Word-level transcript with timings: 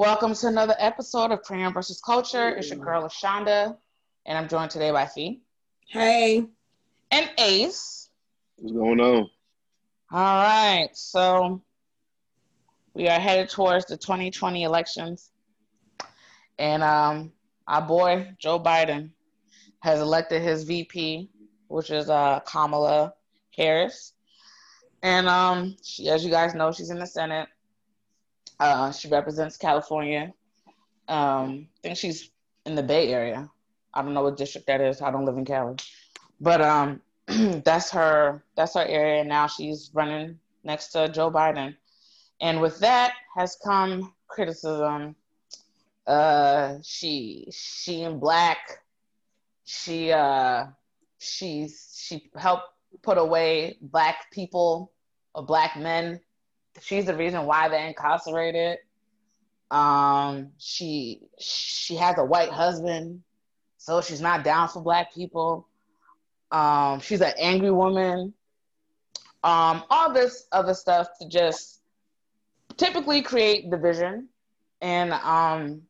Welcome 0.00 0.32
to 0.32 0.46
another 0.46 0.74
episode 0.78 1.30
of 1.30 1.42
Crayon 1.42 1.74
versus 1.74 2.00
Culture. 2.00 2.48
It's 2.56 2.70
your 2.70 2.78
girl 2.78 3.02
Ashonda, 3.02 3.76
and 4.24 4.38
I'm 4.38 4.48
joined 4.48 4.70
today 4.70 4.90
by 4.92 5.04
Fee 5.04 5.42
Hey. 5.88 6.46
and 7.10 7.30
Ace. 7.36 8.08
What's 8.56 8.72
going 8.72 8.98
on? 8.98 9.28
All 10.10 10.42
right, 10.42 10.88
so 10.94 11.60
we 12.94 13.08
are 13.10 13.20
headed 13.20 13.50
towards 13.50 13.84
the 13.84 13.98
2020 13.98 14.62
elections, 14.62 15.32
and 16.58 16.82
um, 16.82 17.30
our 17.68 17.82
boy 17.82 18.34
Joe 18.38 18.58
Biden 18.58 19.10
has 19.80 20.00
elected 20.00 20.40
his 20.40 20.64
VP, 20.64 21.28
which 21.68 21.90
is 21.90 22.08
uh, 22.08 22.40
Kamala 22.46 23.12
Harris, 23.54 24.14
and 25.02 25.28
um, 25.28 25.76
she, 25.84 26.08
as 26.08 26.24
you 26.24 26.30
guys 26.30 26.54
know, 26.54 26.72
she's 26.72 26.88
in 26.88 26.98
the 26.98 27.06
Senate. 27.06 27.48
Uh, 28.60 28.92
she 28.92 29.08
represents 29.08 29.56
California. 29.56 30.32
Um, 31.08 31.66
I 31.78 31.80
think 31.82 31.96
she's 31.96 32.30
in 32.66 32.74
the 32.74 32.82
Bay 32.82 33.08
Area. 33.08 33.50
I 33.94 34.02
don't 34.02 34.12
know 34.12 34.22
what 34.22 34.36
district 34.36 34.66
that 34.66 34.82
is. 34.82 35.00
I 35.00 35.10
don't 35.10 35.24
live 35.24 35.38
in 35.38 35.46
Cali, 35.46 35.76
but 36.40 36.60
um, 36.60 37.00
that's 37.26 37.90
her. 37.90 38.44
That's 38.56 38.74
her 38.74 38.84
area. 38.84 39.24
Now 39.24 39.46
she's 39.46 39.90
running 39.94 40.38
next 40.62 40.88
to 40.88 41.08
Joe 41.08 41.30
Biden, 41.30 41.74
and 42.40 42.60
with 42.60 42.78
that 42.80 43.14
has 43.36 43.56
come 43.64 44.12
criticism. 44.28 45.16
Uh, 46.06 46.76
she 46.82 47.48
she 47.50 48.02
in 48.02 48.20
black. 48.20 48.58
She 49.64 50.12
uh 50.12 50.66
she's 51.18 52.02
she 52.06 52.30
helped 52.36 52.64
put 53.02 53.18
away 53.18 53.78
black 53.80 54.30
people 54.32 54.92
or 55.34 55.44
black 55.44 55.76
men 55.76 56.20
she's 56.80 57.06
the 57.06 57.16
reason 57.16 57.46
why 57.46 57.68
they're 57.68 57.86
incarcerated. 57.86 58.78
Um, 59.70 60.50
she 60.58 61.22
she 61.38 61.94
has 61.96 62.18
a 62.18 62.24
white 62.24 62.50
husband, 62.50 63.22
so 63.76 64.00
she's 64.00 64.20
not 64.20 64.44
down 64.44 64.68
for 64.68 64.82
black 64.82 65.14
people. 65.14 65.68
Um, 66.50 67.00
she's 67.00 67.20
an 67.20 67.32
angry 67.38 67.70
woman. 67.70 68.34
Um, 69.42 69.84
all 69.88 70.12
this 70.12 70.46
other 70.52 70.74
stuff 70.74 71.08
to 71.20 71.28
just 71.28 71.80
typically 72.76 73.22
create 73.22 73.70
division, 73.70 74.28
and 74.80 75.12
um, 75.12 75.82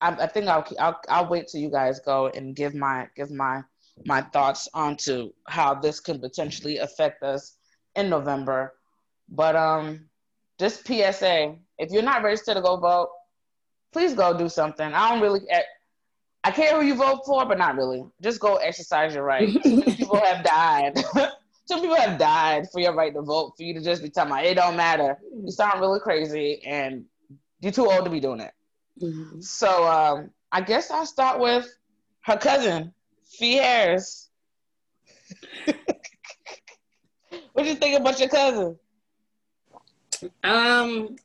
I, 0.00 0.10
I 0.10 0.26
think 0.26 0.48
I'll, 0.48 0.66
I'll 0.78 1.00
I'll 1.08 1.28
wait 1.28 1.48
till 1.48 1.60
you 1.60 1.70
guys 1.70 2.00
go 2.00 2.28
and 2.28 2.54
give 2.54 2.74
my 2.74 3.08
give 3.16 3.30
my 3.30 3.62
my 4.04 4.22
thoughts 4.22 4.68
onto 4.74 5.32
how 5.46 5.74
this 5.74 6.00
can 6.00 6.20
potentially 6.20 6.78
affect 6.78 7.22
us 7.22 7.56
in 7.96 8.08
November. 8.08 8.74
But 9.28 9.56
um, 9.56 10.08
just 10.58 10.86
PSA: 10.86 11.56
if 11.78 11.90
you're 11.90 12.02
not 12.02 12.22
registered 12.22 12.56
to 12.56 12.62
go 12.62 12.76
vote, 12.76 13.10
please 13.92 14.14
go 14.14 14.36
do 14.36 14.48
something. 14.48 14.92
I 14.92 15.10
don't 15.10 15.20
really, 15.20 15.40
I 16.44 16.50
care 16.50 16.74
who 16.80 16.86
you 16.86 16.94
vote 16.94 17.22
for, 17.26 17.44
but 17.46 17.58
not 17.58 17.76
really. 17.76 18.04
Just 18.22 18.40
go 18.40 18.56
exercise 18.56 19.14
your 19.14 19.24
right. 19.24 19.48
People 19.62 20.20
have 20.20 20.44
died. 20.44 20.94
Some 21.66 21.82
people 21.82 21.96
have 21.96 22.18
died 22.18 22.70
for 22.72 22.80
your 22.80 22.94
right 22.94 23.12
to 23.12 23.20
vote. 23.20 23.52
For 23.58 23.62
you 23.62 23.74
to 23.74 23.82
just 23.82 24.02
be 24.02 24.08
talking 24.08 24.32
about 24.32 24.46
it 24.46 24.54
don't 24.54 24.74
matter. 24.74 25.18
You 25.44 25.50
sound 25.50 25.80
really 25.80 26.00
crazy, 26.00 26.62
and 26.64 27.04
you're 27.60 27.72
too 27.72 27.90
old 27.90 28.06
to 28.06 28.10
be 28.10 28.20
doing 28.20 28.40
it. 28.40 28.54
So 29.40 29.86
um, 29.86 30.30
I 30.50 30.62
guess 30.62 30.90
I'll 30.90 31.04
start 31.04 31.40
with 31.40 31.68
her 32.22 32.38
cousin, 32.38 32.94
Fee 33.24 33.56
Harris. 33.56 34.30
what 37.52 37.64
do 37.64 37.64
you 37.64 37.74
think 37.74 38.00
about 38.00 38.18
your 38.18 38.30
cousin? 38.30 38.78
Um, 40.44 41.16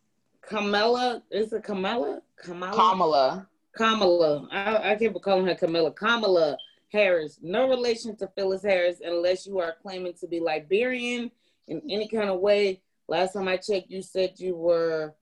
Kamala 0.42 1.24
is 1.32 1.54
it 1.54 1.64
Kamala? 1.64 2.22
Kamala. 2.38 2.76
Kamala. 2.76 3.48
Kamala. 3.76 4.48
I, 4.52 4.92
I 4.92 4.96
keep 4.96 5.20
calling 5.22 5.46
her 5.48 5.56
Kamala. 5.56 5.92
Kamala 5.92 6.58
Harris. 6.92 7.40
No 7.42 7.68
relation 7.68 8.16
to 8.18 8.28
Phyllis 8.36 8.64
Harris 8.64 9.02
unless 9.04 9.48
you 9.48 9.60
are 9.60 9.76
claiming 9.82 10.14
to 10.20 10.28
be 10.28 10.40
Liberian 10.40 11.32
in 11.68 11.82
any 11.90 12.08
kind 12.08 12.30
of 12.30 12.40
way. 12.40 12.82
Last 13.08 13.34
time 13.34 13.48
I 13.48 13.58
checked, 13.58 13.90
you 13.90 14.02
said 14.02 14.34
you 14.38 14.56
were. 14.56 15.14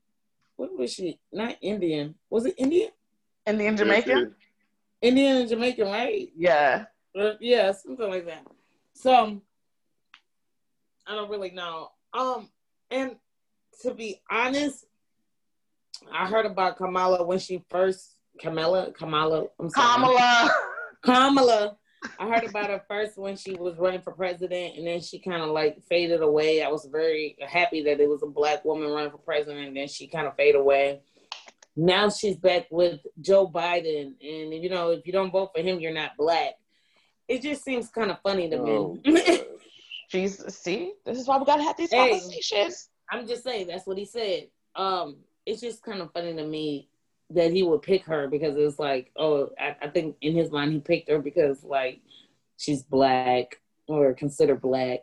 What 0.57 0.77
was 0.77 0.93
she? 0.93 1.19
Not 1.31 1.55
Indian. 1.61 2.15
Was 2.29 2.45
it 2.45 2.55
Indian? 2.57 2.89
Indian 3.47 3.75
Jamaican? 3.75 4.35
Indian 5.01 5.37
and 5.37 5.49
Jamaican, 5.49 5.87
right? 5.87 6.31
Yeah. 6.35 6.85
Uh, 7.19 7.31
yeah, 7.39 7.71
something 7.71 8.07
like 8.07 8.25
that. 8.27 8.45
So 8.93 9.41
I 11.07 11.15
don't 11.15 11.29
really 11.29 11.49
know. 11.51 11.89
Um, 12.13 12.49
and 12.91 13.15
to 13.81 13.93
be 13.93 14.21
honest, 14.29 14.85
I 16.11 16.27
heard 16.27 16.45
about 16.45 16.77
Kamala 16.77 17.23
when 17.25 17.39
she 17.39 17.63
first 17.69 18.15
Kamala 18.39 18.91
Kamala. 18.91 19.45
I'm 19.59 19.69
sorry. 19.69 19.93
Kamala. 19.93 20.51
Kamala. 21.03 21.77
I 22.19 22.27
heard 22.27 22.43
about 22.43 22.69
her 22.69 22.83
first 22.87 23.17
when 23.17 23.35
she 23.35 23.53
was 23.55 23.77
running 23.77 24.01
for 24.01 24.11
president, 24.11 24.77
and 24.77 24.85
then 24.85 25.01
she 25.01 25.19
kind 25.19 25.41
of 25.41 25.49
like 25.49 25.81
faded 25.89 26.21
away. 26.21 26.61
I 26.63 26.67
was 26.69 26.85
very 26.91 27.35
happy 27.47 27.81
that 27.83 27.99
it 27.99 28.07
was 28.09 28.21
a 28.23 28.27
black 28.27 28.63
woman 28.63 28.89
running 28.89 29.11
for 29.11 29.17
president, 29.17 29.67
and 29.67 29.77
then 29.77 29.87
she 29.87 30.07
kind 30.07 30.27
of 30.27 30.35
faded 30.35 30.59
away. 30.61 31.01
Now 31.75 32.09
she's 32.09 32.35
back 32.37 32.67
with 32.69 32.99
Joe 33.21 33.47
Biden, 33.47 34.13
and 34.21 34.53
you 34.53 34.69
know, 34.69 34.89
if 34.91 35.07
you 35.07 35.13
don't 35.13 35.31
vote 35.31 35.51
for 35.55 35.61
him, 35.61 35.79
you're 35.79 35.93
not 35.93 36.17
black. 36.17 36.53
It 37.27 37.41
just 37.41 37.63
seems 37.63 37.89
kind 37.89 38.11
of 38.11 38.19
funny 38.21 38.49
to 38.49 38.57
Oh, 38.57 38.97
me. 39.05 39.41
She's 40.09 40.43
see, 40.53 40.93
this 41.05 41.17
is 41.17 41.27
why 41.27 41.37
we 41.37 41.45
gotta 41.45 41.63
have 41.63 41.77
these 41.77 41.91
Hey. 41.91 42.09
conversations. 42.09 42.89
I'm 43.11 43.27
just 43.27 43.43
saying 43.43 43.67
that's 43.67 43.85
what 43.85 43.97
he 43.97 44.05
said. 44.05 44.47
Um, 44.75 45.17
it's 45.45 45.61
just 45.61 45.83
kind 45.83 46.01
of 46.01 46.11
funny 46.13 46.33
to 46.33 46.45
me 46.45 46.87
that 47.31 47.51
he 47.51 47.63
would 47.63 47.81
pick 47.81 48.05
her 48.05 48.27
because 48.27 48.55
it's 48.57 48.79
like, 48.79 49.11
oh, 49.17 49.49
I, 49.59 49.75
I 49.81 49.87
think 49.89 50.15
in 50.21 50.35
his 50.35 50.51
mind 50.51 50.71
he 50.73 50.79
picked 50.79 51.09
her 51.09 51.19
because 51.19 51.63
like 51.63 52.01
she's 52.57 52.83
black 52.83 53.59
or 53.87 54.13
considered 54.13 54.61
black. 54.61 54.99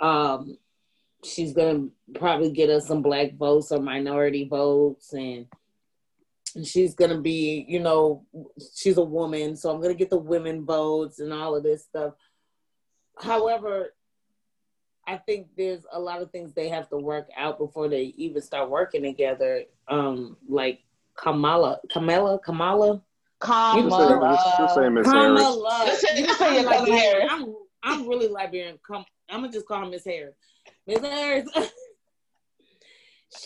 Um, 0.00 0.58
she's 1.24 1.52
gonna 1.52 1.88
probably 2.14 2.50
get 2.50 2.70
us 2.70 2.86
some 2.86 3.02
black 3.02 3.34
votes 3.36 3.72
or 3.72 3.80
minority 3.80 4.44
votes, 4.44 5.12
and 5.12 5.46
and 6.54 6.66
she's 6.66 6.94
gonna 6.94 7.20
be, 7.20 7.64
you 7.68 7.80
know, 7.80 8.26
she's 8.74 8.98
a 8.98 9.04
woman, 9.04 9.56
so 9.56 9.70
I'm 9.70 9.80
gonna 9.80 9.94
get 9.94 10.10
the 10.10 10.18
women 10.18 10.64
votes 10.64 11.20
and 11.20 11.32
all 11.32 11.54
of 11.56 11.62
this 11.62 11.84
stuff. 11.84 12.14
However, 13.18 13.94
I 15.12 15.18
think 15.18 15.48
there's 15.58 15.84
a 15.92 16.00
lot 16.00 16.22
of 16.22 16.30
things 16.30 16.54
they 16.54 16.70
have 16.70 16.88
to 16.88 16.96
work 16.96 17.28
out 17.36 17.58
before 17.58 17.86
they 17.88 18.14
even 18.16 18.40
start 18.40 18.70
working 18.70 19.02
together. 19.02 19.64
Um, 19.88 20.38
like 20.48 20.80
Kamala, 21.16 21.80
Kamala, 21.92 22.38
Kamala, 22.38 23.02
Kamala. 23.40 24.56
Just 24.58 24.74
say 24.74 24.88
Miss 24.88 25.06
Harris. 25.06 25.42
Kamala. 25.42 25.82
Just 25.86 26.00
say- 26.00 26.18
You 26.20 26.26
just 26.26 26.38
say 26.38 26.58
I'm 26.60 26.64
Liberian. 26.64 27.28
I'm 27.30 27.54
I'm 27.82 28.08
really 28.08 28.28
Liberian. 28.28 28.78
Come, 28.86 29.04
I'm 29.28 29.40
gonna 29.40 29.52
just 29.52 29.66
call 29.66 29.80
her 29.80 29.86
Miss 29.90 30.04
Harris. 30.04 30.34
Miss 30.86 31.00
Harris. 31.00 31.48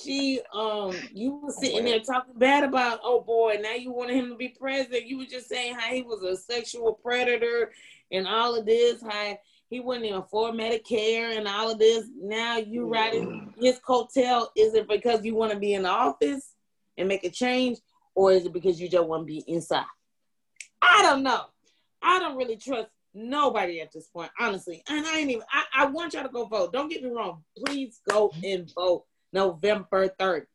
she 0.02 0.40
um, 0.52 0.94
you 1.12 1.40
were 1.42 1.50
sitting 1.52 1.84
there 1.84 2.00
talking 2.00 2.34
bad 2.38 2.62
about. 2.62 3.00
Oh 3.02 3.20
boy, 3.22 3.58
now 3.60 3.72
you 3.74 3.92
wanted 3.92 4.16
him 4.16 4.28
to 4.30 4.36
be 4.36 4.50
president. 4.50 5.06
You 5.06 5.18
were 5.18 5.24
just 5.24 5.48
saying 5.48 5.74
how 5.74 5.92
he 5.92 6.02
was 6.02 6.22
a 6.22 6.36
sexual 6.36 6.92
predator 6.92 7.72
and 8.12 8.28
all 8.28 8.54
of 8.56 8.66
this. 8.66 9.02
How 9.02 9.36
he 9.68 9.80
wouldn't 9.80 10.06
even 10.06 10.20
afford 10.20 10.54
Medicare 10.54 11.36
and 11.36 11.48
all 11.48 11.70
of 11.70 11.78
this. 11.78 12.06
Now 12.20 12.58
you 12.58 12.86
riding 12.86 13.52
his 13.60 13.80
coattail. 13.80 14.48
Is 14.56 14.74
it 14.74 14.88
because 14.88 15.24
you 15.24 15.34
want 15.34 15.52
to 15.52 15.58
be 15.58 15.74
in 15.74 15.82
the 15.82 15.88
office 15.88 16.54
and 16.96 17.08
make 17.08 17.24
a 17.24 17.30
change, 17.30 17.78
or 18.14 18.32
is 18.32 18.46
it 18.46 18.52
because 18.52 18.80
you 18.80 18.88
just 18.88 19.06
want 19.06 19.22
to 19.22 19.26
be 19.26 19.44
inside? 19.46 19.84
I 20.80 21.02
don't 21.02 21.22
know. 21.22 21.46
I 22.02 22.18
don't 22.20 22.36
really 22.36 22.56
trust 22.56 22.88
nobody 23.12 23.80
at 23.80 23.92
this 23.92 24.06
point, 24.06 24.30
honestly. 24.38 24.82
And 24.88 25.04
I 25.04 25.18
ain't 25.18 25.30
even. 25.30 25.42
I, 25.50 25.64
I 25.74 25.86
want 25.86 26.14
y'all 26.14 26.22
to 26.22 26.28
go 26.28 26.44
vote. 26.44 26.72
Don't 26.72 26.88
get 26.88 27.02
me 27.02 27.10
wrong. 27.10 27.42
Please 27.64 28.00
go 28.08 28.32
and 28.44 28.70
vote 28.72 29.04
November 29.32 30.08
third. 30.18 30.46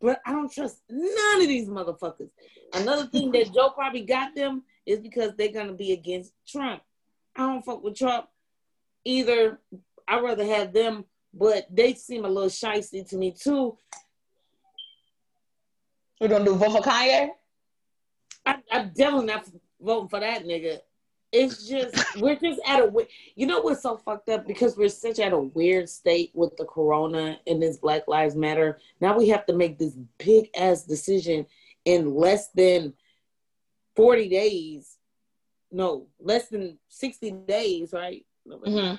But 0.00 0.20
I 0.26 0.32
don't 0.32 0.52
trust 0.52 0.82
none 0.88 1.40
of 1.40 1.48
these 1.48 1.68
motherfuckers. 1.68 2.30
Another 2.74 3.06
thing 3.06 3.32
that 3.32 3.52
Joe 3.52 3.70
probably 3.70 4.02
got 4.02 4.34
them 4.36 4.62
is 4.84 5.00
because 5.00 5.32
they're 5.36 5.52
gonna 5.52 5.72
be 5.72 5.92
against 5.92 6.32
Trump. 6.46 6.82
I 7.36 7.46
don't 7.46 7.64
fuck 7.64 7.82
with 7.82 7.96
Trump 7.96 8.28
either. 9.04 9.60
I'd 10.08 10.22
rather 10.22 10.44
have 10.44 10.72
them, 10.72 11.04
but 11.34 11.66
they 11.70 11.94
seem 11.94 12.24
a 12.24 12.28
little 12.28 12.48
shisty 12.48 13.08
to 13.08 13.16
me 13.16 13.32
too. 13.32 13.76
We 16.20 16.28
gonna 16.28 16.44
do 16.44 16.54
vote 16.54 16.72
for 16.72 16.80
Kanye? 16.80 17.30
I, 18.46 18.56
I'm 18.70 18.92
definitely 18.94 19.26
not 19.26 19.48
voting 19.80 20.08
for 20.08 20.20
that 20.20 20.44
nigga. 20.44 20.78
It's 21.32 21.68
just 21.68 22.18
we're 22.20 22.36
just 22.36 22.60
at 22.64 22.80
a 22.80 23.06
you 23.34 23.46
know 23.46 23.60
what's 23.60 23.82
so 23.82 23.96
fucked 23.98 24.30
up 24.30 24.46
because 24.46 24.76
we're 24.76 24.88
such 24.88 25.18
at 25.18 25.32
a 25.32 25.38
weird 25.38 25.88
state 25.88 26.30
with 26.32 26.56
the 26.56 26.64
corona 26.64 27.38
and 27.46 27.62
this 27.62 27.76
Black 27.76 28.08
Lives 28.08 28.36
Matter. 28.36 28.78
Now 29.00 29.18
we 29.18 29.28
have 29.28 29.44
to 29.46 29.52
make 29.52 29.78
this 29.78 29.94
big 30.18 30.48
ass 30.56 30.84
decision 30.84 31.44
in 31.84 32.14
less 32.14 32.48
than 32.54 32.94
forty 33.94 34.28
days. 34.28 34.95
No, 35.72 36.06
less 36.20 36.48
than 36.48 36.78
sixty 36.88 37.30
days, 37.30 37.92
right? 37.92 38.24
Mhm. 38.46 38.98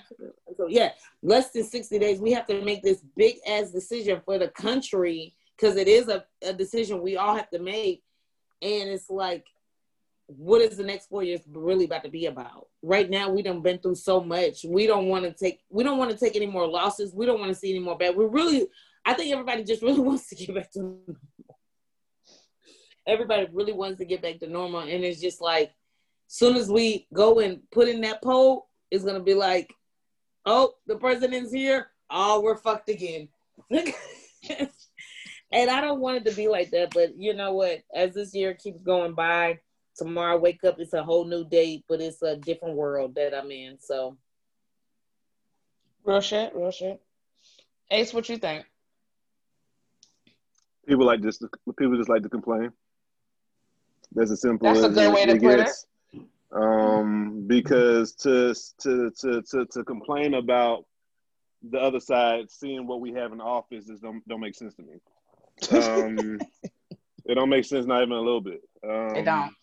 So 0.57 0.67
yeah, 0.67 0.91
less 1.21 1.51
than 1.51 1.63
sixty 1.63 1.97
days. 1.99 2.19
We 2.19 2.31
have 2.33 2.45
to 2.47 2.61
make 2.61 2.83
this 2.83 3.01
big 3.15 3.37
ass 3.47 3.71
decision 3.71 4.21
for 4.25 4.37
the 4.37 4.49
country 4.49 5.35
because 5.55 5.77
it 5.77 5.87
is 5.87 6.09
a, 6.09 6.25
a 6.43 6.53
decision 6.53 7.01
we 7.01 7.17
all 7.17 7.35
have 7.35 7.49
to 7.51 7.59
make, 7.59 8.03
and 8.61 8.89
it's 8.89 9.09
like 9.09 9.45
what 10.27 10.61
is 10.61 10.75
the 10.75 10.83
next 10.83 11.07
four 11.07 11.23
years 11.23 11.41
really 11.47 11.85
about 11.85 12.03
to 12.03 12.09
be 12.09 12.25
about? 12.25 12.67
Right 12.81 13.09
now, 13.09 13.29
we 13.29 13.41
done 13.41 13.61
been 13.61 13.79
through 13.79 13.95
so 13.95 14.19
much. 14.21 14.65
We 14.65 14.85
don't 14.85 15.07
want 15.07 15.23
to 15.23 15.31
take. 15.31 15.61
We 15.69 15.83
don't 15.83 15.97
want 15.97 16.11
to 16.11 16.17
take 16.17 16.35
any 16.35 16.45
more 16.45 16.67
losses. 16.67 17.13
We 17.13 17.25
don't 17.25 17.39
want 17.39 17.49
to 17.49 17.55
see 17.55 17.69
any 17.69 17.79
more 17.79 17.97
bad. 17.97 18.15
We 18.15 18.25
really, 18.25 18.67
I 19.05 19.13
think 19.13 19.31
everybody 19.31 19.63
just 19.63 19.81
really 19.81 19.99
wants 20.01 20.27
to 20.29 20.35
get 20.35 20.53
back 20.53 20.71
to. 20.71 20.79
Normal. 20.79 21.15
Everybody 23.07 23.47
really 23.53 23.71
wants 23.71 23.99
to 23.99 24.05
get 24.05 24.21
back 24.21 24.39
to 24.39 24.47
normal, 24.47 24.81
and 24.81 25.03
it's 25.03 25.21
just 25.21 25.39
like, 25.39 25.71
soon 26.27 26.56
as 26.56 26.69
we 26.69 27.07
go 27.13 27.39
and 27.39 27.62
put 27.71 27.88
in 27.88 28.01
that 28.01 28.21
poll, 28.21 28.68
it's 28.91 29.03
gonna 29.03 29.21
be 29.21 29.33
like, 29.33 29.74
oh, 30.45 30.74
the 30.85 30.95
president's 30.95 31.51
here. 31.51 31.88
Oh, 32.09 32.41
we're 32.41 32.57
fucked 32.57 32.89
again. 32.89 33.29
and 33.71 35.69
I 35.69 35.81
don't 35.81 36.00
want 36.00 36.18
it 36.18 36.25
to 36.29 36.35
be 36.35 36.47
like 36.47 36.71
that, 36.71 36.94
but 36.94 37.18
you 37.18 37.33
know 37.33 37.53
what? 37.53 37.79
As 37.94 38.13
this 38.13 38.33
year 38.33 38.53
keeps 38.53 38.81
going 38.81 39.13
by, 39.13 39.59
tomorrow 39.95 40.35
I 40.35 40.39
wake 40.39 40.63
up, 40.63 40.79
it's 40.79 40.94
a 40.94 41.03
whole 41.03 41.25
new 41.25 41.44
day, 41.44 41.83
but 41.89 42.01
it's 42.01 42.21
a 42.21 42.38
different 42.38 42.75
world 42.75 43.15
that 43.15 43.33
I'm 43.33 43.51
in. 43.51 43.77
So 43.80 44.18
Real 46.07 46.21
shit, 46.21 46.56
real 46.56 46.71
shit. 46.71 47.01
Ace, 47.91 48.13
what 48.13 48.30
you 48.30 48.38
think? 48.38 48.65
People 50.88 51.06
like 51.06 51.21
just 51.21 51.44
people 51.77 51.97
just 51.97 52.07
like 52.07 52.23
to 52.23 52.30
complain. 52.30 52.71
That's 54.13 54.31
as 54.31 54.39
simple 54.39 54.65
That's 54.65 54.85
a 54.85 54.88
as 54.88 54.95
good 54.95 55.13
way 55.13 55.25
to 55.25 55.38
put 55.38 55.59
it. 55.59 55.69
Um, 56.51 57.44
because 57.47 58.13
to, 58.15 58.53
to 58.81 59.11
to 59.19 59.41
to 59.41 59.65
to 59.65 59.83
complain 59.83 60.33
about 60.35 60.85
the 61.69 61.79
other 61.79 61.99
side, 61.99 62.49
seeing 62.49 62.88
what 62.88 63.01
we 63.01 63.11
have 63.13 63.33
in 63.33 63.41
office, 63.41 63.89
is 63.89 63.99
don't 63.99 64.25
don't 64.27 64.39
make 64.39 64.55
sense 64.55 64.73
to 64.75 64.83
me. 64.83 64.99
Um, 65.71 66.39
it 67.25 67.35
don't 67.35 67.49
make 67.49 67.65
sense, 67.65 67.85
not 67.85 68.01
even 68.01 68.13
a 68.13 68.21
little 68.21 68.41
bit. 68.41 68.61
Um, 68.83 69.15
It 69.15 69.25
don't. 69.25 69.53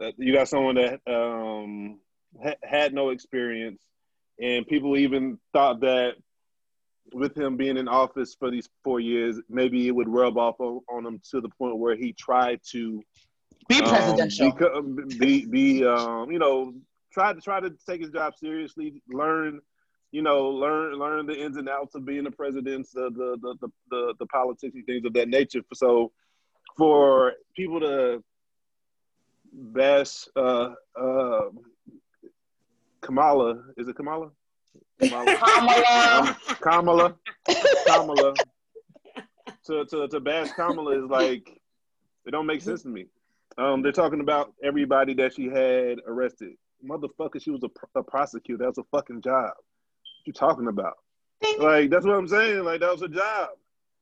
uh, 0.00 0.10
you 0.16 0.32
got 0.32 0.48
someone 0.48 0.74
that 0.76 1.00
um, 1.06 2.00
ha- 2.42 2.54
had 2.64 2.92
no 2.92 3.10
experience, 3.10 3.80
and 4.40 4.66
people 4.66 4.96
even 4.96 5.38
thought 5.52 5.80
that 5.80 6.14
with 7.12 7.36
him 7.36 7.56
being 7.56 7.76
in 7.76 7.86
office 7.86 8.34
for 8.36 8.50
these 8.50 8.68
four 8.82 8.98
years, 8.98 9.38
maybe 9.48 9.86
it 9.86 9.94
would 9.94 10.08
rub 10.08 10.36
off 10.38 10.58
on, 10.58 10.80
on 10.90 11.06
him 11.06 11.20
to 11.30 11.40
the 11.40 11.50
point 11.50 11.76
where 11.78 11.94
he 11.94 12.12
tried 12.12 12.60
to 12.72 13.00
Be 13.68 13.80
um, 13.80 13.88
presidential. 13.88 14.52
beco- 14.52 15.18
be 15.18 15.46
be 15.46 15.84
um, 15.84 16.30
you 16.30 16.38
know 16.38 16.74
try 17.12 17.32
to 17.32 17.40
try 17.40 17.60
to 17.60 17.70
take 17.88 18.00
his 18.00 18.10
job 18.10 18.34
seriously, 18.36 19.02
learn 19.08 19.60
you 20.12 20.22
know 20.22 20.48
learn 20.48 20.94
learn 20.94 21.26
the 21.26 21.38
ins 21.38 21.56
and 21.56 21.68
outs 21.68 21.94
of 21.94 22.04
being 22.04 22.26
a 22.26 22.30
president, 22.30 22.86
the 22.92 23.10
the 23.10 23.38
the 23.40 23.54
the, 23.60 23.68
the, 23.90 24.14
the 24.20 24.26
politics 24.26 24.74
and 24.74 24.86
things 24.86 25.04
of 25.04 25.12
that 25.14 25.28
nature. 25.28 25.62
So 25.74 26.12
for 26.76 27.34
people 27.56 27.80
to 27.80 28.22
bash 29.52 30.26
uh, 30.36 30.74
uh, 31.00 31.48
Kamala, 33.00 33.62
is 33.76 33.88
it 33.88 33.96
Kamala? 33.96 34.30
Kamala. 35.00 35.36
Kamala. 35.36 36.36
Kamala, 36.60 37.14
Kamala, 37.86 38.34
to, 39.66 39.84
to, 39.84 40.08
to 40.08 40.20
bash 40.20 40.50
Kamala 40.52 41.04
is 41.04 41.10
like, 41.10 41.60
it 42.26 42.30
don't 42.30 42.46
make 42.46 42.62
sense 42.62 42.82
to 42.82 42.88
me. 42.88 43.06
Um, 43.58 43.82
they're 43.82 43.92
talking 43.92 44.20
about 44.20 44.52
everybody 44.62 45.14
that 45.14 45.34
she 45.34 45.46
had 45.46 46.00
arrested. 46.06 46.54
Motherfucker, 46.86 47.40
she 47.40 47.50
was 47.50 47.62
a, 47.62 47.68
pr- 47.68 47.86
a 47.94 48.02
prosecutor. 48.02 48.64
That's 48.64 48.78
a 48.78 48.84
fucking 48.90 49.22
job. 49.22 49.52
What 49.54 50.26
you 50.26 50.32
talking 50.32 50.68
about? 50.68 50.94
Like, 51.58 51.90
that's 51.90 52.04
what 52.06 52.16
I'm 52.16 52.28
saying. 52.28 52.64
Like, 52.64 52.80
that 52.80 52.90
was 52.90 53.02
a 53.02 53.08
job. 53.08 53.50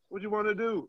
What 0.08 0.22
you 0.22 0.30
want 0.30 0.48
to 0.48 0.54
do? 0.54 0.88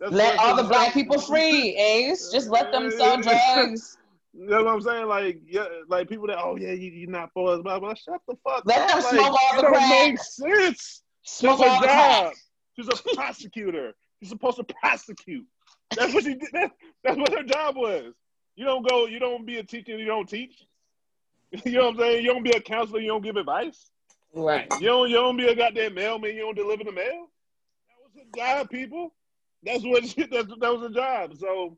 That's 0.00 0.12
Let 0.12 0.38
all 0.38 0.56
the 0.56 0.62
black 0.62 0.94
people 0.94 1.20
free, 1.20 1.76
Ace. 1.76 2.30
Just 2.32 2.48
let 2.48 2.72
them 2.72 2.90
sell 2.90 3.16
drugs. 3.20 3.98
You 4.32 4.46
know 4.46 4.64
what 4.64 4.74
I'm 4.74 4.80
saying? 4.80 5.06
Like, 5.06 5.40
yeah, 5.46 5.64
like 5.88 6.08
people 6.08 6.26
that, 6.28 6.38
oh 6.38 6.56
yeah, 6.56 6.72
you, 6.72 6.90
you're 6.90 7.10
not 7.10 7.30
for 7.34 7.52
us, 7.54 7.62
blah 7.62 7.80
blah. 7.80 7.94
Shut 7.94 8.20
the 8.28 8.36
fuck 8.44 8.62
Let 8.64 8.82
up. 8.82 8.88
them 8.88 8.98
like, 9.02 9.10
smoke 9.10 9.38
all 9.42 9.60
the 9.60 9.66
crack. 9.68 10.08
make 10.08 10.18
sense. 10.20 11.02
Smoke 11.24 11.60
her 11.60 11.68
all 11.68 11.80
the 11.80 11.86
job. 11.88 12.22
crack. 12.22 12.36
She's 12.76 12.88
a 12.88 13.14
prosecutor. 13.14 13.92
She's 14.20 14.28
supposed 14.30 14.56
to 14.58 14.64
prosecute. 14.64 15.46
That's 15.96 16.14
what 16.14 16.24
she 16.24 16.34
did. 16.34 16.48
That, 16.52 16.70
that's 17.02 17.16
what 17.16 17.32
her 17.32 17.42
job 17.42 17.76
was. 17.76 18.14
You 18.56 18.64
don't 18.64 18.88
go. 18.88 19.06
You 19.06 19.18
don't 19.18 19.46
be 19.46 19.58
a 19.58 19.64
teacher. 19.64 19.96
You 19.96 20.06
don't 20.06 20.28
teach. 20.28 20.66
You 21.64 21.72
know 21.72 21.86
what 21.86 21.94
I'm 21.94 21.98
saying? 21.98 22.24
You 22.24 22.32
don't 22.32 22.44
be 22.44 22.52
a 22.52 22.60
counselor. 22.60 23.00
You 23.00 23.08
don't 23.08 23.24
give 23.24 23.36
advice. 23.36 23.90
right. 24.32 24.68
You 24.80 24.86
don't. 24.86 25.10
You 25.10 25.16
don't 25.16 25.36
be 25.36 25.48
a 25.48 25.56
goddamn 25.56 25.94
mailman. 25.94 26.36
You 26.36 26.42
don't 26.42 26.54
deliver 26.54 26.84
the 26.84 26.92
mail. 26.92 27.26
That 27.88 27.98
was 28.04 28.12
her 28.14 28.36
job, 28.36 28.70
people. 28.70 29.12
That's 29.64 29.82
what. 29.82 30.06
She, 30.06 30.22
that's, 30.30 30.46
that 30.46 30.72
was 30.72 30.82
a 30.82 30.94
job. 30.94 31.36
So 31.36 31.76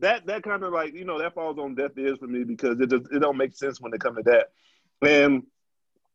that 0.00 0.26
that 0.26 0.42
kind 0.42 0.62
of 0.62 0.72
like 0.72 0.94
you 0.94 1.04
know 1.04 1.18
that 1.18 1.34
falls 1.34 1.58
on 1.58 1.74
deaf 1.74 1.92
ears 1.96 2.18
for 2.18 2.26
me 2.26 2.44
because 2.44 2.78
it 2.80 2.90
just 2.90 3.10
it 3.10 3.20
don't 3.20 3.38
make 3.38 3.56
sense 3.56 3.80
when 3.80 3.94
it 3.94 4.00
comes 4.00 4.18
to 4.18 4.22
that. 4.24 4.48
And 5.08 5.44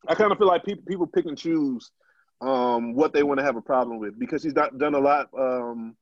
I 0.07 0.15
kind 0.15 0.31
of 0.31 0.37
feel 0.37 0.47
like 0.47 0.63
people 0.63 0.83
people 0.87 1.07
pick 1.07 1.25
and 1.25 1.37
choose 1.37 1.91
um, 2.41 2.93
what 2.93 3.13
they 3.13 3.23
want 3.23 3.39
to 3.39 3.45
have 3.45 3.55
a 3.55 3.61
problem 3.61 3.99
with 3.99 4.19
because 4.19 4.41
she's 4.41 4.55
not 4.55 4.77
done 4.77 4.93
a 4.93 4.99
lot 4.99 5.29
um, 5.37 5.95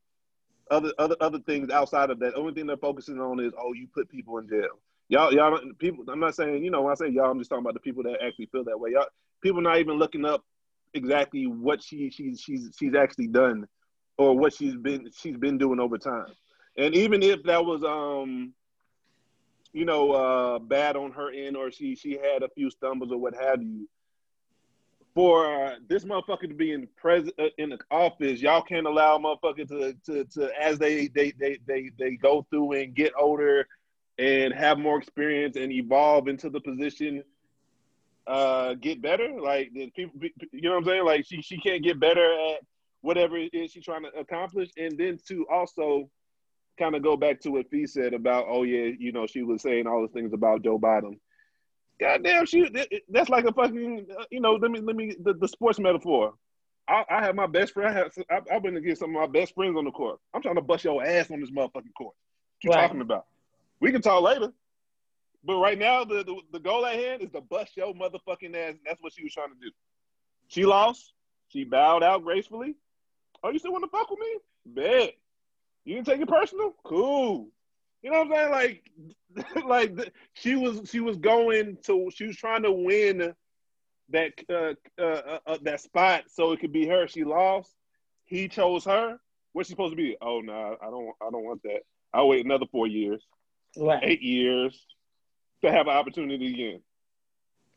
other 0.69 0.94
other 0.98 1.16
other 1.19 1.39
things 1.39 1.69
outside 1.69 2.10
of 2.10 2.19
that. 2.19 2.36
Only 2.36 2.54
thing 2.54 2.68
they're 2.68 2.77
focusing 2.77 3.19
on 3.19 3.39
is 3.39 3.54
oh 3.57 3.74
you 3.74 3.88
put 3.94 4.10
people 4.10 4.38
in 4.38 4.48
jail. 4.48 4.80
Y'all 5.07 5.33
y'all 5.33 5.60
people. 5.80 6.06
I'm 6.07 6.19
not 6.19 6.36
saying 6.36 6.63
you 6.63 6.71
know 6.71 6.81
when 6.81 6.92
I 6.92 6.95
say 6.95 7.10
y'all, 7.10 7.31
I'm 7.31 7.39
just 7.39 7.50
talking 7.50 7.63
about 7.63 7.74
the 7.74 7.80
people 7.80 8.04
that 8.04 8.18
actually 8.25 8.48
feel 8.48 8.63
that 8.66 8.80
way. 8.80 8.92
Y'all 8.92 9.07
people 9.42 9.62
not 9.62 9.80
even 9.80 9.98
looking 9.98 10.25
up 10.25 10.44
exactly 10.94 11.45
what 11.45 11.81
she 11.81 12.10
she's 12.10 12.39
she's 12.39 12.69
she's 12.77 12.95
actually 12.95 13.27
done 13.27 13.68
or 14.18 14.38
what 14.38 14.54
she's 14.54 14.75
been 14.75 15.10
she's 15.16 15.38
been 15.38 15.57
doing 15.57 15.80
over 15.80 15.98
time. 15.98 16.27
And 16.77 16.95
even 16.95 17.24
if 17.24 17.44
that 17.44 17.65
was 17.65 17.83
um 17.83 18.53
you 19.74 19.86
know 19.86 20.12
uh 20.12 20.60
bad 20.60 20.96
on 20.96 21.12
her 21.12 21.32
end 21.32 21.55
or 21.58 21.72
she 21.72 21.96
she 21.96 22.12
had 22.12 22.44
a 22.44 22.50
few 22.55 22.70
stumbles 22.70 23.12
or 23.12 23.17
what 23.17 23.36
have 23.36 23.62
you 23.62 23.88
for 25.20 25.76
this 25.90 26.06
motherfucker 26.06 26.48
to 26.48 26.54
be 26.54 26.72
in 26.72 26.88
pres 26.96 27.30
uh, 27.40 27.48
in 27.58 27.72
the 27.72 27.78
office 27.92 28.40
y'all 28.40 28.62
can't 28.62 28.88
allow 28.88 29.18
motherfucker 29.18 29.68
to 29.68 29.94
to 30.06 30.24
to 30.24 30.50
as 30.58 30.80
they 30.80 31.08
they 31.08 31.32
they 31.32 31.58
they, 31.68 31.92
they 32.00 32.16
go 32.16 32.48
through 32.50 32.72
and 32.72 32.96
get 32.96 33.12
older 33.20 33.68
and 34.18 34.54
have 34.54 34.80
more 34.80 34.98
experience 34.98 35.58
and 35.58 35.74
evolve 35.74 36.30
into 36.30 36.50
the 36.50 36.62
position 36.62 37.22
uh 38.28 38.74
get 38.76 39.02
better 39.02 39.42
like 39.42 39.70
the 39.74 39.90
people 39.90 40.18
you 40.54 40.62
know 40.62 40.70
what 40.70 40.78
i'm 40.78 40.86
saying? 40.86 41.04
Like 41.04 41.26
she 41.26 41.42
she 41.42 41.58
can't 41.58 41.84
get 41.84 42.00
better 42.00 42.34
at 42.52 42.62
whatever 43.02 43.36
it 43.36 43.54
is 43.54 43.74
she's 43.74 43.84
trying 43.84 44.04
to 44.04 44.18
accomplish. 44.18 44.70
And 44.78 44.98
then 44.98 45.20
to 45.28 45.46
also 45.52 46.10
kind 46.78 46.96
of 46.96 47.04
go 47.04 47.18
back 47.18 47.42
to 47.42 47.50
what 47.50 47.70
Fee 47.70 47.88
said 47.88 48.14
about 48.14 48.46
oh 48.48 48.64
yeah 48.64 48.94
you 48.98 49.12
know 49.12 49.28
she 49.28 49.44
was 49.44 49.64
saying 49.64 49.86
all 49.86 50.02
the 50.02 50.08
things 50.14 50.32
about 50.32 50.64
joe 50.64 50.80
biden 50.80 51.20
goddamn 52.00 52.46
she 52.46 52.68
that- 52.70 52.89
that's 53.10 53.29
like 53.29 53.46
a 53.46 53.51
fucking 53.53 54.08
uh, 54.20 54.24
you 54.32 54.39
know 54.39 54.53
let 54.53 54.72
me 54.72 54.79
let 54.79 54.96
me 54.96 55.15
the, 55.22 55.34
the 55.34 55.48
sports 55.48 55.79
metaphor 55.79 56.34
I, 56.88 57.06
I 57.08 57.22
have 57.24 57.36
my 57.36 57.46
best 57.46 57.74
friend. 57.74 57.88
I 57.88 57.94
have, 58.00 58.12
I, 58.32 58.56
I've 58.56 58.63
been 58.63 58.74
to 58.74 58.82
get 58.82 58.98
some 58.98 59.15
of 59.15 59.22
my 59.22 59.27
best 59.27 59.53
friends 59.53 59.77
on 59.77 59.86
the 59.86 59.91
court. 59.91 60.20
I'm 60.34 60.41
trying 60.41 60.56
to 60.56 60.62
bust 60.63 60.84
your 60.84 61.03
ass 61.06 61.29
on 61.29 61.39
this 61.39 61.51
motherfucking 61.51 61.94
court. 61.96 62.15
What 62.15 62.63
you 62.63 62.72
Right. 62.72 62.82
talking 62.82 63.01
about? 63.01 63.27
We 63.79 63.91
can 63.91 64.01
talk 64.01 64.24
later. 64.24 64.51
But 65.44 65.58
right 65.60 65.77
now, 65.77 66.03
the, 66.03 66.24
the 66.24 66.36
the 66.51 66.60
goal 66.60 66.88
at 66.88 66.96
hand 66.96 67.22
is 67.22 67.29
to 67.34 67.41
bust 67.41 67.77
your 67.77 67.94
motherfucking 67.94 68.56
ass. 68.56 68.74
That's 68.88 69.00
what 69.03 69.13
she 69.13 69.22
was 69.24 69.32
trying 69.32 69.50
to 69.50 69.60
do. 69.62 69.70
She 70.48 70.65
lost. 70.65 71.13
She 71.50 71.63
bowed 71.63 72.01
out 72.01 72.24
gracefully. 72.24 72.74
Oh, 73.44 73.51
you 73.51 73.60
still 73.60 73.72
want 73.72 73.84
to 73.84 73.89
fuck 73.91 74.10
with 74.10 74.20
me? 74.20 74.38
Bet. 74.65 75.13
You 75.86 75.94
didn't 75.94 76.08
take 76.08 76.22
it 76.22 76.27
personal? 76.27 76.74
Cool. 76.84 77.50
You 78.01 78.12
know 78.12 78.24
what 78.24 78.38
I'm 78.39 78.51
saying? 78.51 78.84
Like, 79.65 79.65
like 79.65 80.13
she 80.34 80.56
was 80.56 80.89
she 80.89 81.00
was 81.00 81.18
going 81.18 81.77
to 81.86 82.10
she 82.13 82.27
was 82.27 82.38
trying 82.38 82.63
to 82.63 82.72
win 82.72 83.34
that 84.10 84.34
uh, 84.50 84.74
uh, 85.00 85.03
uh, 85.03 85.39
uh, 85.46 85.58
that 85.63 85.82
spot 85.82 86.24
so 86.27 86.51
it 86.51 86.60
could 86.60 86.72
be 86.74 86.88
her. 86.88 87.08
She 87.08 87.24
lost. 87.24 87.74
He 88.25 88.48
chose 88.48 88.86
her. 88.86 89.20
What's 89.53 89.68
she 89.68 89.74
supposed 89.74 89.91
to 89.91 89.98
be? 89.98 90.15
Oh 90.22 90.39
no, 90.41 90.77
I 90.82 90.86
don't 90.89 91.10
I 91.22 91.29
don't 91.32 91.44
want 91.44 91.62
that. 91.63 91.82
I'll 92.13 92.27
wait 92.27 92.46
another 92.46 92.65
four 92.72 92.88
years 92.88 93.24
Right. 93.77 94.03
eight 94.03 94.22
years 94.22 94.79
to 95.62 95.72
have 95.72 95.88
an 95.88 95.94
opportunity 95.94 96.53
again. 96.53 96.82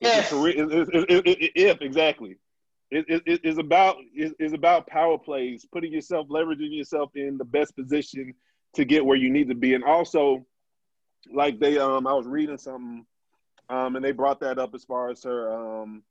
It's 0.00 0.30
career- 0.30 0.56
it's- 0.64 0.88
it's- 0.88 1.04
it's- 1.08 1.50
if 1.54 1.80
exactly, 1.82 2.36
it, 2.90 3.04
it, 3.08 3.22
it- 3.26 3.40
it's 3.44 3.58
about 3.58 3.96
it's 4.14 4.54
about 4.54 4.86
power 4.86 5.18
plays, 5.18 5.66
putting 5.70 5.92
yourself, 5.92 6.28
leveraging 6.28 6.74
yourself 6.74 7.10
in 7.14 7.36
the 7.38 7.44
best 7.44 7.76
position 7.76 8.34
to 8.74 8.84
get 8.84 9.04
where 9.04 9.16
you 9.16 9.30
need 9.30 9.48
to 9.48 9.54
be. 9.54 9.74
And 9.74 9.84
also, 9.84 10.44
like 11.32 11.58
they, 11.60 11.78
um, 11.78 12.06
I 12.06 12.14
was 12.14 12.26
reading 12.26 12.58
something, 12.58 13.04
um, 13.68 13.96
and 13.96 14.04
they 14.04 14.12
brought 14.12 14.40
that 14.40 14.58
up 14.58 14.74
as 14.74 14.84
far 14.84 15.10
as 15.10 15.22
her, 15.24 15.52
um, 15.52 16.02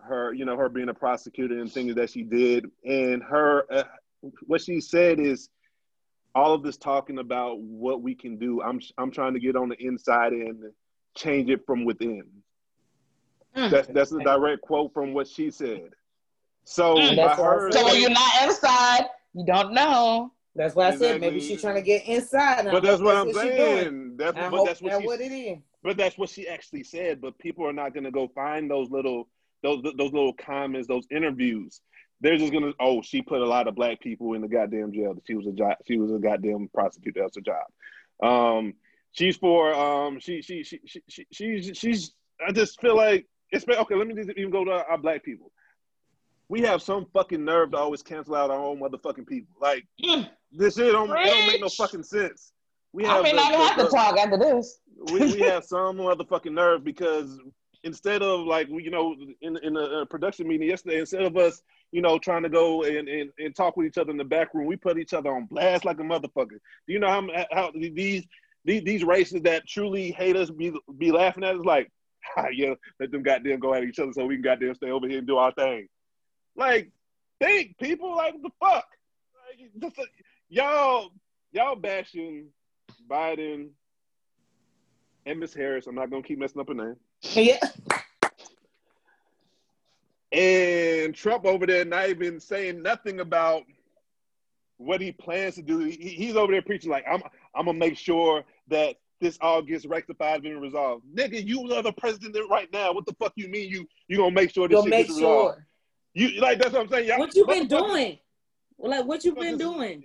her, 0.00 0.32
you 0.32 0.44
know, 0.44 0.56
her 0.56 0.68
being 0.68 0.88
a 0.88 0.94
prosecutor 0.94 1.58
and 1.58 1.72
things 1.72 1.94
that 1.94 2.10
she 2.10 2.22
did, 2.22 2.66
and 2.84 3.22
her, 3.22 3.64
uh, 3.72 3.84
what 4.46 4.60
she 4.60 4.80
said 4.80 5.18
is, 5.20 5.48
all 6.34 6.52
of 6.52 6.62
this 6.62 6.76
talking 6.76 7.18
about 7.18 7.58
what 7.60 8.02
we 8.02 8.14
can 8.14 8.36
do. 8.36 8.60
I'm, 8.60 8.78
I'm 8.98 9.10
trying 9.10 9.32
to 9.32 9.40
get 9.40 9.56
on 9.56 9.70
the 9.70 9.76
inside 9.82 10.32
and 10.32 10.64
change 11.14 11.48
it 11.48 11.64
from 11.64 11.86
within. 11.86 12.24
Mm. 13.56 13.70
That's 13.70 13.88
that's 13.88 14.12
a 14.12 14.22
direct 14.22 14.60
quote 14.60 14.92
from 14.92 15.14
what 15.14 15.26
she 15.26 15.50
said. 15.50 15.88
So 16.64 16.96
Mm. 16.96 17.16
by 17.16 17.28
That's 17.28 17.38
what 17.38 17.46
I 17.46 17.54
her, 17.54 17.72
said. 17.72 17.86
So 17.86 17.94
you're 17.94 18.10
not 18.10 18.42
inside, 18.44 19.06
you 19.32 19.46
don't 19.46 19.72
know. 19.72 20.32
That's 20.56 20.74
why 20.74 20.88
I 20.88 20.96
said 20.96 21.20
maybe 21.20 21.40
she's 21.40 21.60
trying 21.60 21.74
to 21.74 21.82
get 21.82 22.06
inside. 22.06 22.64
but 22.64 22.82
that's 22.82 22.98
hope 22.98 23.06
what 23.06 23.16
I'm 23.16 23.32
doing. 23.32 23.34
saying. 23.34 24.16
That's 24.16 24.32
but 24.34 24.64
that's 24.64 24.80
what 24.80 24.90
that's 24.90 25.02
she 25.02 25.06
what 25.06 25.20
it 25.20 25.32
is. 25.32 25.58
But 25.82 25.96
that's 25.96 26.18
what 26.18 26.30
she 26.30 26.48
actually 26.48 26.82
said. 26.82 27.20
But 27.20 27.38
people 27.38 27.66
are 27.66 27.72
not 27.72 27.92
going 27.92 28.04
to 28.04 28.10
go 28.10 28.28
find 28.34 28.70
those 28.70 28.90
little 28.90 29.28
those 29.62 29.82
those 29.82 30.12
little 30.12 30.32
comments, 30.32 30.88
those 30.88 31.06
interviews. 31.10 31.80
They're 32.20 32.38
just 32.38 32.52
gonna 32.52 32.72
oh 32.80 33.02
she 33.02 33.20
put 33.20 33.42
a 33.42 33.46
lot 33.46 33.68
of 33.68 33.74
black 33.74 34.00
people 34.00 34.32
in 34.32 34.40
the 34.40 34.48
goddamn 34.48 34.92
jail. 34.92 35.14
She 35.26 35.34
was 35.34 35.46
a 35.46 35.52
job. 35.52 35.76
She 35.86 35.98
was 35.98 36.10
a 36.12 36.18
goddamn 36.18 36.68
prosecutor. 36.72 37.20
That's 37.20 37.36
her 37.36 37.42
job. 37.42 37.66
Um, 38.22 38.74
she's 39.12 39.36
for 39.36 39.74
um 39.74 40.18
she 40.20 40.40
she 40.40 40.62
she 40.62 40.80
she, 40.86 41.02
she 41.08 41.26
she's 41.30 41.76
she's. 41.76 42.14
I 42.46 42.52
just 42.52 42.80
feel 42.80 42.96
like 42.96 43.26
it's 43.50 43.66
okay. 43.68 43.94
Let 43.94 44.06
me 44.06 44.14
just 44.14 44.30
even 44.30 44.50
go 44.50 44.64
to 44.64 44.70
our 44.70 44.98
black 44.98 45.24
people. 45.24 45.52
We 46.48 46.60
have 46.62 46.80
some 46.82 47.06
fucking 47.12 47.44
nerve 47.44 47.72
to 47.72 47.76
always 47.78 48.02
cancel 48.02 48.34
out 48.36 48.50
our 48.50 48.58
own 48.60 48.80
motherfucking 48.80 49.26
people. 49.26 49.54
Like 49.60 49.84
Mm. 50.04 50.28
this 50.52 50.76
shit 50.76 50.92
don't, 50.92 51.10
it 51.10 51.24
don't 51.26 51.46
make 51.46 51.60
no 51.60 51.68
fucking 51.68 52.02
sense. 52.04 52.52
We 52.92 53.04
have 53.04 53.18
I 53.20 53.22
may 53.22 53.30
the- 53.30 53.36
not 53.36 53.50
the- 53.52 53.58
have 53.58 53.76
to 53.78 53.88
talk 53.96 54.16
after 54.18 54.38
this. 54.38 54.78
we, 55.12 55.20
we 55.20 55.40
have 55.40 55.64
some 55.74 55.96
motherfucking 55.98 56.52
nerve 56.52 56.84
because 56.84 57.38
instead 57.84 58.22
of 58.22 58.40
like 58.46 58.68
we, 58.68 58.82
you 58.84 58.90
know, 58.90 59.14
in 59.42 59.56
in 59.62 59.76
a, 59.76 59.80
a 60.02 60.06
production 60.06 60.46
meeting 60.48 60.68
yesterday, 60.68 61.00
instead 61.00 61.22
of 61.22 61.36
us, 61.36 61.62
you 61.92 62.00
know, 62.02 62.18
trying 62.18 62.42
to 62.42 62.48
go 62.48 62.82
and, 62.84 63.08
and, 63.08 63.30
and 63.38 63.54
talk 63.54 63.76
with 63.76 63.86
each 63.86 63.98
other 63.98 64.10
in 64.10 64.16
the 64.16 64.24
back 64.24 64.54
room, 64.54 64.66
we 64.66 64.76
put 64.76 64.98
each 64.98 65.14
other 65.14 65.34
on 65.34 65.46
blast 65.46 65.84
like 65.84 65.98
a 66.00 66.02
motherfucker. 66.02 66.58
Do 66.86 66.92
you 66.92 66.98
know 67.00 67.08
how 67.08 67.26
how 67.52 67.72
these 67.74 68.24
these 68.64 68.82
these 68.84 69.04
races 69.04 69.42
that 69.42 69.66
truly 69.66 70.12
hate 70.12 70.36
us 70.36 70.50
be 70.50 70.72
be 70.98 71.12
laughing 71.12 71.44
at 71.44 71.56
us 71.56 71.64
like, 71.64 71.90
ah, 72.36 72.46
yeah, 72.52 72.74
let 73.00 73.10
them 73.12 73.22
goddamn 73.22 73.60
go 73.60 73.74
at 73.74 73.84
each 73.84 73.98
other 73.98 74.12
so 74.12 74.26
we 74.26 74.36
can 74.36 74.42
goddamn 74.42 74.74
stay 74.74 74.90
over 74.90 75.06
here 75.08 75.18
and 75.18 75.26
do 75.26 75.36
our 75.36 75.52
thing. 75.52 75.86
Like, 76.56 76.90
think 77.40 77.76
people 77.78 78.14
like 78.16 78.34
what 78.34 78.42
the 78.42 78.50
fuck. 78.60 78.86
Like, 79.48 79.94
just, 79.94 80.08
y'all 80.48 81.10
y'all 81.52 81.76
bashing 81.76 82.46
Biden 83.08 83.68
and 85.26 85.40
Miss 85.40 85.54
Harris. 85.54 85.86
I'm 85.86 85.94
not 85.94 86.10
gonna 86.10 86.22
keep 86.22 86.38
messing 86.38 86.60
up 86.60 86.68
her 86.68 86.74
name. 86.74 86.96
Yeah. 87.22 87.58
And 90.32 91.14
Trump 91.14 91.44
over 91.44 91.66
there 91.66 91.84
not 91.84 92.08
even 92.08 92.40
saying 92.40 92.82
nothing 92.82 93.20
about 93.20 93.62
what 94.78 95.00
he 95.00 95.12
plans 95.12 95.54
to 95.54 95.62
do. 95.62 95.78
He, 95.78 95.96
he's 95.96 96.36
over 96.36 96.52
there 96.52 96.62
preaching 96.62 96.90
like 96.90 97.04
I'm 97.10 97.22
I'm 97.54 97.66
gonna 97.66 97.78
make 97.78 97.96
sure 97.96 98.44
that 98.68 98.96
this 99.20 99.38
all 99.40 99.62
gets 99.62 99.86
rectified 99.86 100.44
and 100.44 100.60
resolved. 100.60 101.04
Nigga, 101.14 101.44
you 101.44 101.72
are 101.72 101.82
the 101.82 101.92
president 101.92 102.50
right 102.50 102.70
now. 102.72 102.92
What 102.92 103.06
the 103.06 103.14
fuck 103.14 103.32
you 103.36 103.48
mean 103.48 103.70
you 103.70 103.86
you 104.08 104.18
gonna 104.18 104.30
make 104.32 104.52
sure 104.52 104.68
this 104.68 104.76
Go 104.76 104.82
shit 104.82 104.90
make 104.90 105.06
gets 105.06 105.18
resolved? 105.18 105.60
You 106.16 106.40
like 106.40 106.58
that's 106.58 106.72
what 106.72 106.80
I'm 106.80 106.88
saying. 106.88 107.08
Y'all, 107.08 107.18
What 107.18 107.34
you 107.34 107.46
been 107.46 107.68
doing? 107.68 108.18
Like 108.78 109.04
what 109.04 109.22
you 109.22 109.34
been 109.34 109.58
doing? 109.58 110.02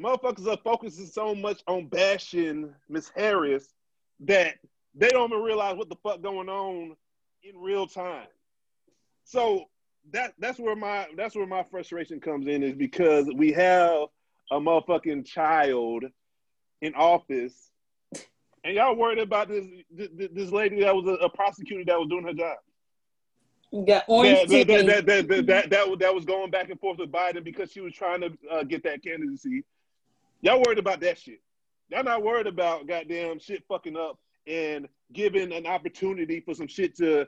Motherfuckers 0.00 0.46
are 0.46 0.56
focusing 0.62 1.06
so 1.06 1.34
much 1.34 1.60
on 1.66 1.88
bashing 1.88 2.72
Miss 2.88 3.10
Harris 3.16 3.74
that 4.20 4.54
they 4.94 5.08
don't 5.08 5.32
even 5.32 5.42
realize 5.42 5.76
what 5.76 5.88
the 5.88 5.96
fuck 6.04 6.22
going 6.22 6.48
on 6.48 6.94
in 7.42 7.58
real 7.58 7.88
time. 7.88 8.28
So 9.24 9.64
that 10.12 10.34
that's 10.38 10.60
where 10.60 10.76
my 10.76 11.08
that's 11.16 11.34
where 11.34 11.48
my 11.48 11.64
frustration 11.64 12.20
comes 12.20 12.46
in 12.46 12.62
is 12.62 12.76
because 12.76 13.26
we 13.34 13.50
have 13.50 14.04
a 14.52 14.60
motherfucking 14.60 15.26
child 15.26 16.04
in 16.80 16.94
office, 16.94 17.72
and 18.62 18.76
y'all 18.76 18.94
worried 18.94 19.18
about 19.18 19.48
this 19.48 19.66
this, 19.90 20.28
this 20.32 20.52
lady 20.52 20.78
that 20.82 20.94
was 20.94 21.08
a, 21.08 21.24
a 21.24 21.28
prosecutor 21.28 21.82
that 21.86 21.98
was 21.98 22.08
doing 22.08 22.24
her 22.24 22.34
job. 22.34 22.56
Got 23.72 24.04
orange 24.08 24.48
That, 24.48 24.66
that, 24.66 24.86
that, 24.86 25.06
that, 25.06 25.28
that, 25.28 25.46
that, 25.46 25.70
that, 25.70 25.88
was- 25.88 25.98
that 26.00 26.14
was 26.14 26.24
going 26.24 26.50
back 26.50 26.70
and 26.70 26.80
forth 26.80 26.98
with 26.98 27.12
Biden 27.12 27.44
because 27.44 27.70
she 27.70 27.80
was 27.80 27.92
trying 27.94 28.20
to 28.20 28.32
uh, 28.50 28.62
get 28.64 28.82
that 28.84 29.02
candidacy. 29.02 29.62
Y'all 30.42 30.60
worried 30.66 30.78
about 30.78 31.00
that 31.00 31.18
shit. 31.18 31.40
Y'all 31.88 32.02
not 32.04 32.22
worried 32.22 32.46
about 32.46 32.86
goddamn 32.86 33.38
shit 33.38 33.62
fucking 33.68 33.96
up 33.96 34.18
and 34.46 34.88
giving 35.12 35.52
an 35.52 35.66
opportunity 35.66 36.40
for 36.40 36.54
some 36.54 36.66
shit 36.66 36.96
to 36.96 37.26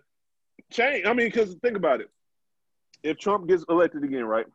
change. 0.71 1.07
I 1.07 1.13
mean, 1.13 1.27
because 1.29 1.55
think 1.63 1.77
about 1.77 2.01
it. 2.01 2.11
If 3.03 3.19
Trump 3.19 3.49
gets 3.49 3.65
elected 3.69 4.03
again, 4.05 4.25
right? 4.25 4.47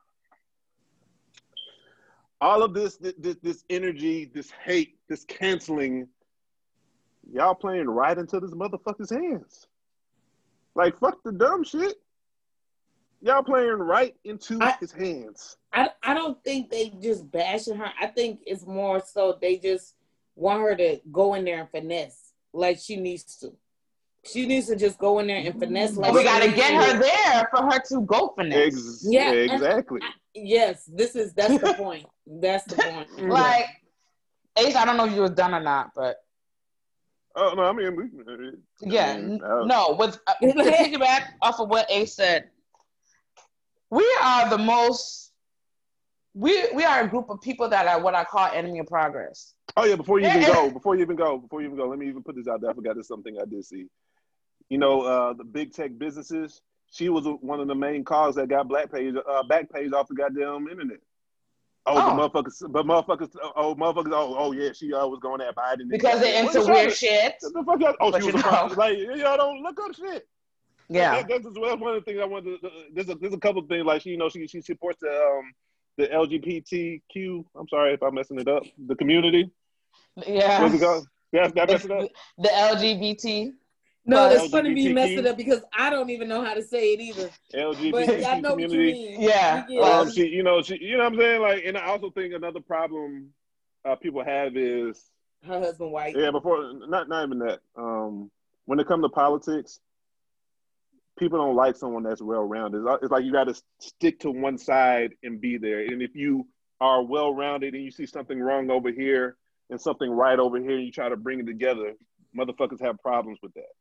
All 2.39 2.63
of 2.63 2.74
this, 2.74 2.98
this, 2.98 3.36
this 3.41 3.63
energy, 3.70 4.29
this 4.34 4.51
hate, 4.51 4.98
this 5.10 5.24
canceling, 5.25 6.08
y'all 7.32 7.56
playing 7.56 7.88
right 7.89 8.17
into 8.17 8.39
this 8.39 8.51
motherfucker's 8.51 9.10
hands. 9.10 9.67
Like, 10.77 11.00
fuck 11.00 11.24
the 11.24 11.31
dumb 11.31 11.63
shit. 11.63 11.96
Y'all 13.22 13.41
playing 13.41 13.79
right 13.79 14.15
into 14.24 14.60
I- 14.62 14.77
his 14.79 14.91
hands. 14.91 15.57
I, 15.74 15.89
I 16.03 16.13
don't 16.13 16.41
think 16.43 16.69
they 16.69 16.93
just 17.01 17.29
bashing 17.31 17.75
her. 17.75 17.91
I 18.00 18.05
think 18.07 18.41
it's 18.46 18.65
more 18.65 19.01
so 19.03 19.38
they 19.41 19.57
just 19.57 19.96
want 20.36 20.62
her 20.62 20.75
to 20.75 21.00
go 21.12 21.34
in 21.34 21.46
there 21.46 21.60
and 21.62 21.69
finesse 21.69 22.34
like 22.53 22.77
she 22.77 22.96
needs 22.96 23.38
to. 23.38 23.53
She 24.24 24.46
needs 24.46 24.67
to 24.67 24.75
just 24.75 25.00
go 25.00 25.19
in 25.19 25.27
there 25.27 25.38
and 25.38 25.60
finesse 25.60 25.93
mm. 25.93 25.98
like 25.98 26.13
we 26.13 26.24
got 26.24 26.43
to 26.43 26.51
get 26.51 26.74
her 26.74 27.00
there 27.00 27.50
for 27.50 27.63
her 27.63 27.79
to 27.89 28.01
go 28.01 28.34
finesse. 28.38 28.75
Ex- 28.75 29.05
Yeah, 29.10 29.31
and- 29.31 29.51
exactly. 29.51 30.00
Yes, 30.36 30.88
this 30.93 31.15
is 31.15 31.34
that's 31.34 31.60
the 31.60 31.74
point. 31.74 32.05
That's 32.27 32.65
the 32.65 32.75
point. 33.17 33.29
Like, 33.29 33.65
Ace, 34.60 34.75
I 34.75 34.86
don't 34.86 34.98
know 34.98 35.05
if 35.05 35.13
you 35.13 35.22
was 35.22 35.31
done 35.31 35.55
or 35.55 35.60
not, 35.60 35.91
but 35.96 36.17
Oh 37.39 37.53
no, 37.56 37.63
I 37.63 37.72
mean, 37.72 37.96
we, 37.96 38.06
yeah, 38.82 39.12
I 39.13 39.17
mean, 39.17 39.32
n- 39.34 39.41
uh, 39.44 39.63
no. 39.65 39.96
With 39.98 40.20
uh, 40.25 40.34
to 40.41 40.48
piggyback 40.72 41.22
off 41.44 41.60
of 41.60 41.70
what 41.70 41.86
Ace 41.91 42.15
said, 42.15 42.50
we 43.91 44.03
are 44.24 44.50
the 44.50 44.58
most. 44.58 45.32
We 46.34 46.67
we 46.74 46.84
are 46.84 47.01
a 47.03 47.08
group 47.08 47.29
of 47.29 47.39
people 47.41 47.70
that 47.70 47.86
are 47.86 48.01
what 48.01 48.15
I 48.15 48.24
call 48.24 48.50
enemy 48.51 48.79
of 48.79 48.88
progress. 48.88 49.53
Oh 49.75 49.86
yeah, 49.86 49.96
before 49.96 50.20
you 50.20 50.27
even 50.27 50.46
go, 50.46 50.72
before 50.72 50.96
you 50.96 51.01
even 51.03 51.15
go, 51.15 51.38
before 51.38 51.62
you 51.62 51.67
even 51.67 51.77
go, 51.77 51.88
let 51.88 52.00
me 52.00 52.08
even 52.08 52.24
put 52.24 52.36
this 52.36 52.48
out 52.48 52.62
there. 52.62 52.72
I 52.72 52.74
forgot 52.74 52.96
this 52.96 53.08
something 53.08 53.38
I 53.39 53.46
did 53.46 53.63
see. 53.63 53.86
You 54.70 54.79
know, 54.79 55.01
uh, 55.01 55.34
the 55.34 55.44
big 55.44 55.74
tech 55.74 55.91
businesses. 55.98 56.62
She 56.89 57.10
was 57.10 57.27
one 57.41 57.60
of 57.60 57.67
the 57.67 57.75
main 57.75 58.03
cause 58.03 58.36
that 58.36 58.48
got 58.48 58.67
black 58.67 58.91
page, 58.91 59.13
uh, 59.15 59.44
Backpage 59.44 59.91
off 59.94 60.08
the 60.08 60.15
goddamn 60.15 60.67
internet. 60.70 61.00
Oh, 61.89 61.96
Oh. 61.96 62.15
the 62.15 62.29
motherfuckers, 62.44 62.72
but 62.72 62.86
motherfuckers, 62.86 63.29
oh 63.56 63.74
motherfuckers, 63.75 64.12
oh, 64.12 64.36
oh 64.38 64.51
yeah, 64.51 64.74
she 64.74 64.94
uh, 64.94 65.08
was 65.08 65.20
going 65.22 65.39
at 65.41 65.56
Biden 65.56 65.89
Because 65.89 66.20
they're 66.20 66.44
into 66.44 66.62
weird 66.72 66.94
shit. 66.94 67.36
The 67.41 67.63
fuck? 67.65 67.79
y'all- 67.79 67.96
Oh, 68.01 68.12
But 68.12 68.22
she 68.24 68.32
was 68.32 68.44
a 68.44 68.74
like 68.77 68.98
y'all 68.98 69.38
don't 69.38 69.62
look 69.63 69.79
up 69.82 69.96
shit. 69.96 70.27
Yeah. 70.89 71.15
That, 71.22 71.27
that's, 71.29 71.44
that's 71.44 71.56
one 71.58 71.96
of 71.96 71.96
the 71.96 72.01
things 72.01 72.20
I 72.22 72.25
wanted. 72.25 72.62
To, 72.62 72.70
there's 72.94 73.10
a 73.10 73.15
there's 73.15 73.34
a 73.34 73.38
couple 73.38 73.62
things 73.63 73.86
like 73.86 74.01
she 74.01 74.10
you 74.12 74.17
know 74.17 74.29
she 74.29 74.48
she 74.48 74.62
supports 74.62 75.00
the 75.01 75.10
um 75.10 75.53
the 75.98 76.08
LGBTQ. 76.08 77.46
I'm 77.58 77.67
sorry 77.67 77.94
if 77.94 78.03
I'm 78.03 78.13
messing 78.15 78.39
it 78.39 78.48
up. 78.48 78.63
The 78.88 78.96
community. 78.96 79.50
Yeah. 80.25 80.62
Where's 80.62 80.74
it 80.74 80.79
go? 80.79 81.03
That 81.34 81.56
that 81.56 81.70
messing 81.70 81.91
up. 81.91 82.10
The 82.38 82.50
LGBT. 82.50 83.51
No, 84.10 84.16
But- 84.30 84.32
it's 84.38 84.48
funny 84.48 84.70
me 84.74 84.86
LGBTQ. 84.90 84.94
messing 84.94 85.28
up 85.28 85.38
because 85.38 85.62
I 85.78 85.90
don't 85.90 86.10
even 86.10 86.30
know 86.30 86.42
how 86.44 86.54
to 86.54 86.62
say 86.64 86.94
it 86.94 87.02
either. 87.02 87.30
But 87.52 87.60
LGBT 87.60 88.26
I 88.26 88.40
know 88.40 88.52
what 88.54 88.62
you 88.62 88.68
community. 88.70 88.94
mean. 88.94 89.22
Yeah. 89.22 89.66
We 89.68 89.76
get 89.76 89.84
it. 89.84 89.94
Um, 89.94 90.12
she, 90.12 90.28
you 90.28 90.44
know, 90.44 90.62
she, 90.62 90.78
you 90.82 90.98
know 90.98 91.04
what 91.04 91.14
I'm 91.14 91.20
saying? 91.20 91.42
Like, 91.42 91.66
and 91.66 91.78
I 91.78 91.86
also 91.88 92.10
think 92.12 92.34
another 92.34 92.62
problem 92.62 93.34
uh, 93.84 93.96
people 93.96 94.24
have 94.24 94.56
is, 94.56 95.10
Her 95.46 95.60
husband 95.60 95.92
white. 95.92 96.16
yeah, 96.18 96.32
before 96.32 96.72
not 96.88 97.10
not 97.10 97.26
even 97.26 97.40
that. 97.40 97.60
Um, 97.76 98.32
when 98.66 98.80
it 98.80 98.88
comes 98.88 99.04
to 99.04 99.10
politics, 99.10 99.80
people 101.20 101.38
don't 101.40 101.56
like 101.56 101.76
someone 101.76 102.04
that's 102.04 102.22
well 102.22 102.44
rounded. 102.44 102.84
It's, 102.86 103.04
it's 103.04 103.12
like 103.12 103.24
you 103.26 103.32
got 103.32 103.46
to 103.46 103.62
stick 103.80 104.20
to 104.22 104.32
one 104.32 104.58
side 104.58 105.14
and 105.24 105.40
be 105.42 105.58
there. 105.58 105.82
And 105.82 106.02
if 106.02 106.16
you 106.16 106.48
are 106.80 107.02
well 107.04 107.34
rounded 107.34 107.74
and 107.74 107.84
you 107.84 107.92
see 107.92 108.06
something 108.06 108.40
wrong 108.40 108.70
over 108.70 108.90
here 108.92 109.36
and 109.70 109.80
something 109.82 110.10
right 110.10 110.40
over 110.40 110.58
here, 110.60 110.78
and 110.78 110.86
you 110.86 110.92
try 110.92 111.10
to 111.10 111.18
bring 111.18 111.40
it 111.40 111.46
together, 111.46 111.94
motherfuckers 112.38 112.80
have 112.82 113.02
problems 113.02 113.40
with 113.42 113.54
that. 113.56 113.72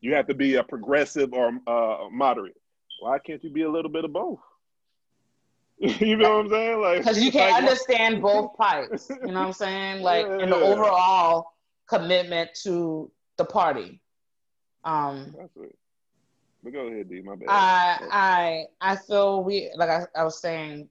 You 0.00 0.14
have 0.14 0.26
to 0.28 0.34
be 0.34 0.54
a 0.56 0.62
progressive 0.64 1.32
or 1.32 1.50
uh, 1.66 2.08
moderate. 2.10 2.56
Why 3.00 3.18
can't 3.18 3.42
you 3.42 3.50
be 3.50 3.62
a 3.62 3.70
little 3.70 3.90
bit 3.90 4.04
of 4.04 4.12
both? 4.12 4.40
you 5.78 6.16
know 6.16 6.38
what 6.38 6.46
I'm 6.46 6.50
saying? 6.50 6.80
Like, 6.80 7.06
Because 7.06 7.22
you 7.22 7.30
can 7.30 7.48
like, 7.48 7.56
understand 7.56 8.22
both 8.22 8.56
parts. 8.56 9.16
You 9.22 9.32
know 9.32 9.40
what 9.40 9.46
I'm 9.46 9.52
saying? 9.52 10.02
Like 10.02 10.28
in 10.38 10.50
the 10.50 10.58
Yeah. 10.58 10.60
overall 10.60 11.52
commitment 11.88 12.50
to 12.62 13.10
the 13.36 13.44
party. 13.44 14.02
Um 14.84 15.36
That's 15.36 15.56
it. 15.56 15.76
But 16.62 16.72
go 16.72 16.86
ahead, 16.88 17.08
D. 17.08 17.22
My 17.22 17.36
bad. 17.36 17.46
I 17.46 18.00
I 18.10 18.64
I 18.80 18.96
feel 18.96 19.42
we 19.44 19.70
like 19.76 19.88
I, 19.90 20.06
I 20.16 20.24
was 20.24 20.40
saying, 20.40 20.88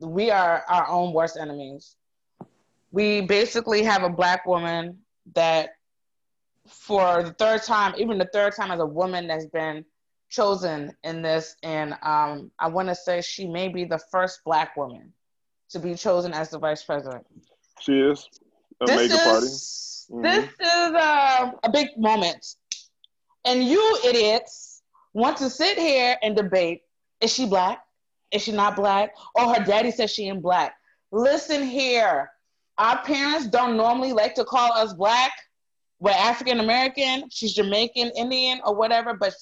we 0.00 0.30
are 0.30 0.64
our 0.68 0.88
own 0.88 1.12
worst 1.12 1.36
enemies. 1.36 1.96
we 2.92 3.20
basically 3.22 3.82
have 3.82 4.02
a 4.02 4.10
black 4.10 4.46
woman 4.46 5.04
that 5.34 5.70
for 6.68 7.22
the 7.22 7.32
third 7.32 7.62
time, 7.62 7.94
even 7.98 8.18
the 8.18 8.28
third 8.32 8.54
time 8.54 8.70
as 8.70 8.80
a 8.80 8.86
woman 8.86 9.26
that's 9.26 9.46
been 9.46 9.84
chosen 10.28 10.92
in 11.04 11.22
this, 11.22 11.56
and 11.62 11.94
um, 12.02 12.50
I 12.58 12.68
want 12.68 12.88
to 12.88 12.94
say 12.94 13.20
she 13.20 13.46
may 13.46 13.68
be 13.68 13.84
the 13.84 14.00
first 14.10 14.40
black 14.44 14.76
woman 14.76 15.12
to 15.70 15.78
be 15.78 15.94
chosen 15.94 16.32
as 16.32 16.50
the 16.50 16.58
vice 16.58 16.84
president. 16.84 17.26
She 17.80 18.00
is 18.00 18.28
a 18.80 18.86
This 18.86 18.96
major 18.96 19.14
is 19.14 20.06
party. 20.10 20.22
this 20.22 20.44
is 20.60 20.94
uh, 20.94 21.52
a 21.62 21.70
big 21.70 21.88
moment, 21.96 22.54
and 23.44 23.64
you 23.64 23.98
idiots 24.04 24.82
want 25.12 25.36
to 25.38 25.50
sit 25.50 25.78
here 25.78 26.16
and 26.22 26.36
debate: 26.36 26.82
is 27.20 27.32
she 27.32 27.46
black? 27.46 27.82
Is 28.32 28.42
she 28.42 28.52
not 28.52 28.76
black? 28.76 29.14
Or 29.34 29.54
her 29.54 29.64
daddy 29.64 29.90
says 29.90 30.10
she 30.10 30.28
ain't 30.28 30.42
black. 30.42 30.74
Listen 31.12 31.62
here, 31.62 32.30
our 32.78 33.02
parents 33.04 33.46
don't 33.46 33.76
normally 33.76 34.12
like 34.12 34.34
to 34.34 34.44
call 34.44 34.72
us 34.72 34.92
black. 34.92 35.32
We're 35.98 36.10
African 36.12 36.60
American. 36.60 37.28
She's 37.30 37.54
Jamaican, 37.54 38.12
Indian, 38.16 38.60
or 38.64 38.74
whatever. 38.74 39.14
But 39.14 39.34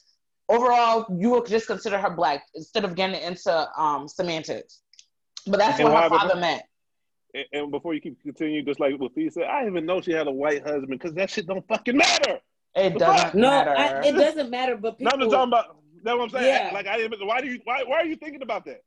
overall, 0.48 1.06
you 1.18 1.30
would 1.30 1.46
just 1.46 1.66
consider 1.66 1.98
her 1.98 2.10
black 2.10 2.42
instead 2.54 2.84
of 2.84 2.94
getting 2.94 3.20
into 3.20 3.68
um, 3.80 4.06
semantics. 4.08 4.80
But 5.46 5.58
that's 5.58 5.78
And 5.80 5.92
what 5.92 6.02
her 6.04 6.08
why- 6.10 6.18
father 6.18 6.36
meant. 6.40 6.62
And, 7.34 7.44
and 7.52 7.70
before 7.72 7.94
you 7.94 8.00
keep 8.00 8.20
continue, 8.22 8.62
just 8.62 8.78
like 8.78 8.94
what 8.98 9.10
said, 9.16 9.44
I 9.44 9.60
didn't 9.62 9.72
even 9.74 9.86
know 9.86 10.00
she 10.00 10.12
had 10.12 10.28
a 10.28 10.32
white 10.32 10.62
husband 10.62 10.90
because 10.90 11.14
that 11.14 11.30
shit 11.30 11.46
don't 11.48 11.66
fucking 11.66 11.96
matter. 11.96 12.38
It 12.76 12.96
doesn't 12.96 13.18
fuck? 13.26 13.34
No, 13.34 13.50
matter. 13.50 13.74
I, 13.76 14.06
it 14.06 14.12
doesn't 14.12 14.50
matter. 14.50 14.76
But 14.76 15.00
No, 15.00 15.10
people, 15.10 15.12
I'm 15.14 15.20
just 15.20 15.30
talking 15.32 15.48
about. 15.52 15.76
That's 16.04 16.16
what 16.16 16.22
I'm 16.24 16.30
saying. 16.30 16.46
Yeah. 16.46 16.70
Like 16.72 16.86
I 16.86 16.96
didn't. 16.96 17.26
Why 17.26 17.40
do 17.40 17.48
you? 17.48 17.58
Why, 17.64 17.82
why 17.84 17.96
are 17.96 18.04
you 18.04 18.14
thinking 18.16 18.42
about 18.42 18.64
that? 18.66 18.82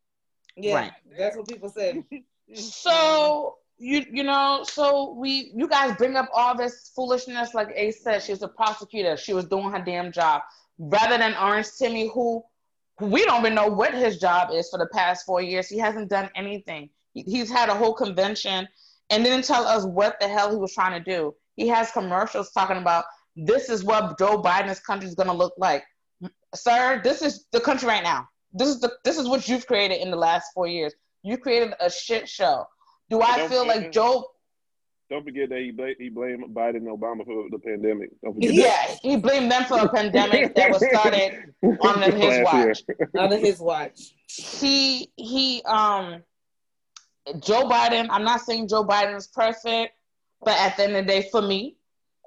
yeah, 0.56 0.76
Right. 0.76 0.92
that's 1.18 1.36
what 1.36 1.48
people 1.48 1.70
say. 1.70 2.04
So 2.54 3.58
you 3.80 4.06
you 4.12 4.24
know, 4.24 4.64
so 4.68 5.14
we 5.14 5.52
you 5.56 5.68
guys 5.68 5.96
bring 5.98 6.16
up 6.16 6.30
all 6.34 6.56
this 6.56 6.92
foolishness, 6.96 7.54
like 7.54 7.70
Ace 7.76 8.04
said, 8.04 8.24
she 8.24 8.32
was 8.32 8.42
a 8.42 8.48
prosecutor, 8.48 9.18
she 9.18 9.34
was 9.34 9.46
doing 9.46 9.72
her 9.72 9.82
damn 9.82 10.12
job, 10.12 10.42
rather 10.78 11.18
than 11.18 11.36
Orange 11.36 11.68
Timmy, 11.78 12.10
who 12.14 12.44
we 13.00 13.24
don't 13.26 13.42
even 13.42 13.54
know 13.54 13.68
what 13.68 13.94
his 13.94 14.18
job 14.18 14.50
is 14.52 14.70
for 14.70 14.80
the 14.80 14.88
past 14.88 15.26
four 15.26 15.42
years. 15.42 15.70
He 15.70 15.78
hasn't 15.78 16.10
done 16.10 16.30
anything. 16.36 16.90
He, 17.14 17.24
he's 17.24 17.52
had 17.52 17.70
a 17.70 17.76
whole 17.76 17.94
convention 17.94 18.68
and 19.10 19.24
didn't 19.24 19.46
tell 19.46 19.66
us 19.66 19.86
what 19.86 20.20
the 20.20 20.28
hell 20.28 20.50
he 20.50 20.58
was 20.58 20.74
trying 20.74 21.04
to 21.04 21.12
do. 21.12 21.36
He 21.56 21.68
has 21.68 21.92
commercials 21.92 22.52
talking 22.52 22.78
about 22.78 23.06
this 23.36 23.70
is 23.70 23.84
what 23.84 24.18
Joe 24.18 24.42
Biden's 24.42 24.80
country 24.80 25.08
is 25.08 25.16
going 25.16 25.28
to 25.28 25.34
look 25.34 25.54
like, 25.58 25.84
sir. 26.56 27.02
This 27.04 27.22
is 27.22 27.46
the 27.52 27.60
country 27.60 27.88
right 27.88 28.04
now. 28.04 28.28
This 28.52 28.70
is 28.70 28.80
the 28.80 28.92
this 29.04 29.18
is 29.18 29.28
what 29.28 29.48
you've 29.48 29.68
created 29.68 30.02
in 30.02 30.10
the 30.10 30.18
last 30.18 30.52
four 30.54 30.68
years. 30.68 30.94
You 31.22 31.38
created 31.38 31.74
a 31.80 31.92
shit 31.92 32.28
show. 32.28 32.66
Do 33.10 33.22
I 33.22 33.38
Don't 33.38 33.50
feel 33.50 33.66
like 33.68 33.78
forget- 33.78 33.92
Joe? 33.94 34.32
Don't 35.10 35.24
forget 35.24 35.48
that 35.50 35.60
he 35.60 35.72
bla- 35.72 35.94
he 35.98 36.10
blamed 36.10 36.54
Biden 36.54 36.78
and 36.78 36.88
Obama 36.88 37.24
for 37.24 37.46
the 37.50 37.60
pandemic. 37.60 38.10
Don't 38.22 38.34
forget 38.34 38.54
Yeah, 38.54 38.96
he 39.02 39.16
blamed 39.16 39.50
them 39.50 39.64
for 39.64 39.80
a 39.80 39.88
pandemic 39.88 40.54
that 40.56 40.70
was 40.70 40.86
started 40.86 41.54
on 41.82 42.02
his 42.12 42.40
Last 42.40 42.54
year. 42.54 42.68
watch. 42.68 42.82
Under 43.18 43.38
his 43.38 43.60
watch. 43.62 44.00
He 44.28 45.10
he 45.16 45.62
um 45.64 46.22
Joe 47.40 47.70
Biden. 47.70 48.08
I'm 48.10 48.26
not 48.26 48.42
saying 48.42 48.68
Joe 48.68 48.84
Biden 48.84 49.16
is 49.16 49.28
perfect, 49.28 49.94
but 50.44 50.58
at 50.58 50.76
the 50.76 50.84
end 50.84 50.96
of 50.98 51.06
the 51.06 51.12
day, 51.14 51.30
for 51.32 51.42
me, 51.42 51.78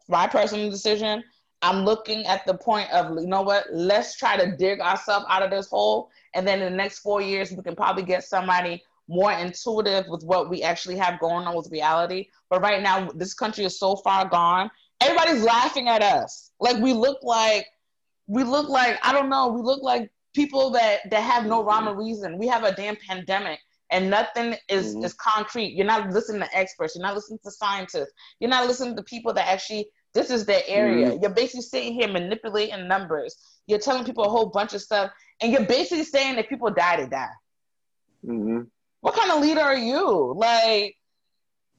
my 0.09 0.27
personal 0.27 0.71
decision, 0.71 1.23
I'm 1.61 1.85
looking 1.85 2.25
at 2.25 2.47
the 2.47 2.55
point 2.55 2.91
of 2.93 3.11
you 3.21 3.27
know 3.27 3.43
what? 3.43 3.65
Let's 3.71 4.17
try 4.17 4.39
to 4.39 4.57
dig 4.57 4.81
ourselves 4.81 5.27
out 5.29 5.43
of 5.43 5.51
this 5.51 5.69
hole, 5.69 6.09
and 6.35 6.49
then 6.49 6.63
in 6.63 6.73
the 6.73 6.77
next 6.79 7.01
four 7.01 7.21
years, 7.21 7.53
we 7.53 7.63
can 7.63 7.77
probably 7.77 8.05
get 8.05 8.25
somebody 8.25 8.83
more 9.11 9.33
intuitive 9.33 10.07
with 10.09 10.23
what 10.25 10.51
we 10.51 10.63
actually 10.63 10.97
have 10.97 11.21
going 11.21 11.47
on 11.47 11.57
with 11.57 11.69
reality. 11.73 12.29
But 12.51 12.63
right 12.63 12.83
now, 12.83 13.11
this 13.15 13.35
country 13.35 13.65
is 13.65 13.79
so 13.79 13.97
far 13.97 14.29
gone. 14.29 14.71
Everybody's 15.03 15.43
laughing 15.45 15.89
at 15.89 16.03
us. 16.03 16.53
Like 16.61 16.79
we 16.79 16.95
look 16.95 17.19
like 17.23 17.67
we 18.29 18.45
look 18.45 18.69
like 18.69 18.99
I 19.03 19.13
don't 19.13 19.31
know. 19.31 19.49
We 19.49 19.63
look 19.63 19.83
like 19.83 20.11
people 20.35 20.71
that 20.71 21.11
that 21.11 21.23
have 21.23 21.47
no 21.47 21.65
rhyme 21.65 21.89
or 21.89 21.97
reason. 21.97 22.39
We 22.39 22.47
have 22.49 22.65
a 22.65 22.73
damn 22.75 22.97
pandemic. 23.09 23.61
And 23.93 24.09
nothing 24.11 24.57
is, 24.69 24.97
Mhm. 24.97 25.05
is 25.05 25.15
concrete. 25.15 25.75
You're 25.75 25.87
not 25.87 26.11
listening 26.11 26.43
to 26.43 26.57
experts. 26.57 26.95
You're 26.95 27.03
not 27.03 27.17
listening 27.17 27.41
to 27.45 27.51
scientists. 27.51 28.13
You're 28.39 28.51
not 28.51 28.69
listening 28.69 28.97
to 28.97 29.03
people 29.03 29.35
that 29.35 29.49
actually 29.49 29.91
this 30.15 30.31
is 30.31 30.47
their 30.47 30.63
area. 30.67 31.13
You're 31.21 31.35
basically 31.35 31.63
sitting 31.63 31.95
here 31.95 32.09
manipulating 32.09 32.87
numbers. 32.89 33.37
You're 33.67 33.81
telling 33.81 34.05
people 34.05 34.25
a 34.25 34.29
whole 34.31 34.51
bunch 34.51 34.75
of 34.75 34.83
stuff, 34.83 35.11
and 35.41 35.53
you're 35.53 35.67
basically 35.67 36.05
saying 36.05 36.37
that 36.37 36.49
people 36.49 36.71
die 36.71 36.97
to 36.97 37.09
die. 37.09 37.35
hmm 38.25 38.63
What 39.01 39.15
kind 39.15 39.31
of 39.31 39.41
leader 39.41 39.61
are 39.61 39.77
you? 39.77 40.35
Like, 40.37 40.97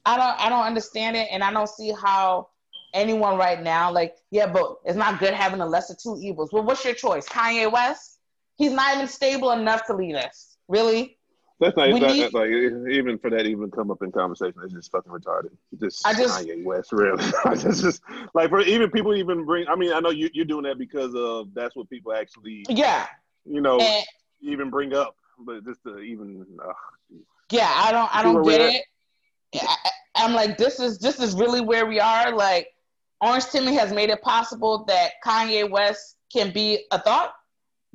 I 0.05 0.17
don't, 0.17 0.39
I 0.39 0.49
don't 0.49 0.65
understand 0.65 1.15
it, 1.15 1.27
and 1.31 1.43
I 1.43 1.51
don't 1.53 1.69
see 1.69 1.91
how 1.91 2.47
anyone 2.93 3.37
right 3.37 3.61
now, 3.61 3.91
like, 3.91 4.15
yeah, 4.31 4.47
but 4.47 4.77
it's 4.85 4.97
not 4.97 5.19
good 5.19 5.33
having 5.33 5.59
the 5.59 5.65
lesser 5.65 5.95
two 5.95 6.17
evils. 6.21 6.51
Well, 6.51 6.63
what's 6.63 6.83
your 6.83 6.93
choice? 6.93 7.27
Kanye 7.27 7.71
West? 7.71 8.19
He's 8.57 8.71
not 8.71 8.95
even 8.95 9.07
stable 9.07 9.51
enough 9.51 9.85
to 9.87 9.95
lead 9.95 10.15
us. 10.15 10.57
Really? 10.67 11.17
That's 11.59 11.77
not 11.77 11.91
that, 11.91 12.11
need- 12.11 12.33
like 12.33 12.49
even 12.49 13.19
for 13.19 13.29
that 13.29 13.45
even 13.45 13.69
come 13.69 13.91
up 13.91 14.01
in 14.01 14.11
conversation. 14.11 14.55
It's 14.63 14.73
just 14.73 14.91
fucking 14.91 15.11
retarded. 15.11 15.51
Just, 15.79 16.05
I 16.05 16.13
just- 16.13 16.43
Kanye 16.43 16.63
West, 16.63 16.91
really. 16.91 17.23
it's 17.45 17.81
just 17.81 18.01
like 18.33 18.49
for 18.49 18.61
even 18.61 18.89
people 18.89 19.13
even 19.13 19.45
bring. 19.45 19.67
I 19.67 19.75
mean, 19.75 19.93
I 19.93 19.99
know 19.99 20.09
you, 20.09 20.29
you're 20.33 20.45
doing 20.45 20.63
that 20.63 20.79
because 20.79 21.13
of 21.15 21.53
that's 21.53 21.75
what 21.75 21.87
people 21.87 22.13
actually 22.13 22.65
Yeah. 22.67 23.05
you 23.45 23.61
know 23.61 23.79
And, 23.79 24.03
even 24.41 24.71
bring 24.71 24.95
up. 24.95 25.15
But 25.45 25.65
just 25.65 25.83
to 25.83 25.99
even 25.99 26.45
uh, 26.63 26.73
yeah, 27.51 27.71
I 27.75 27.91
don't, 27.91 28.13
I 28.15 28.23
don't 28.23 28.41
get 28.43 28.61
it. 28.61 28.83
I, 29.55 29.75
I- 29.85 29.91
I'm 30.15 30.33
like, 30.33 30.57
this 30.57 30.79
is, 30.79 30.99
this 30.99 31.19
is 31.19 31.35
really 31.35 31.61
where 31.61 31.85
we 31.85 31.99
are. 31.99 32.33
Like, 32.35 32.67
Orange 33.21 33.45
Timmy 33.47 33.73
has 33.75 33.93
made 33.93 34.09
it 34.09 34.21
possible 34.21 34.83
that 34.85 35.11
Kanye 35.25 35.69
West 35.69 36.17
can 36.31 36.51
be 36.51 36.85
a 36.91 36.99
thought 36.99 37.33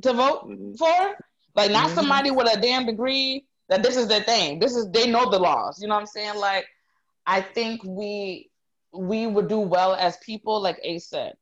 to 0.02 0.12
vote 0.12 0.48
mhm. 0.48 0.76
for. 0.76 1.16
Like 1.54 1.70
not 1.70 1.90
Mhm. 1.90 1.94
somebody 1.94 2.30
with 2.30 2.52
a 2.52 2.60
damn 2.60 2.86
degree 2.86 3.46
that 3.68 3.82
this 3.82 3.96
is 3.96 4.08
their 4.08 4.22
thing. 4.22 4.58
This 4.58 4.74
is 4.76 4.90
they 4.90 5.10
know 5.10 5.28
the 5.30 5.38
laws. 5.38 5.80
You 5.80 5.88
know 5.88 5.94
what 5.94 6.00
I'm 6.00 6.06
saying? 6.06 6.36
Like 6.38 6.66
I 7.26 7.40
think 7.42 7.82
we 7.84 8.50
we 8.92 9.26
would 9.26 9.48
do 9.48 9.58
well 9.60 9.94
as 9.94 10.16
people, 10.18 10.60
like 10.60 10.78
Ace 10.82 11.08
said. 11.08 11.34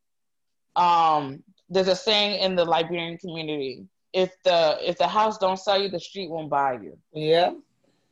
Um, 0.75 1.43
there's 1.69 1.87
a 1.87 1.95
saying 1.95 2.39
in 2.41 2.55
the 2.55 2.65
Liberian 2.65 3.17
community: 3.17 3.87
if 4.15 4.31
the 4.43 4.77
if 4.81 4.97
the 4.97 5.07
house 5.07 5.37
don't 5.37 5.59
sell 5.59 5.79
you, 5.81 5.89
the 5.89 5.99
street 5.99 6.29
won't 6.29 6.49
buy 6.49 6.73
you. 6.73 6.97
Yeah. 7.13 7.51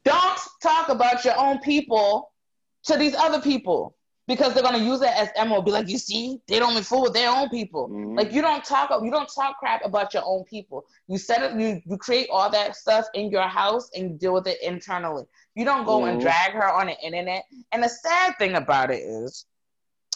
Don't 0.04 0.40
talk 0.62 0.90
about 0.90 1.24
your 1.24 1.38
own 1.40 1.60
people 1.60 2.32
to 2.84 2.98
these 2.98 3.16
other 3.16 3.42
people 3.42 3.96
because 4.28 4.54
they're 4.54 4.64
gonna 4.64 4.84
use 4.94 5.02
it 5.02 5.14
as 5.16 5.30
ammo. 5.38 5.62
Be 5.62 5.72
like, 5.72 5.88
you 5.88 5.98
see, 5.98 6.42
they 6.50 6.60
don't 6.60 6.72
even 6.72 6.84
fool 6.84 7.04
with 7.04 7.14
their 7.14 7.30
own 7.30 7.48
people. 7.50 7.88
Mhm. 7.88 8.18
Like 8.18 8.34
you 8.34 8.42
don't 8.42 8.66
talk 8.66 8.90
you 9.02 9.10
don't 9.12 9.34
talk 9.34 9.58
crap 9.60 9.86
about 9.86 10.14
your 10.14 10.24
own 10.26 10.44
people. 10.44 10.86
You 11.08 11.18
set 11.18 11.42
it 11.42 11.58
you 11.58 11.82
you 11.86 11.98
create 11.98 12.28
all 12.30 12.50
that 12.50 12.76
stuff 12.76 13.06
in 13.14 13.30
your 13.30 13.48
house 13.48 13.90
and 13.96 14.04
you 14.12 14.18
deal 14.18 14.34
with 14.34 14.48
it 14.48 14.62
internally. 14.62 15.24
You 15.56 15.64
don't 15.64 15.86
go 15.86 16.04
and 16.04 16.18
Mhm. 16.18 16.22
drag 16.22 16.52
her 16.52 16.70
on 16.70 16.88
the 16.88 17.00
internet. 17.00 17.46
And 17.72 17.82
the 17.82 17.90
sad 17.90 18.38
thing 18.38 18.56
about 18.56 18.92
it 18.92 19.02
is 19.04 19.46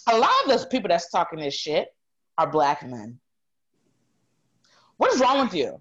a 0.08 0.18
lot 0.18 0.32
of 0.44 0.50
those 0.50 0.66
people 0.66 0.90
that's 0.90 1.10
talking 1.10 1.40
this 1.40 1.54
shit 1.54 1.96
are 2.38 2.48
black 2.52 2.84
men. 2.86 3.20
What 4.98 5.14
is 5.14 5.22
wrong 5.22 5.40
with 5.40 5.54
you? 5.54 5.80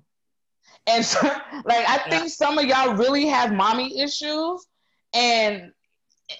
And 0.86 1.04
so, 1.04 1.20
like 1.64 1.88
I 1.88 1.98
think 2.08 2.30
some 2.30 2.58
of 2.58 2.64
y'all 2.64 2.94
really 2.94 3.26
have 3.26 3.52
mommy 3.52 4.00
issues 4.00 4.66
and 5.14 5.72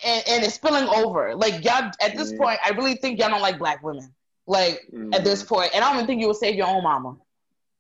and, 0.05 0.25
and 0.29 0.45
it's 0.45 0.55
spilling 0.55 0.89
over. 0.89 1.35
Like 1.37 1.65
y'all 1.65 1.91
at 2.01 2.17
this 2.17 2.33
Mhm. 2.33 2.39
point, 2.39 2.59
I 2.65 2.71
really 2.71 2.97
think 2.97 3.19
y'all 3.19 3.29
don't 3.31 3.41
like 3.41 3.59
black 3.59 3.83
women. 3.83 4.13
Like 4.47 4.81
at 5.13 5.25
this 5.25 5.43
Mhm. 5.43 5.49
point, 5.49 5.71
and 5.75 5.85
I 5.85 5.89
don't 5.89 5.97
even 5.99 6.07
think 6.07 6.21
you 6.21 6.27
would 6.29 6.37
save 6.37 6.55
your 6.57 6.67
own 6.67 6.83
mama. 6.83 7.17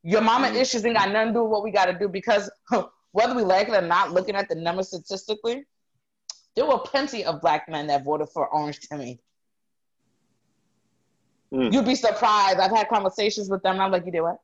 Your 0.03 0.21
mama 0.21 0.49
Mhm. 0.49 0.57
issues 0.57 0.85
ain't 0.85 0.97
got 0.97 1.11
nothing 1.11 1.29
to 1.29 1.35
do 1.35 1.43
with 1.43 1.51
what 1.51 1.63
we 1.65 1.71
got 1.73 1.87
to 1.87 1.99
do 1.99 2.09
because 2.09 2.51
whether 3.13 3.35
we 3.35 3.43
like 3.43 3.69
it 3.69 3.75
or 3.75 3.83
not, 3.83 4.13
looking 4.13 4.37
at 4.37 4.49
the 4.49 4.55
numbers 4.55 4.89
statistically, 4.89 5.65
there 6.55 6.65
were 6.67 6.79
plenty 6.79 7.25
of 7.25 7.41
black 7.41 7.69
men 7.69 7.87
that 7.89 8.05
voted 8.05 8.29
for 8.31 8.49
Orange 8.49 8.81
Timmy. 8.81 9.21
Mm. 11.53 11.73
You'd 11.73 11.85
be 11.85 11.95
surprised. 11.95 12.59
I've 12.59 12.71
had 12.71 12.89
conversations 12.89 13.49
with 13.51 13.63
them, 13.63 13.75
and 13.75 13.83
I'm 13.83 13.91
like, 13.93 14.07
you 14.07 14.13
do 14.13 14.23
what? 14.23 14.39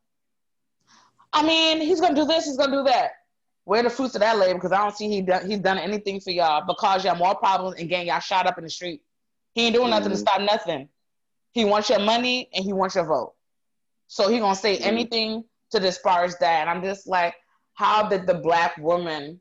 I 1.33 1.43
mean, 1.43 1.81
he's 1.81 2.01
gonna 2.01 2.15
do 2.15 2.25
this, 2.25 2.45
he's 2.45 2.57
gonna 2.57 2.77
do 2.77 2.85
that. 2.85 3.13
Where 3.65 3.83
the 3.83 3.91
fruits 3.91 4.15
of 4.15 4.21
that 4.21 4.39
labor? 4.39 4.55
Because 4.55 4.73
I 4.73 4.79
don't 4.79 4.97
see 4.97 5.09
he 5.09 5.23
done, 5.23 5.49
he's 5.49 5.61
done 5.61 5.79
anything 5.79 6.21
for 6.21 6.31
y'all 6.31 6.65
because 6.67 7.05
y'all 7.05 7.15
more 7.17 7.35
problems 7.37 7.79
and 7.79 7.89
getting 7.89 8.09
y'all 8.09 8.21
shot 8.21 8.47
up 8.47 8.59
in 8.59 8.65
the 8.65 8.71
street. 8.71 9.03
He 9.55 9.67
ain't 9.67 9.75
doing 9.75 9.91
nothing 9.91 10.11
to 10.11 10.17
Mhm. 10.17 10.21
stop 10.21 10.41
nothing. 10.41 10.89
He 11.53 11.65
wants 11.65 11.89
your 11.89 12.01
money 12.01 12.51
and 12.55 12.65
he 12.65 12.73
wants 12.73 12.95
your 12.97 13.07
vote. 13.07 13.35
So 14.09 14.29
he 14.29 14.39
gonna 14.41 14.55
say 14.57 14.79
Mhm. 14.79 14.83
anything 14.87 15.45
to 15.71 15.81
disparage 15.81 16.33
that. 16.41 16.61
And 16.63 16.71
I'm 16.71 16.83
just 16.83 17.07
like, 17.07 17.35
how 17.75 18.09
did 18.09 18.27
the 18.27 18.35
black 18.35 18.77
woman 18.79 19.41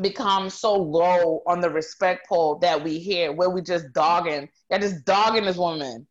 become 0.00 0.50
so 0.50 0.74
low 0.74 1.42
on 1.46 1.60
the 1.60 1.70
respect 1.70 2.28
poll 2.28 2.56
that 2.56 2.84
we 2.84 2.98
hear, 2.98 3.32
where 3.32 3.50
we 3.50 3.60
just 3.62 3.92
dogging, 3.92 4.48
yeah, 4.70 4.78
just 4.78 5.04
dogging 5.04 5.44
this 5.44 5.56
woman, 5.56 6.06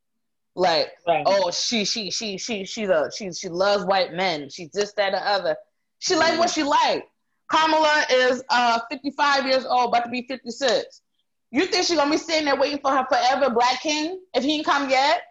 like, 0.57 0.91
Right. 1.07 1.23
oh, 1.25 1.51
she, 1.51 1.85
she, 1.85 2.09
she, 2.11 2.37
she, 2.37 2.65
she's 2.65 2.89
a, 2.89 3.09
she, 3.15 3.31
she 3.31 3.47
loves 3.47 3.85
white 3.85 4.13
men. 4.13 4.49
She's 4.49 4.71
this, 4.71 4.93
that, 4.93 5.11
the 5.11 5.19
other. 5.19 5.55
She 5.99 6.15
like 6.15 6.37
what 6.39 6.49
she 6.49 6.63
like. 6.63 7.07
Kamala 7.49 8.05
is 8.11 8.43
uh 8.49 8.79
55 8.91 9.45
years 9.47 9.65
old, 9.65 9.89
about 9.89 10.05
to 10.05 10.09
be 10.09 10.25
56. 10.27 11.01
You 11.51 11.65
think 11.65 11.85
she 11.85 11.95
gonna 11.95 12.11
be 12.11 12.17
sitting 12.17 12.45
there 12.45 12.57
waiting 12.57 12.79
for 12.79 12.91
her 12.91 13.05
forever 13.09 13.49
black 13.49 13.81
king 13.81 14.19
if 14.33 14.43
he 14.43 14.57
ain't 14.57 14.65
come 14.65 14.89
yet? 14.89 15.21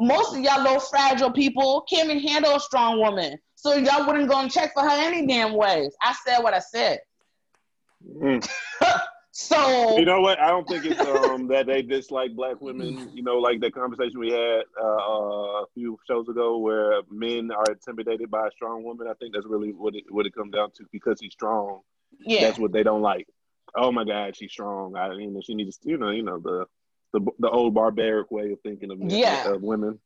Most 0.00 0.34
of 0.34 0.40
y'all 0.40 0.62
little 0.62 0.80
fragile 0.80 1.30
people 1.30 1.84
can't 1.90 2.08
even 2.08 2.22
handle 2.26 2.56
a 2.56 2.60
strong 2.60 3.00
woman. 3.00 3.38
So 3.56 3.74
y'all 3.74 4.06
wouldn't 4.06 4.30
go 4.30 4.40
and 4.40 4.50
check 4.50 4.72
for 4.72 4.82
her 4.82 4.88
any 4.90 5.26
damn 5.26 5.54
ways. 5.54 5.94
I 6.02 6.14
said 6.24 6.38
what 6.38 6.54
I 6.54 6.60
said. 6.60 7.00
Mm. 8.16 8.48
So 9.40 9.96
You 9.96 10.04
know 10.04 10.20
what? 10.20 10.40
I 10.40 10.48
don't 10.48 10.66
think 10.66 10.84
it's 10.84 11.00
um 11.00 11.46
that 11.46 11.66
they 11.68 11.80
dislike 11.82 12.34
black 12.34 12.60
women. 12.60 13.08
You 13.14 13.22
know, 13.22 13.36
like 13.38 13.60
that 13.60 13.72
conversation 13.72 14.18
we 14.18 14.32
had 14.32 14.62
uh, 14.82 14.84
uh, 14.84 15.62
a 15.62 15.64
few 15.74 15.96
shows 16.08 16.28
ago, 16.28 16.58
where 16.58 17.02
men 17.08 17.52
are 17.52 17.70
intimidated 17.70 18.32
by 18.32 18.48
a 18.48 18.50
strong 18.50 18.82
woman. 18.82 19.06
I 19.06 19.14
think 19.14 19.34
that's 19.34 19.46
really 19.46 19.70
what 19.70 19.94
it 19.94 20.02
what 20.10 20.26
it 20.26 20.34
comes 20.34 20.52
down 20.52 20.72
to 20.72 20.84
because 20.90 21.20
he's 21.20 21.32
strong. 21.34 21.82
yeah, 22.18 22.40
That's 22.46 22.58
what 22.58 22.72
they 22.72 22.82
don't 22.82 23.00
like. 23.00 23.28
Oh 23.76 23.92
my 23.92 24.02
God, 24.02 24.34
she's 24.34 24.50
strong. 24.50 24.96
I 24.96 25.12
you 25.14 25.30
know 25.30 25.40
she 25.40 25.54
needs 25.54 25.78
to 25.78 25.88
you 25.88 25.98
know 25.98 26.10
you 26.10 26.24
know 26.24 26.40
the 26.40 26.64
the 27.12 27.24
the 27.38 27.48
old 27.48 27.74
barbaric 27.74 28.32
way 28.32 28.50
of 28.50 28.58
thinking 28.62 28.90
of 28.90 28.98
men, 28.98 29.10
Yeah. 29.10 29.52
of 29.52 29.62
women. 29.62 30.00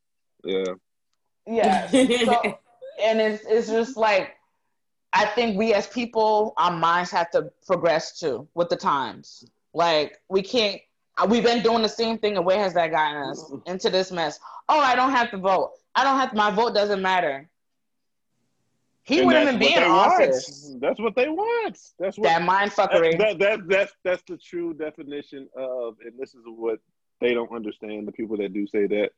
Yeah. 0.44 0.74
yeah. 1.46 1.86
So, 1.88 2.58
and 3.02 3.18
it's 3.18 3.44
it's 3.48 3.68
just 3.68 3.96
like 3.96 4.34
I 5.12 5.26
think 5.26 5.56
we 5.58 5.74
as 5.74 5.86
people, 5.86 6.54
our 6.56 6.70
minds 6.76 7.10
have 7.10 7.30
to 7.32 7.50
progress 7.66 8.18
too 8.18 8.48
with 8.54 8.68
the 8.70 8.76
times. 8.76 9.44
Like 9.74 10.18
we 10.28 10.42
can't. 10.42 10.80
uh, 11.18 11.26
We've 11.28 11.44
been 11.44 11.62
doing 11.62 11.82
the 11.82 11.88
same 11.88 12.18
thing, 12.18 12.36
and 12.36 12.46
where 12.46 12.58
has 12.58 12.74
that 12.74 12.90
gotten 12.90 13.22
us 13.30 13.52
into 13.66 13.90
this 13.90 14.10
mess? 14.10 14.38
Oh, 14.68 14.78
I 14.80 14.94
don't 14.94 15.10
have 15.12 15.30
to 15.32 15.38
vote. 15.38 15.72
I 15.94 16.04
don't 16.04 16.18
have. 16.18 16.32
My 16.34 16.50
vote 16.50 16.74
doesn't 16.74 17.02
matter. 17.02 17.48
He 19.04 19.18
And 19.18 19.26
wouldn't 19.26 19.48
even 19.48 19.58
be 19.58 19.74
in 19.74 19.82
want. 19.82 20.12
office. 20.12 20.74
That's 20.80 21.00
what 21.00 21.16
they 21.16 21.28
want. 21.28 21.76
That's 21.98 22.16
what 22.16 22.24
That 22.24 22.42
mind 22.42 22.70
that, 22.70 22.90
fuckery. 22.90 23.18
that, 23.18 23.38
that 23.40 23.68
that's 23.68 23.92
that's 24.04 24.22
the 24.28 24.36
true 24.36 24.72
definition 24.74 25.48
of, 25.56 25.96
and 26.04 26.12
this 26.18 26.30
is 26.34 26.42
what 26.46 26.78
they 27.20 27.34
don't 27.34 27.50
understand. 27.52 28.06
The 28.06 28.12
people 28.12 28.36
that 28.38 28.52
do 28.52 28.66
say 28.66 28.86
that, 28.86 29.10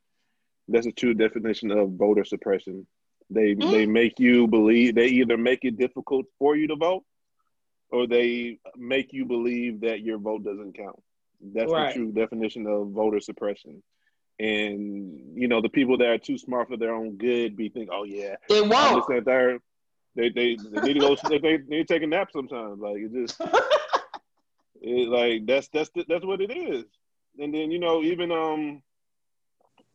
that's 0.67 0.87
a 0.87 0.91
true 0.91 1.13
definition 1.13 1.69
of 1.71 1.91
voter 1.91 2.25
suppression. 2.25 2.87
They 3.29 3.53
Mhm. 3.53 3.71
they 3.71 3.85
make 3.85 4.19
you 4.19 4.47
believe 4.47 4.95
they 4.95 5.07
either 5.07 5.37
make 5.37 5.63
it 5.63 5.77
difficult 5.77 6.25
for 6.37 6.55
you 6.55 6.67
to 6.67 6.75
vote, 6.75 7.03
or 7.89 8.07
they 8.07 8.59
make 8.75 9.13
you 9.13 9.25
believe 9.25 9.81
that 9.81 10.01
your 10.01 10.17
vote 10.19 10.43
doesn't 10.43 10.73
count. 10.77 11.01
That's 11.41 11.71
Right. 11.71 11.87
the 11.87 11.93
true 11.93 12.11
definition 12.11 12.67
of 12.67 12.89
voter 12.89 13.19
suppression. 13.19 13.81
And 14.39 15.39
you 15.39 15.47
know 15.47 15.61
the 15.61 15.69
people 15.69 15.97
that 15.97 16.09
are 16.09 16.17
too 16.17 16.37
smart 16.37 16.67
for 16.67 16.77
their 16.77 16.93
own 16.93 17.17
good 17.17 17.55
be 17.55 17.69
think, 17.69 17.89
oh 17.91 18.03
yeah, 18.03 18.35
It 18.49 18.63
I'm 18.63 18.69
won't. 18.69 18.95
this, 18.95 19.05
that, 19.17 19.25
third. 19.25 19.61
They, 20.15 20.29
they 20.29 20.55
they 20.55 20.79
need 20.81 20.93
to 20.93 20.99
go. 20.99 21.15
they, 21.27 21.39
they 21.39 21.57
need 21.57 21.87
to 21.87 21.93
take 21.93 22.03
a 22.03 22.07
nap 22.07 22.29
sometimes. 22.31 22.79
Like 22.79 22.97
it 22.97 23.11
just, 23.13 23.39
it, 24.81 25.07
like 25.09 25.45
that's 25.45 25.67
that's 25.69 25.89
the, 25.95 26.05
that's 26.07 26.25
what 26.25 26.41
it 26.41 26.51
is. 26.55 26.85
And 27.39 27.53
then 27.53 27.71
you 27.71 27.79
know 27.79 28.01
even 28.03 28.31
um 28.31 28.81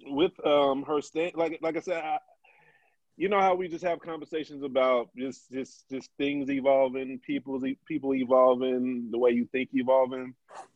with 0.07 0.33
um 0.47 0.83
her 0.85 1.01
stand 1.01 1.33
like 1.37 1.59
like 1.62 1.77
I 1.77 1.81
said, 1.81 2.03
I, 2.03 2.19
you 3.20 3.28
know 3.28 3.38
how 3.38 3.54
we 3.54 3.68
just 3.68 3.85
have 3.85 4.00
conversations 4.00 4.62
about 4.62 5.11
just 5.14 5.52
just 5.52 5.87
just 5.90 6.09
things 6.16 6.48
evolving, 6.50 7.18
people 7.18 7.61
people 7.87 8.14
evolving, 8.14 9.11
the 9.11 9.18
way 9.18 9.30
you 9.30 9.44
think 9.52 9.68
evolving. 9.74 10.33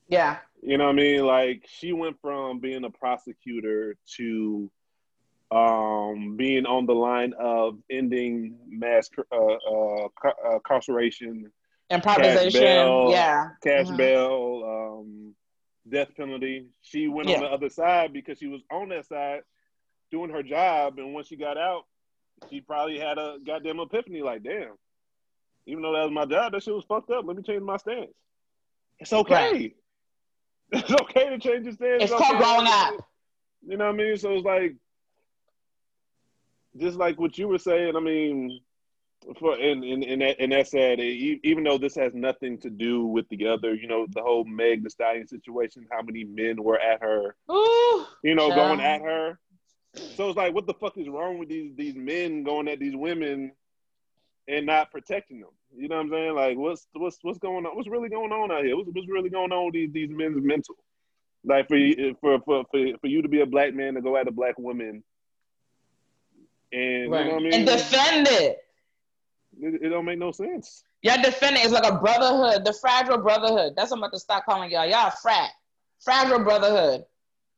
Yeah. 0.08 0.36
You 0.60 0.76
know 0.76 0.84
what 0.84 0.90
I 0.90 0.96
mean? 0.96 1.24
Like 1.24 1.66
she 1.66 1.94
went 1.94 2.20
from 2.20 2.58
being 2.60 2.84
a 2.84 2.90
prosecutor 2.90 3.96
to 4.18 4.70
um, 5.50 6.36
being 6.36 6.66
on 6.66 6.84
the 6.84 6.92
line 6.94 7.32
of 7.40 7.78
ending 7.90 8.58
mass 8.68 9.08
uh, 9.32 9.36
uh, 9.36 10.04
uh, 10.04 10.54
incarceration, 10.56 11.50
Improvisation. 11.88 12.60
bail, 12.60 13.08
yeah. 13.10 13.52
cash 13.62 13.86
Mhm. 13.86 13.96
bail, 13.96 14.62
um, 15.00 15.34
death 15.88 16.14
penalty. 16.14 16.66
She 16.82 17.08
went 17.08 17.30
on 17.30 17.40
the 17.40 17.46
other 17.46 17.70
side 17.70 18.12
because 18.12 18.38
she 18.38 18.48
was 18.48 18.60
on 18.70 18.90
that 18.90 19.06
side 19.06 19.44
doing 20.10 20.28
her 20.28 20.42
job, 20.42 20.98
and 20.98 21.14
when 21.14 21.24
she 21.24 21.36
got 21.36 21.56
out, 21.56 21.84
she 22.50 22.60
probably 22.60 22.98
had 22.98 23.18
a 23.18 23.36
goddamn 23.44 23.80
epiphany. 23.80 24.22
Like, 24.22 24.42
damn, 24.42 24.72
even 25.66 25.82
though 25.82 25.92
that 25.92 26.02
was 26.02 26.12
my 26.12 26.26
job, 26.26 26.52
that 26.52 26.62
shit 26.62 26.74
was 26.74 26.84
fucked 26.84 27.10
up. 27.10 27.24
Let 27.26 27.36
me 27.36 27.42
change 27.42 27.62
my 27.62 27.76
stance. 27.76 28.12
It's 28.98 29.12
okay. 29.12 29.74
It's 30.72 30.90
okay 30.90 31.28
to 31.28 31.38
change 31.38 31.66
your 31.66 31.74
stance. 31.74 32.04
It's 32.04 32.12
called 32.12 32.38
growing 32.38 32.66
up. 32.66 32.94
You 33.64 33.76
know 33.76 33.84
what 33.84 33.94
I 33.94 33.96
mean? 33.96 34.16
So 34.16 34.32
it's 34.32 34.44
like, 34.44 34.74
just 36.76 36.96
like 36.96 37.20
what 37.20 37.38
you 37.38 37.46
were 37.46 37.58
saying. 37.58 37.94
I 37.94 38.00
mean, 38.00 38.60
for 39.38 39.54
and 39.54 39.84
and 39.84 40.02
and 40.02 40.22
that, 40.22 40.36
and 40.40 40.52
that 40.52 40.68
said, 40.68 41.00
even 41.00 41.64
though 41.64 41.78
this 41.78 41.94
has 41.94 42.12
nothing 42.14 42.58
to 42.58 42.70
do 42.70 43.06
with 43.06 43.28
the 43.28 43.46
other, 43.46 43.74
you 43.74 43.86
know, 43.86 44.06
the 44.10 44.22
whole 44.22 44.44
Meg 44.44 44.82
Thee 44.82 44.90
Stallion 44.90 45.26
situation, 45.26 45.86
how 45.90 46.02
many 46.02 46.24
men 46.24 46.62
were 46.62 46.78
at 46.78 47.02
her, 47.02 47.36
Ooh. 47.50 48.06
you 48.22 48.34
know, 48.34 48.48
Child. 48.48 48.78
going 48.78 48.80
at 48.80 49.02
her. 49.02 49.38
So 50.16 50.28
it's 50.28 50.36
like, 50.36 50.54
what 50.54 50.66
the 50.66 50.74
fuck 50.74 50.96
is 50.96 51.08
wrong 51.08 51.38
with 51.38 51.48
these 51.48 51.72
these 51.76 51.94
men 51.94 52.42
going 52.42 52.68
at 52.68 52.78
these 52.78 52.96
women 52.96 53.52
and 54.48 54.66
not 54.66 54.90
protecting 54.90 55.40
them? 55.40 55.50
You 55.76 55.88
know 55.88 55.96
what 55.96 56.02
I'm 56.06 56.10
saying? 56.10 56.34
Like, 56.34 56.56
what's 56.56 56.86
what's 56.92 57.18
what's 57.22 57.38
going 57.38 57.66
on? 57.66 57.76
What's 57.76 57.88
really 57.88 58.08
going 58.08 58.32
on 58.32 58.50
out 58.50 58.64
here? 58.64 58.76
What's, 58.76 58.88
what's 58.92 59.08
really 59.08 59.30
going 59.30 59.52
on 59.52 59.66
with 59.66 59.74
these 59.74 59.92
these 59.92 60.10
men's 60.10 60.38
mental? 60.42 60.76
Like 61.44 61.68
for 61.68 61.76
you 61.76 62.16
for, 62.20 62.40
for 62.40 62.64
for 62.70 62.86
for 63.00 63.06
you 63.06 63.22
to 63.22 63.28
be 63.28 63.40
a 63.40 63.46
black 63.46 63.74
man 63.74 63.94
to 63.94 64.00
go 64.00 64.16
at 64.16 64.28
a 64.28 64.32
black 64.32 64.58
woman, 64.58 65.02
and 66.72 67.10
Right. 67.10 67.26
you 67.26 67.30
know 67.30 67.34
what 67.34 67.40
I 67.40 67.44
mean? 67.44 67.54
And 67.54 67.66
defend 67.66 68.26
it. 68.30 68.58
it, 69.60 69.82
it 69.82 69.88
don't 69.90 70.04
make 70.04 70.18
no 70.18 70.32
sense. 70.32 70.84
Y'all 71.02 71.20
defend 71.22 71.56
it. 71.56 71.64
It's 71.64 71.72
like 71.72 71.86
a 71.86 71.96
brotherhood, 71.98 72.64
the 72.64 72.72
fragile 72.72 73.18
brotherhood. 73.18 73.74
That's 73.76 73.90
what 73.90 73.98
I'm 73.98 74.04
about 74.04 74.14
to 74.14 74.20
start 74.20 74.46
calling 74.46 74.70
y'all. 74.70 74.86
Y'all 74.86 75.10
frat. 75.10 75.50
Fragile 76.00 76.38
brotherhood. 76.40 77.04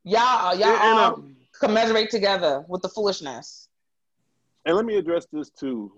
Y'all, 0.03 0.57
y'all 0.57 0.68
And, 0.68 0.83
and, 0.83 0.99
um, 0.99 1.36
commiserate 1.61 2.11
together 2.11 2.64
with 2.69 2.83
the 2.83 2.88
foolishness. 2.88 3.69
and 4.64 4.75
let 4.77 4.85
me 4.85 4.97
address 4.97 5.27
this 5.33 5.49
too. 5.51 5.92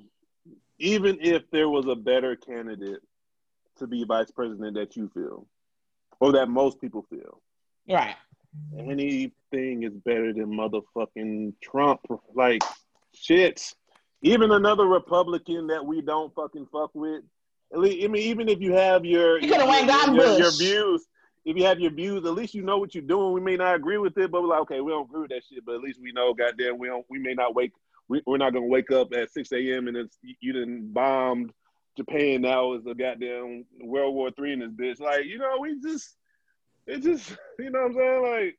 Even 0.78 1.18
if 1.20 1.42
there 1.50 1.68
was 1.68 1.86
a 1.86 1.96
better 1.96 2.36
candidate 2.36 3.00
to 3.78 3.86
be 3.86 4.04
vice 4.04 4.30
president 4.30 4.74
that 4.76 4.94
you 4.96 5.08
feel, 5.14 5.46
or 6.20 6.32
that 6.32 6.48
most 6.48 6.80
people 6.80 7.02
feel, 7.08 7.40
Right. 7.88 8.14
anything 8.76 9.82
is 9.84 9.92
better 10.04 10.32
than 10.32 10.46
motherfucking 10.46 11.54
Trump. 11.62 12.00
Like 12.34 12.62
shit. 13.14 13.74
Even 14.22 14.50
another 14.50 14.86
Republican 14.86 15.68
that 15.68 15.84
we 15.84 16.00
don't 16.02 16.34
fucking 16.34 16.66
fuck 16.72 16.90
with. 16.94 17.22
At 17.72 17.78
least, 17.80 18.04
I 18.04 18.08
mean, 18.08 18.22
even 18.22 18.48
if 18.48 18.60
you 18.60 18.72
have 18.72 19.04
your 19.04 19.38
You 19.40 19.48
your, 19.48 19.64
your, 19.64 20.38
your 20.38 20.50
views, 20.52 21.06
if 21.44 21.56
you 21.56 21.64
have 21.64 21.80
your 21.80 21.90
views, 21.90 22.24
at 22.24 22.34
least 22.34 22.54
you 22.54 22.62
know 22.62 22.78
what 22.78 22.94
you're 22.94 23.02
doing. 23.02 23.32
We 23.32 23.40
may 23.40 23.56
not 23.56 23.74
agree 23.74 23.98
with 23.98 24.16
it, 24.18 24.30
but 24.30 24.42
we're 24.42 24.48
like, 24.48 24.60
okay, 24.62 24.80
we 24.80 24.92
don't 24.92 25.08
agree 25.08 25.22
with 25.22 25.30
that 25.30 25.42
shit, 25.48 25.64
but 25.64 25.76
at 25.76 25.80
least 25.80 26.00
we 26.00 26.12
know, 26.12 26.34
goddamn, 26.34 26.78
we 26.78 26.88
don't. 26.88 27.06
We 27.08 27.18
may 27.18 27.34
not 27.34 27.54
wake. 27.54 27.72
We, 28.08 28.22
we're 28.26 28.38
not 28.38 28.52
gonna 28.54 28.66
wake 28.66 28.90
up 28.90 29.12
at 29.14 29.32
6 29.32 29.52
a.m. 29.52 29.88
and 29.88 29.96
it's 29.96 30.18
you 30.22 30.52
didn't 30.52 30.92
bombed 30.92 31.52
Japan. 31.96 32.42
Now 32.42 32.74
is 32.74 32.86
a 32.86 32.94
goddamn 32.94 33.64
World 33.82 34.14
War 34.14 34.30
Three 34.30 34.52
in 34.52 34.60
this 34.60 34.70
bitch. 34.70 35.00
Like, 35.00 35.24
you 35.26 35.38
know, 35.38 35.58
we 35.60 35.78
just 35.80 36.16
it 36.86 37.02
just 37.02 37.30
you 37.58 37.70
know 37.70 37.80
what 37.80 37.86
I'm 37.90 37.94
saying? 37.94 38.22
Like 38.22 38.58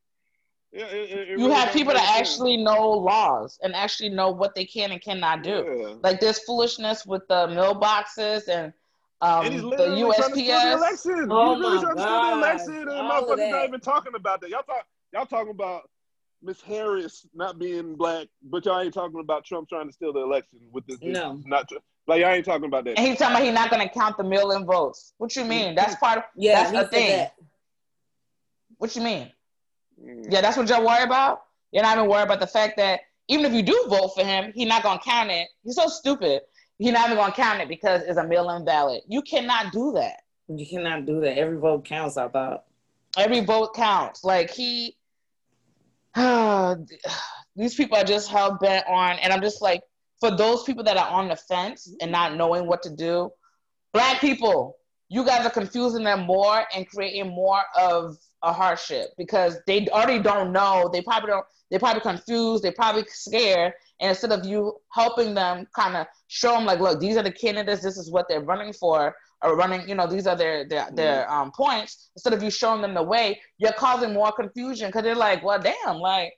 yeah, 0.72 0.86
it, 0.86 1.28
it, 1.30 1.38
You 1.38 1.50
have 1.50 1.72
people 1.72 1.92
that 1.94 2.14
sense. 2.14 2.30
actually 2.30 2.56
know 2.56 2.90
laws 2.90 3.58
and 3.62 3.74
actually 3.74 4.10
know 4.10 4.30
what 4.30 4.54
they 4.54 4.64
can 4.64 4.92
and 4.92 5.00
cannot 5.00 5.42
do. 5.42 5.64
Yeah. 5.80 5.94
Like 6.02 6.20
this 6.20 6.40
foolishness 6.40 7.04
with 7.04 7.26
the 7.28 7.48
mailboxes 7.48 8.46
and 8.48 8.72
um, 9.22 9.44
and 9.44 9.52
he's 9.54 9.62
the 9.62 9.68
literally 9.68 10.00
trying 10.00 10.16
to 10.16 10.34
steal 10.34 10.60
the 10.60 10.72
election. 10.72 11.28
Oh 11.30 11.54
he's 11.54 11.60
really 11.60 11.76
my 11.76 11.82
trying 11.82 11.96
to 11.96 12.02
steal 12.02 12.12
the 12.12 12.20
God. 12.20 12.38
election, 12.38 12.74
and 12.82 12.90
All 12.90 13.22
motherfuckers 13.22 13.50
not 13.50 13.68
even 13.68 13.80
talking 13.80 14.14
about 14.14 14.40
that. 14.40 14.50
Y'all 14.50 14.62
talk, 14.62 14.86
y'all 15.12 15.26
talking 15.26 15.50
about 15.50 15.82
Miss 16.42 16.60
Harris 16.62 17.26
not 17.34 17.58
being 17.58 17.96
black, 17.96 18.28
but 18.42 18.64
y'all 18.64 18.80
ain't 18.80 18.94
talking 18.94 19.20
about 19.20 19.44
Trump 19.44 19.68
trying 19.68 19.86
to 19.86 19.92
steal 19.92 20.12
the 20.12 20.20
election 20.20 20.58
with 20.72 20.86
this. 20.86 20.98
this 21.00 21.12
No. 21.14 21.40
not 21.44 21.68
tr- 21.68 21.76
like 22.06 22.20
y'all 22.22 22.30
ain't 22.30 22.46
talking 22.46 22.64
about 22.64 22.84
that. 22.84 22.98
And 22.98 23.06
he's 23.06 23.18
talking 23.18 23.36
about 23.36 23.44
he's 23.44 23.54
not 23.54 23.70
going 23.70 23.86
to 23.86 23.92
count 23.92 24.16
the 24.16 24.24
mail-in 24.24 24.64
votes. 24.64 25.12
What 25.18 25.36
you 25.36 25.44
mean? 25.44 25.74
That's 25.74 25.94
part 25.96 26.18
of. 26.18 26.24
Yeah, 26.34 26.62
that's 26.62 26.70
he 26.70 26.76
a 26.76 26.80
said 26.80 26.90
thing. 26.90 27.16
that. 27.18 27.34
What 28.78 28.96
you 28.96 29.02
mean? 29.02 29.30
Mm. 30.02 30.26
Yeah, 30.32 30.40
that's 30.40 30.56
what 30.56 30.68
y'all 30.68 30.84
worry 30.84 31.04
about. 31.04 31.42
You're 31.72 31.82
not 31.82 31.98
even 31.98 32.08
worried 32.08 32.22
about 32.24 32.40
the 32.40 32.46
fact 32.46 32.78
that 32.78 33.00
even 33.28 33.44
if 33.44 33.52
you 33.52 33.62
do 33.62 33.86
vote 33.88 34.08
for 34.16 34.24
him, 34.24 34.50
he's 34.54 34.66
not 34.66 34.82
gonna 34.82 34.98
count 35.04 35.30
it. 35.30 35.46
He's 35.62 35.76
so 35.76 35.86
stupid. 35.88 36.40
He's 36.80 36.92
not 36.92 37.10
even 37.10 37.18
gonna 37.18 37.34
count 37.34 37.60
it 37.60 37.68
because 37.68 38.00
it's 38.04 38.16
a 38.16 38.26
mail-in 38.26 38.64
ballot. 38.64 39.02
You 39.06 39.20
cannot 39.20 39.70
do 39.70 39.92
that. 39.92 40.22
You 40.48 40.66
cannot 40.66 41.04
do 41.04 41.20
that. 41.20 41.36
Every 41.36 41.58
vote 41.58 41.84
counts. 41.84 42.16
I 42.16 42.26
thought. 42.28 42.64
Every 43.18 43.40
vote 43.40 43.74
counts. 43.74 44.24
Like 44.24 44.50
he, 44.50 44.96
these 46.16 47.74
people 47.74 47.98
are 47.98 48.04
just 48.04 48.30
hell 48.30 48.56
bent 48.58 48.86
on, 48.88 49.18
and 49.18 49.30
I'm 49.30 49.42
just 49.42 49.60
like, 49.60 49.82
for 50.20 50.34
those 50.34 50.62
people 50.62 50.82
that 50.84 50.96
are 50.96 51.10
on 51.10 51.28
the 51.28 51.36
fence 51.36 51.94
and 52.00 52.10
not 52.10 52.36
knowing 52.36 52.66
what 52.66 52.82
to 52.84 52.90
do, 52.90 53.30
black 53.92 54.18
people, 54.22 54.78
you 55.10 55.22
guys 55.22 55.44
are 55.44 55.50
confusing 55.50 56.04
them 56.04 56.22
more 56.22 56.64
and 56.74 56.88
creating 56.88 57.28
more 57.28 57.60
of 57.78 58.16
a 58.42 58.52
hardship 58.52 59.10
because 59.18 59.58
they 59.66 59.86
already 59.88 60.22
don't 60.22 60.52
know. 60.52 60.88
They 60.92 61.02
probably 61.02 61.30
don't. 61.30 61.44
They're 61.70 61.78
probably 61.78 62.00
confused. 62.00 62.64
They're 62.64 62.72
probably 62.72 63.04
scared. 63.08 63.72
And 64.00 64.08
instead 64.10 64.32
of 64.32 64.44
you 64.44 64.76
helping 64.92 65.34
them, 65.34 65.66
kind 65.74 65.96
of 65.96 66.06
show 66.26 66.52
them 66.52 66.64
like, 66.64 66.80
look, 66.80 66.98
these 67.00 67.16
are 67.16 67.22
the 67.22 67.30
candidates. 67.30 67.82
This 67.82 67.96
is 67.96 68.10
what 68.10 68.26
they're 68.28 68.40
running 68.42 68.72
for. 68.72 69.14
are 69.42 69.56
running, 69.56 69.88
you 69.88 69.94
know, 69.94 70.06
these 70.06 70.26
are 70.26 70.36
their 70.36 70.66
their, 70.68 70.88
their 70.92 71.30
um, 71.32 71.50
points. 71.52 72.10
Instead 72.16 72.32
of 72.34 72.42
you 72.42 72.50
showing 72.50 72.82
them 72.82 72.94
the 72.94 73.02
way, 73.02 73.40
you're 73.58 73.72
causing 73.72 74.12
more 74.12 74.32
confusion 74.32 74.88
because 74.88 75.02
they're 75.02 75.14
like, 75.14 75.42
well, 75.44 75.58
damn, 75.60 75.96
like, 75.98 76.32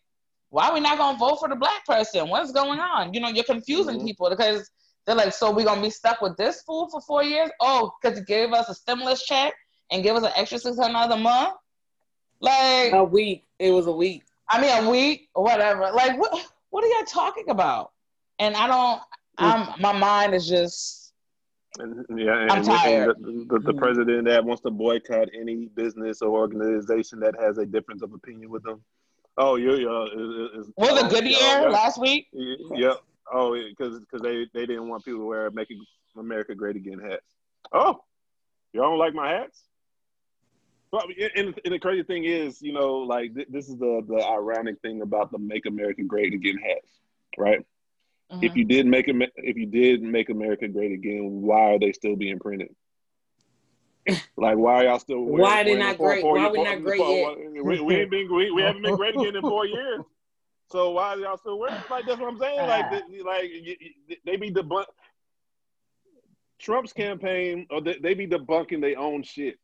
why 0.51 0.69
are 0.69 0.75
we 0.75 0.81
not 0.81 0.99
gonna 0.99 1.19
vote 1.19 1.39
for 1.41 1.49
the 1.49 1.57
black 1.57 1.85
person? 1.87 2.29
What's 2.29 2.53
going 2.53 2.79
on? 2.79 3.15
You 3.15 3.21
know, 3.21 3.29
you're 3.29 3.45
confusing 3.45 3.99
Mhm. 3.99 4.05
people 4.05 4.29
because 4.31 4.71
they're 5.07 5.17
like, 5.17 5.33
so 5.33 5.51
we're 5.51 5.65
gonna 5.65 5.81
be 5.81 5.91
stuck 5.91 6.21
with 6.21 6.37
this 6.37 6.63
fool 6.63 6.89
for 6.91 7.01
four 7.01 7.23
years? 7.25 7.51
Oh, 7.61 7.91
because 8.03 8.19
he 8.19 8.25
gave 8.25 8.53
us 8.53 8.69
a 8.69 8.75
stimulus 8.75 9.25
check 9.25 9.53
and 9.91 10.03
give 10.03 10.15
us 10.15 10.25
an 10.25 10.33
extra 10.37 10.59
six 10.59 10.77
hundred 10.79 10.93
dollars 10.93 11.15
a 11.15 11.17
month? 11.19 11.55
Like, 12.43 12.93
A 12.93 13.05
week. 13.05 13.45
It 13.59 13.71
was 13.71 13.87
a 13.87 13.93
week. 13.93 14.25
I 14.51 14.61
mean, 14.61 14.85
a 14.85 14.91
week 14.91 15.29
whatever. 15.35 15.91
Like, 15.93 16.19
what? 16.19 16.47
What 16.71 16.85
are 16.85 16.89
y'all 16.89 17.07
talking 17.07 17.49
about? 17.49 17.93
And 18.39 18.57
I 18.57 18.67
don't. 18.67 19.01
I'm. 19.39 19.81
My 19.81 19.93
mind 19.93 20.35
is 20.35 20.49
just. 20.49 21.13
And, 21.79 22.05
yeah, 22.19 22.37
and, 22.39 22.51
I'm 22.51 22.63
tired. 22.63 23.17
the, 23.21 23.47
the, 23.49 23.59
the 23.61 23.73
Mhm. 23.73 23.79
president 23.79 24.27
that 24.27 24.45
wants 24.45 24.61
to 24.63 24.71
boycott 24.71 25.29
any 25.35 25.67
business 25.75 26.21
or 26.21 26.29
organization 26.29 27.19
that 27.21 27.35
has 27.41 27.57
a 27.57 27.65
difference 27.65 28.03
of 28.03 28.13
opinion 28.13 28.51
with 28.51 28.63
them. 28.63 28.85
Oh, 29.39 29.57
you're, 29.57 29.89
uh, 29.89 30.05
is, 30.05 30.67
is, 30.67 30.73
Was 30.77 31.03
it 31.03 31.09
Goodyear 31.11 31.39
yeah, 31.39 31.69
last 31.69 31.99
week? 31.99 32.29
yeah, 32.33 32.57
Yep. 32.75 32.97
Oh, 33.33 33.55
because 33.55 34.01
because 34.01 34.21
they 34.21 34.47
they 34.53 34.67
didn't 34.67 34.89
want 34.89 35.05
people 35.05 35.21
to 35.21 35.27
wear 35.27 35.51
"Making 35.51 35.83
America 36.19 36.55
Great 36.55 36.77
Again" 36.77 36.99
hats. 36.99 37.25
Oh, 37.73 38.03
y'all 38.75 38.91
don't 38.91 38.99
like 38.99 39.15
my 39.15 39.31
hats? 39.31 39.63
Well, 40.93 41.07
and, 41.37 41.55
and 41.65 41.73
the 41.73 41.79
crazy 41.79 42.03
thing 42.03 42.25
is, 42.25 42.61
you 42.61 42.75
know, 42.75 42.99
like 42.99 43.35
th- 43.35 43.49
this 43.51 43.69
is 43.69 43.77
the 43.79 44.05
the 44.07 44.23
ironic 44.25 44.81
thing 44.83 45.01
about 45.01 45.33
the 45.33 45.39
"Make 45.39 45.65
America 45.67 46.03
Great 46.03 46.35
Again" 46.35 46.59
hats, 46.59 46.91
right? 47.39 47.65
If 48.31 48.41
mm-hmm. 48.41 48.59
you 48.59 48.65
did 48.65 48.87
make 48.87 49.07
if 49.09 49.57
you 49.57 49.67
did 49.67 50.03
make 50.03 50.29
America 50.29 50.69
great 50.69 50.93
again, 50.93 51.43
why 51.43 51.75
are 51.75 51.79
they 51.79 51.93
still 51.93 52.17
being 52.17 52.39
printed? 52.39 52.75
Like, 54.37 54.57
why 54.57 54.75
are 54.75 54.85
y'all 54.85 54.99
still? 54.99 55.21
Wearing, 55.21 55.41
Why 55.43 55.61
are 55.61 55.65
they 55.65 55.77
not 55.77 55.97
great? 55.97 56.23
for- 56.23 56.35
Why 56.35 56.51
we 56.51 56.63
not 56.63 56.83
great 56.83 56.99
for- 56.99 57.39
yet? 57.39 57.65
We, 57.65 57.81
we 57.81 57.95
ain't 57.97 58.11
been 58.11 58.35
we, 58.35 58.51
we 58.51 58.63
haven't 58.63 58.83
been 58.83 58.97
great 58.97 59.15
again 59.15 59.37
in 59.37 59.43
four 59.43 59.65
years. 59.67 60.01
So 60.71 60.91
why 60.91 61.11
are 61.11 61.19
y'all 61.19 61.37
still 61.39 61.59
wearing? 61.59 61.77
Like 61.91 62.07
that's 62.07 62.19
what 62.19 62.33
I'm 62.33 62.39
saying. 62.39 62.67
Like 62.67 62.87
ah. 62.87 63.01
they, 63.11 63.23
like 63.23 63.51
y- 63.65 63.77
y- 64.09 64.17
they 64.25 64.37
be 64.37 64.51
debunk 64.51 64.87
Trump's 66.59 66.93
campaign, 66.93 67.67
or 67.71 67.81
they, 67.81 67.99
they 68.03 68.15
be 68.15 68.27
debunking 68.27 68.81
their 68.81 68.99
own 68.99 69.23
shit. 69.23 69.59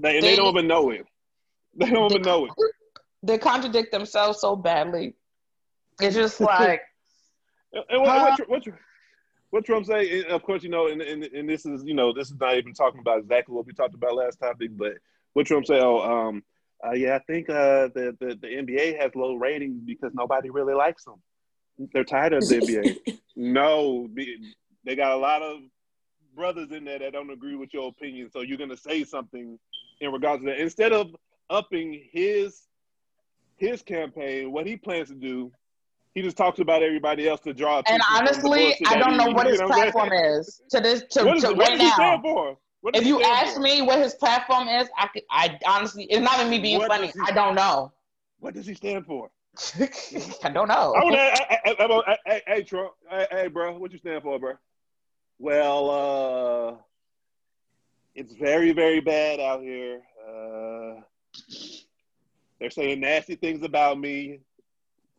They, 0.00 0.14
they 0.14 0.20
They- 0.20 0.36
don't 0.36 0.48
even 0.48 0.66
know 0.66 0.90
it. 0.90 1.06
They 1.74 1.90
don't 1.90 2.10
even 2.10 2.22
know 2.22 2.46
it. 2.46 2.52
They 3.22 3.38
contradict 3.38 3.92
themselves 3.92 4.40
so 4.40 4.56
badly. 4.56 5.14
It's 6.00 6.14
just 6.14 6.40
like. 6.40 6.82
And 7.72 8.02
what, 8.02 8.10
Huh? 8.10 8.36
what, 8.38 8.48
what, 8.66 8.74
what 9.50 9.64
Trump 9.64 9.86
say? 9.86 10.24
Of 10.24 10.42
course, 10.42 10.62
you 10.62 10.68
know, 10.68 10.88
and, 10.88 11.00
and 11.00 11.24
and 11.24 11.48
this 11.48 11.64
is 11.64 11.82
you 11.84 11.94
know 11.94 12.12
this 12.12 12.30
is 12.30 12.38
not 12.38 12.56
even 12.58 12.74
talking 12.74 13.00
about 13.00 13.18
exactly 13.20 13.54
what 13.54 13.64
we 13.66 13.72
talked 13.72 13.94
about 13.94 14.14
last 14.14 14.36
topic, 14.38 14.70
but 14.76 14.92
what 15.32 15.46
Trump 15.46 15.66
say? 15.66 15.78
Oh, 15.80 16.00
um, 16.00 16.42
uh, 16.84 16.92
yeah, 16.92 17.14
I 17.14 17.20
think 17.20 17.48
uh, 17.48 17.88
the, 17.94 18.14
the 18.20 18.38
the 18.40 18.48
NBA 18.48 19.00
has 19.00 19.14
low 19.14 19.34
ratings 19.36 19.80
because 19.84 20.12
nobody 20.14 20.50
really 20.50 20.74
likes 20.74 21.04
them. 21.04 21.22
They're 21.94 22.04
tired 22.04 22.34
of 22.34 22.46
the 22.46 22.56
NBA. 22.56 23.18
no, 23.36 24.08
be- 24.12 24.52
they 24.84 24.96
got 24.96 25.12
a 25.12 25.16
lot 25.16 25.40
of 25.42 25.60
brothers 26.34 26.70
in 26.72 26.84
there 26.84 26.98
that 26.98 27.12
don't 27.12 27.30
agree 27.30 27.54
with 27.56 27.72
your 27.72 27.88
opinion, 27.88 28.30
so 28.30 28.40
you're 28.42 28.58
gonna 28.58 28.76
say 28.76 29.04
something 29.04 29.58
in 30.02 30.12
regards 30.12 30.42
to 30.42 30.46
that 30.50 30.58
instead 30.58 30.92
of 30.92 31.14
upping 31.50 32.02
his 32.12 32.62
his 33.56 33.82
campaign. 33.82 34.50
What 34.52 34.66
he 34.66 34.76
plans 34.76 35.08
to 35.08 35.14
do 35.14 35.52
he 36.14 36.20
just 36.20 36.36
talks 36.36 36.58
about 36.58 36.82
everybody 36.82 37.26
else 37.26 37.40
to 37.40 37.54
draw 37.54 37.78
attention. 37.78 38.02
And 38.10 38.28
honestly, 38.28 38.76
I 38.86 38.98
don't 38.98 39.16
know 39.16 39.30
what 39.30 39.46
his 39.46 39.58
saying? 39.58 39.70
platform 39.70 40.12
is 40.12 40.60
to 40.70 40.80
this 40.80 41.04
to, 41.12 41.24
What, 41.24 41.36
is, 41.36 41.42
to 41.44 41.48
what 41.50 41.58
right 41.58 41.70
does 41.70 41.80
he 41.80 41.86
now. 41.86 41.94
stand 41.94 42.22
for? 42.22 42.58
What 42.82 42.96
If 42.96 43.06
you 43.06 43.22
ask 43.22 43.54
for? 43.54 43.60
me 43.60 43.80
what 43.80 43.98
his 43.98 44.14
platform 44.14 44.68
is, 44.68 44.88
I 44.98 45.06
could, 45.06 45.22
I 45.30 45.58
honestly, 45.66 46.04
it's 46.04 46.20
not 46.22 46.38
even 46.38 46.50
me 46.50 46.58
being 46.58 46.78
What 46.78 46.88
funny. 46.88 47.12
I 47.24 47.32
don't 47.32 47.54
know. 47.54 47.92
what 48.40 48.54
does 48.54 48.66
he 48.66 48.74
stand 48.74 49.06
for? 49.06 49.30
I 50.44 50.50
don't 50.50 50.68
know. 50.68 50.94
I 50.94 51.04
would, 51.04 51.14
I, 51.14 51.28
I, 51.28 51.58
I, 51.66 51.84
I, 51.84 52.12
I, 52.12 52.16
hey, 52.26 52.42
hey, 52.46 52.62
Trump, 52.62 52.92
hey, 53.08 53.26
hey, 53.30 53.48
bro, 53.48 53.78
what 53.78 53.92
you 53.92 53.98
stand 53.98 54.22
for, 54.22 54.38
bro? 54.38 54.54
Well, 55.38 55.90
uh, 55.90 56.81
it's 58.22 58.34
very, 58.34 58.70
very 58.70 59.00
bad 59.00 59.40
out 59.40 59.62
here. 59.62 60.00
Uh, 60.24 61.00
they're 62.60 62.70
saying 62.70 63.00
nasty 63.00 63.34
things 63.34 63.64
about 63.64 63.98
me. 63.98 64.38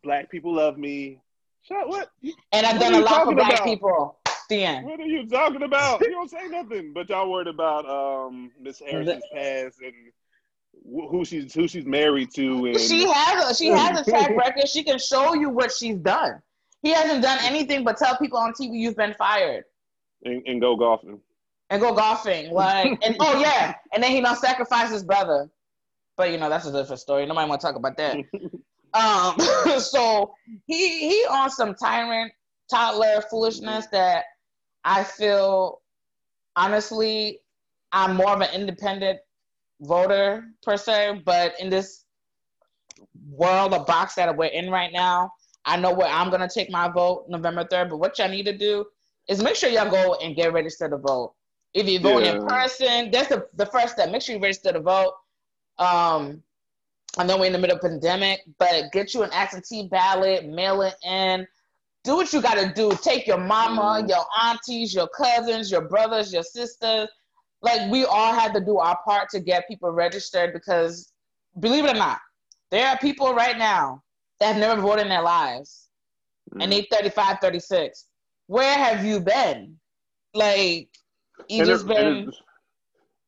Black 0.04 0.32
people 0.32 0.54
love 0.54 0.78
me. 0.78 1.20
Shut 1.64 1.90
what? 1.90 2.10
and 2.54 2.66
I've 2.66 2.80
done 2.80 2.96
a 2.96 3.00
lot 3.00 3.26
for 3.26 3.36
black 3.36 3.56
about? 3.56 3.66
people. 3.66 4.18
End. 4.50 4.86
What 4.86 5.00
are 5.00 5.06
you 5.06 5.28
talking 5.28 5.64
about? 5.64 6.02
You 6.02 6.12
don't 6.12 6.30
say 6.30 6.48
nothing, 6.48 6.94
but 6.94 7.10
y'all 7.10 7.32
worried 7.32 7.48
about 7.48 7.90
um 7.90 8.52
Miss 8.62 8.80
Harrison's 8.80 9.24
past 9.34 9.80
and 9.82 9.94
who 11.10 11.26
she's 11.26 11.54
who 11.56 11.68
she's 11.68 11.86
married 11.86 12.30
to, 12.36 12.68
and 12.68 12.80
She 12.80 13.08
has 13.10 13.50
a 13.50 13.56
she 13.56 13.70
has 13.70 14.00
a 14.00 14.04
track 14.12 14.30
record. 14.38 14.68
She 14.68 14.84
can 14.84 15.00
show 15.00 15.34
you 15.34 15.50
what 15.50 15.72
she's 15.72 15.98
done. 15.98 16.40
He 16.84 16.94
hasn't 16.94 17.24
done 17.24 17.40
anything 17.42 17.84
but 17.84 17.98
tell 17.98 18.16
people 18.18 18.38
on 18.38 18.54
TV 18.54 18.74
you've 18.74 18.98
been 18.98 19.16
fired 19.16 19.64
and, 20.24 20.44
and 20.46 20.62
go 20.62 20.76
golfing. 20.76 21.20
And 21.74 21.82
go 21.82 21.94
golfing. 21.94 22.52
Like 22.52 23.00
and 23.04 23.18
oh 23.20 23.40
yeah, 23.40 23.76
and 23.94 24.02
then 24.02 24.12
he 24.12 24.22
don't 24.22 24.38
sacrifice 24.38 24.92
his 24.92 25.04
brother. 25.04 25.50
But 26.16 26.32
you 26.32 26.38
know 26.38 26.50
that's 26.50 26.66
a 26.68 26.72
different 26.72 27.02
story. 27.02 27.26
Nobody 27.26 27.50
want 27.50 27.60
to 27.62 27.68
talk 27.68 27.76
about 27.76 27.98
that. 27.98 28.18
Um, 28.96 29.36
so 29.80 30.36
he 30.68 31.10
he 31.10 31.26
on 31.28 31.50
some 31.50 31.74
tyrant 31.74 32.32
toddler 32.70 33.24
foolishness 33.28 33.88
that 33.92 34.26
I 34.84 35.04
feel 35.04 35.82
honestly 36.56 37.40
I'm 37.92 38.16
more 38.16 38.30
of 38.30 38.42
an 38.42 38.54
independent 38.54 39.18
voter 39.82 40.46
per 40.62 40.78
se, 40.78 41.24
but 41.26 41.56
in 41.60 41.72
this 41.72 42.06
world 43.28 43.74
of 43.74 43.88
box 43.88 44.14
that 44.14 44.38
we're 44.38 44.46
in 44.46 44.70
right 44.70 44.94
now, 44.94 45.32
I 45.66 45.78
know 45.78 45.92
where 45.92 46.08
I'm 46.08 46.30
gonna 46.30 46.48
take 46.48 46.70
my 46.70 46.88
vote 46.88 47.26
November 47.30 47.66
third. 47.66 47.90
But 47.90 47.98
what 47.98 48.20
y'all 48.20 48.30
need 48.30 48.46
to 48.46 48.56
do 48.56 48.86
is 49.28 49.42
make 49.42 49.56
sure 49.56 49.72
y'all 49.72 49.90
go 49.90 50.16
and 50.22 50.36
get 50.36 50.54
registered 50.54 50.92
to 50.92 50.98
vote. 50.98 51.34
If 51.74 51.88
you 51.88 52.00
vote 52.00 52.24
in 52.24 52.46
person, 52.46 53.10
that's 53.12 53.30
the, 53.30 53.48
the 53.56 53.66
first 53.66 53.94
step. 53.94 54.12
Make 54.12 54.22
sure 54.22 54.36
you 54.36 54.42
register 54.42 54.72
to 54.74 54.80
vote. 54.80 55.14
Um, 55.80 56.44
I 57.18 57.24
know 57.26 57.38
we're 57.38 57.46
in 57.46 57.54
the 57.54 57.60
middle 57.60 57.76
of 57.76 57.82
pandemic, 57.82 58.42
but 58.60 58.92
get 58.92 59.14
you 59.14 59.24
an 59.24 59.32
absentee 59.32 59.88
ballot, 59.88 60.46
mail 60.46 60.82
it 60.84 60.96
in. 61.04 61.48
Do 62.04 62.16
what 62.16 62.34
you 62.34 62.42
got 62.42 62.56
to 62.56 62.72
do. 62.74 62.92
Take 63.02 63.26
your 63.28 63.38
mama, 63.38 64.02
Mhm. 64.04 64.10
your 64.10 64.26
aunties, 64.42 64.94
your 64.94 65.08
cousins, 65.08 65.72
your 65.72 65.88
brothers, 65.88 66.34
your 66.34 66.44
sisters. 66.44 67.08
Like 67.62 67.90
we 67.90 68.04
all 68.06 68.34
had 68.34 68.54
to 68.56 68.60
do 68.60 68.78
our 68.78 69.00
part 69.06 69.30
to 69.30 69.40
get 69.40 69.68
people 69.68 69.90
registered 69.90 70.54
because, 70.54 71.14
believe 71.60 71.86
it 71.86 71.92
or 71.92 71.98
not, 71.98 72.20
there 72.72 72.88
are 72.88 72.98
people 72.98 73.34
right 73.34 73.58
now 73.58 74.04
that 74.40 74.48
have 74.48 74.58
never 74.58 74.82
voted 74.82 75.04
in 75.04 75.10
their 75.10 75.22
lives, 75.22 75.88
and 76.60 76.72
they 76.72 76.82
35, 76.92 77.38
36. 77.40 78.06
Where 78.48 78.74
have 78.76 79.06
you 79.06 79.22
been? 79.22 79.80
Like 80.34 80.90
you 81.50 81.60
and, 81.60 81.68
just 81.68 81.86
it- 81.86 81.88
been. 81.88 82.08
and, 82.08 82.34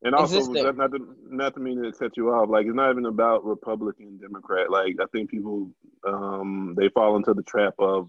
and 0.02 0.14
also 0.14 0.40
not, 0.52 0.92
to 0.92 1.16
not 1.30 1.54
to 1.54 1.60
mean 1.60 1.82
to 1.82 1.90
cut 1.92 2.16
you 2.16 2.30
off, 2.30 2.48
like 2.48 2.66
it's 2.66 2.74
not 2.74 2.90
even 2.90 3.06
about 3.06 3.44
Republican 3.44 4.18
Democrat. 4.18 4.70
Like 4.70 4.96
I 5.00 5.06
think 5.12 5.30
people 5.30 5.70
um 6.06 6.74
they 6.76 6.88
fall 6.90 7.16
into 7.16 7.34
the 7.34 7.42
trap 7.42 7.74
of 7.78 8.08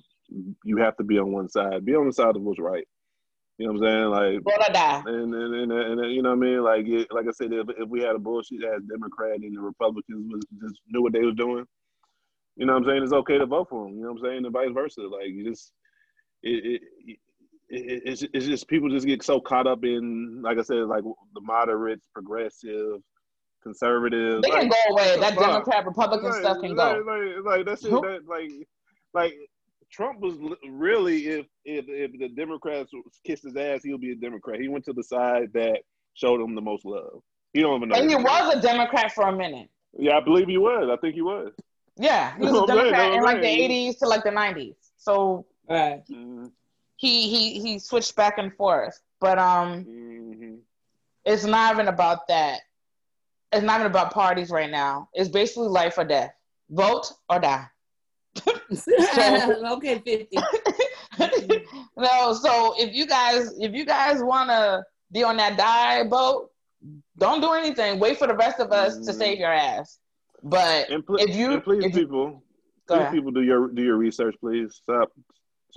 you 0.63 0.77
have 0.77 0.97
to 0.97 1.03
be 1.03 1.17
on 1.17 1.31
one 1.31 1.49
side. 1.49 1.85
Be 1.85 1.95
on 1.95 2.07
the 2.07 2.13
side 2.13 2.35
of 2.35 2.41
what's 2.41 2.59
right. 2.59 2.85
You 3.57 3.67
know 3.67 3.73
what 3.73 3.87
I'm 3.87 4.11
saying? 4.13 4.43
Like 4.43 4.45
or 4.45 4.73
die. 4.73 5.03
and 5.07 5.33
and, 5.33 5.71
and, 5.71 5.99
and, 6.01 6.13
you 6.13 6.21
know 6.21 6.35
what 6.35 6.37
I 6.37 6.41
mean? 6.41 6.63
Like 6.63 6.85
it, 6.87 7.07
like 7.11 7.25
I 7.27 7.31
said, 7.31 7.53
if, 7.53 7.67
if 7.77 7.89
we 7.89 8.01
had 8.01 8.15
a 8.15 8.19
bullshit 8.19 8.63
ass 8.63 8.81
Democrat 8.87 9.39
and 9.39 9.55
the 9.55 9.61
Republicans 9.61 10.31
was 10.31 10.43
just 10.61 10.81
knew 10.89 11.01
what 11.01 11.13
they 11.13 11.21
was 11.21 11.35
doing, 11.35 11.65
you 12.55 12.65
know 12.65 12.73
what 12.73 12.83
I'm 12.83 12.89
saying? 12.89 13.03
It's 13.03 13.13
okay 13.13 13.39
to 13.39 13.47
vote 13.47 13.69
for 13.69 13.85
them. 13.85 13.95
You 13.95 14.03
know 14.03 14.11
what 14.11 14.19
I'm 14.19 14.25
saying? 14.25 14.45
And 14.45 14.53
vice 14.53 14.73
versa. 14.73 15.01
Like 15.01 15.29
you 15.29 15.49
just 15.49 15.71
it 16.43 16.81
it, 17.07 17.17
it's, 17.69 18.23
it's 18.33 18.45
just 18.45 18.67
people 18.67 18.89
just 18.89 19.05
get 19.05 19.23
so 19.23 19.39
caught 19.39 19.67
up 19.67 19.83
in, 19.83 20.41
like 20.41 20.57
I 20.57 20.61
said, 20.61 20.83
like 20.83 21.03
the 21.33 21.41
moderates, 21.41 22.05
progressive, 22.13 23.01
conservative. 23.61 24.41
They 24.41 24.49
can 24.49 24.69
like, 24.69 24.71
go 24.71 24.93
away. 24.93 25.19
That 25.19 25.35
fuck? 25.35 25.43
Democrat 25.43 25.85
Republican 25.85 26.29
like, 26.29 26.39
stuff 26.39 26.61
can 26.61 26.75
like, 26.75 26.95
go. 26.95 27.03
Like, 27.05 27.45
like 27.45 27.65
that's 27.65 27.83
it. 27.83 27.91
That, 27.91 28.21
like, 28.27 28.51
like 29.13 29.33
Trump 29.91 30.19
was 30.19 30.35
really, 30.69 31.27
if 31.27 31.45
if 31.65 31.85
if 31.87 32.11
the 32.19 32.29
Democrats 32.29 32.91
kissed 33.25 33.43
his 33.43 33.55
ass, 33.55 33.81
he'll 33.83 33.97
be 33.97 34.11
a 34.11 34.15
Democrat. 34.15 34.59
He 34.59 34.69
went 34.69 34.85
to 34.85 34.93
the 34.93 35.03
side 35.03 35.51
that 35.53 35.79
showed 36.13 36.41
him 36.41 36.55
the 36.55 36.61
most 36.61 36.85
love. 36.85 37.21
He 37.53 37.61
don't 37.61 37.77
even 37.77 37.89
know. 37.89 37.95
And 37.95 38.09
he 38.09 38.15
what 38.15 38.55
was 38.55 38.55
a 38.55 38.61
Democrat 38.61 39.13
for 39.13 39.27
a 39.27 39.35
minute. 39.35 39.69
Yeah, 39.97 40.17
I 40.17 40.21
believe 40.21 40.47
he 40.47 40.57
was. 40.57 40.89
I 40.91 40.97
think 41.01 41.15
he 41.15 41.21
was. 41.21 41.53
Yeah, 41.97 42.35
he 42.37 42.43
was 42.43 42.51
a 42.51 42.53
man, 42.67 42.77
Democrat 42.77 43.11
oh, 43.11 43.17
in 43.17 43.23
like 43.23 43.41
the 43.41 43.47
'80s 43.47 43.99
to 43.99 44.07
like 44.07 44.23
the 44.23 44.29
'90s. 44.29 44.75
So 44.97 45.45
Right. 45.69 46.01
Mhm, 46.09 46.51
he 46.97 47.29
he 47.29 47.59
he 47.61 47.79
switched 47.79 48.15
back 48.15 48.37
and 48.37 48.53
forth. 48.55 48.99
But 49.19 49.39
um, 49.39 49.85
mhm. 49.85 50.59
it's 51.25 51.45
not 51.45 51.73
even 51.73 51.87
about 51.87 52.27
that. 52.27 52.61
It's 53.51 53.63
not 53.63 53.79
even 53.79 53.89
about 53.89 54.11
parties 54.13 54.49
right 54.51 54.69
now. 54.69 55.09
It's 55.13 55.29
basically 55.29 55.69
life 55.69 55.97
or 55.97 56.03
death. 56.03 56.33
Vote 56.69 57.11
or 57.29 57.39
die. 57.39 57.65
okay, 58.77 59.99
50. 60.05 60.37
no, 61.97 62.33
so 62.33 62.75
if 62.77 62.93
you 62.93 63.07
guys 63.07 63.53
if 63.59 63.73
you 63.73 63.85
guys 63.85 64.21
wanna 64.21 64.83
be 65.11 65.23
on 65.23 65.37
that 65.37 65.57
die 65.57 66.03
boat, 66.03 66.51
don't 67.17 67.41
do 67.41 67.53
anything. 67.53 67.99
Wait 67.99 68.17
for 68.17 68.27
the 68.27 68.35
rest 68.35 68.59
of 68.59 68.71
us 68.71 68.97
to 68.97 69.11
Mhm. 69.11 69.17
save 69.17 69.39
your 69.39 69.51
ass. 69.53 69.99
But 70.43 70.87
pl- 71.05 71.15
if 71.17 71.35
you, 71.35 71.59
please, 71.61 71.85
if 71.85 71.95
you 71.95 72.01
people, 72.01 72.43
please, 72.87 72.95
ahead. 72.99 73.13
people, 73.13 73.31
do 73.31 73.41
your 73.41 73.69
do 73.69 73.81
your 73.81 73.97
research, 73.97 74.35
please. 74.39 74.75
Stop 74.75 75.11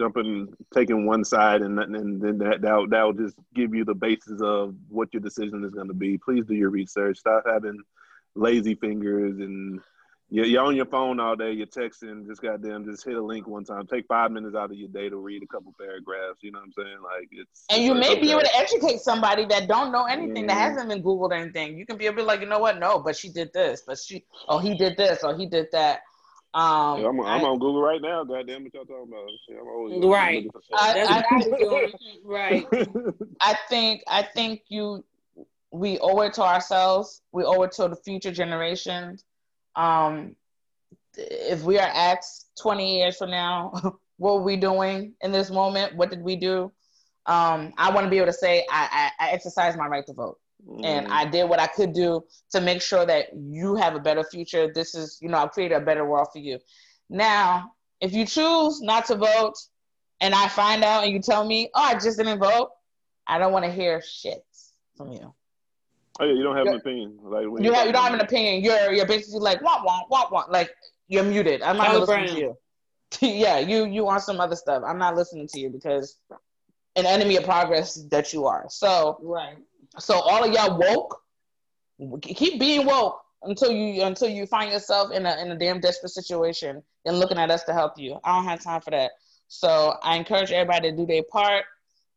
jumping, 0.01 0.49
taking 0.75 1.07
one 1.07 1.25
side, 1.25 1.61
and 1.63 1.79
then 1.79 1.95
and 1.95 2.21
then 2.21 2.39
that 2.39 2.63
that'll, 2.63 2.89
that'll 2.89 3.13
just 3.13 3.37
give 3.55 3.75
you 3.75 3.85
the 3.85 3.95
basis 3.95 4.41
of 4.43 4.75
what 4.89 5.13
your 5.13 5.21
decision 5.21 5.65
is 5.65 5.73
going 5.73 5.89
to 5.89 5.95
be. 5.95 6.19
Please 6.19 6.45
do 6.47 6.55
your 6.55 6.71
research. 6.71 7.19
Stop 7.19 7.45
having 7.47 7.79
lazy 8.35 8.75
fingers 8.75 9.39
and 9.39 9.81
you're, 10.33 10.47
you're 10.47 10.63
on 10.65 10.77
your 10.77 10.87
phone 10.87 11.19
all 11.19 11.35
day. 11.35 11.51
You're 11.51 11.67
texting. 11.67 12.25
Just 12.27 12.41
goddamn, 12.41 12.85
just 12.85 13.05
hit 13.05 13.17
a 13.17 13.21
link 13.23 13.49
one 13.49 13.65
time. 13.65 13.87
Take 13.89 14.07
five 14.07 14.31
minutes 14.31 14.55
out 14.55 14.71
of 14.71 14.77
your 14.77 14.89
day 14.89 15.09
to 15.09 15.17
read 15.17 15.43
a 15.43 15.47
couple 15.49 15.75
paragraphs. 15.79 16.39
You 16.41 16.53
know 16.53 16.61
what 16.61 16.67
I'm 16.67 16.73
saying? 16.85 16.99
Like 17.03 17.29
it's 17.33 17.65
and 17.71 17.83
you 17.83 17.97
it's 17.97 18.09
may 18.09 18.21
be 18.21 18.31
able 18.31 18.43
to 18.43 18.57
educate 18.57 19.01
somebody 19.01 19.45
that 19.47 19.67
don't 19.67 19.91
know 19.91 20.05
anything 20.05 20.47
that 20.47 20.57
Mhm. 20.57 20.61
hasn't 20.71 20.89
been 20.89 21.03
googled 21.03 21.35
anything 21.35 21.77
you 21.77 21.85
can 21.85 21.97
be 21.97 22.07
able 22.07 22.19
to 22.19 22.23
be 22.23 22.27
like 22.27 22.41
you 22.41 22.47
know 22.47 22.59
what 22.61 22.79
no 22.79 22.99
but 23.01 23.17
she 23.17 23.29
did 23.29 23.53
this 23.53 23.83
but 23.87 23.99
she 23.99 24.25
oh 24.49 24.59
he 24.59 24.77
did 24.77 24.97
this 24.97 25.25
or 25.25 25.37
he 25.37 25.47
did 25.47 25.67
that 25.73 26.01
um 26.55 27.01
Yeah, 27.01 27.09
I'm, 27.09 27.21
I'm 27.21 27.45
I- 27.45 27.49
on 27.49 27.59
Google 27.59 27.83
right 27.83 28.01
now. 28.03 28.25
Goddamn, 28.25 28.65
what 28.65 28.75
y'all 28.75 28.85
talking 28.85 29.13
about? 29.13 29.61
I'm 29.61 29.69
always 29.69 30.05
Right. 30.05 30.45
looking 30.45 30.61
I- 30.75 31.25
I- 31.31 31.37
what 31.39 31.51
we're 31.51 31.59
doing. 31.59 31.93
Right. 32.25 32.67
I 33.41 33.57
think 33.69 34.03
I 34.09 34.23
think 34.23 34.63
you 34.69 35.05
we 35.73 35.99
owe 36.01 36.21
it 36.23 36.33
to 36.35 36.43
ourselves. 36.43 37.23
We 37.31 37.45
owe 37.45 37.63
it 37.63 37.71
to 37.73 37.87
the 37.89 37.97
future 37.97 38.33
generations. 38.33 39.25
Um, 39.77 40.35
if 41.17 41.63
we 41.63 41.79
are 41.79 41.87
asked 41.89 42.51
20 42.61 42.99
years 42.99 43.17
from 43.17 43.31
now, 43.31 43.71
what 44.17 44.35
were 44.35 44.43
we 44.43 44.57
doing 44.57 45.15
in 45.21 45.31
this 45.31 45.49
moment? 45.51 45.95
What 45.95 46.11
did 46.11 46.23
we 46.23 46.35
do? 46.35 46.73
Um, 47.27 47.73
I 47.79 47.91
want 47.93 48.05
to 48.07 48.11
be 48.11 48.17
able 48.17 48.27
to 48.27 48.33
say 48.33 48.67
I, 48.69 49.11
I, 49.21 49.27
I 49.29 49.31
exercised 49.31 49.79
my 49.79 49.87
right 49.87 50.05
to 50.07 50.13
vote 50.13 50.40
and 50.85 51.07
Mm. 51.07 51.11
I 51.11 51.25
did 51.27 51.49
what 51.49 51.59
I 51.61 51.67
could 51.67 51.93
do 51.93 52.25
to 52.51 52.61
make 52.61 52.81
sure 52.83 53.05
that 53.07 53.27
you 53.35 53.75
have 53.77 53.95
a 53.95 54.01
better 54.01 54.25
future. 54.25 54.73
This 54.73 54.95
is, 54.95 55.19
you 55.21 55.29
know, 55.29 55.39
I've 55.39 55.53
created 55.53 55.75
a 55.77 55.81
better 55.81 56.05
world 56.05 56.29
for 56.33 56.39
you. 56.39 56.59
Now, 57.09 57.73
if 58.01 58.13
you 58.13 58.25
choose 58.27 58.81
not 58.81 59.07
to 59.07 59.17
vote 59.17 59.55
and 60.21 60.35
I 60.35 60.49
find 60.49 60.85
out 60.85 61.05
and 61.05 61.13
you 61.13 61.21
tell 61.21 61.45
me, 61.45 61.71
oh, 61.75 61.83
I 61.83 61.95
just 61.95 62.19
didn't 62.19 62.39
vote, 62.39 62.71
I 63.27 63.39
don't 63.39 63.53
want 63.53 63.65
to 63.65 63.71
hear 63.73 64.03
shit 64.03 64.45
from 64.97 65.13
you. 65.13 65.35
Oh 66.19 66.25
yeah, 66.25 66.33
you 66.35 66.43
don't 66.43 66.57
have 66.57 66.67
Yeah. 66.67 66.73
an 66.73 66.79
opinion. 66.79 67.19
Like 67.23 67.47
when 67.49 67.65
you, 67.65 67.73
have, 67.73 67.87
you 67.87 67.93
don't 67.93 68.05
have 68.05 68.15
an 68.15 68.21
opinion. 68.21 68.63
You're 68.63 68.93
you're 68.93 69.07
basically 69.07 69.41
like, 69.41 69.63
want, 69.63 69.85
want, 69.85 70.11
want, 70.11 70.31
want. 70.33 70.53
Like, 70.53 70.71
you're 71.09 71.25
muted. 71.25 71.63
I'm 71.63 71.77
not 71.77 71.87
Charlie 71.87 72.01
listening 72.01 72.25
Brown. 72.27 72.35
to 72.37 72.41
you. 73.23 73.39
yeah, 73.39 73.59
you 73.59 73.87
you 73.87 74.05
want 74.05 74.23
some 74.23 74.39
other 74.41 74.57
stuff. 74.57 74.83
I'm 74.87 74.99
not 74.99 75.17
listening 75.17 75.49
to 75.49 75.59
you 75.59 75.71
because 75.71 76.17
an 76.97 77.07
enemy 77.07 77.37
of 77.37 77.45
progress 77.45 77.95
that 78.11 78.33
you 78.33 78.47
are. 78.47 78.67
So 78.69 79.19
Right. 79.23 79.57
So 79.99 80.15
all 80.15 80.45
of 80.45 80.53
y'all 80.53 80.79
woke, 80.79 81.21
keep 82.23 82.59
being 82.61 82.87
woke 82.87 83.21
until 83.43 83.71
you 83.73 84.03
until 84.03 84.29
you 84.29 84.47
find 84.47 84.71
yourself 84.73 85.13
in 85.13 85.27
a 85.27 85.37
in 85.41 85.51
a 85.51 85.57
damn 85.59 85.81
desperate 85.81 86.11
situation 86.11 86.83
and 87.07 87.19
looking 87.19 87.39
at 87.39 87.51
us 87.51 87.65
to 87.65 87.73
help 87.73 87.99
you. 87.99 88.19
I 88.25 88.37
don't 88.37 88.45
have 88.45 88.63
time 88.63 88.81
for 88.81 88.91
that. 88.91 89.13
So 89.49 89.95
I 90.03 90.17
encourage 90.17 90.53
everybody 90.53 90.91
to 90.91 90.97
do 90.97 91.07
their 91.07 91.23
part. 91.25 91.65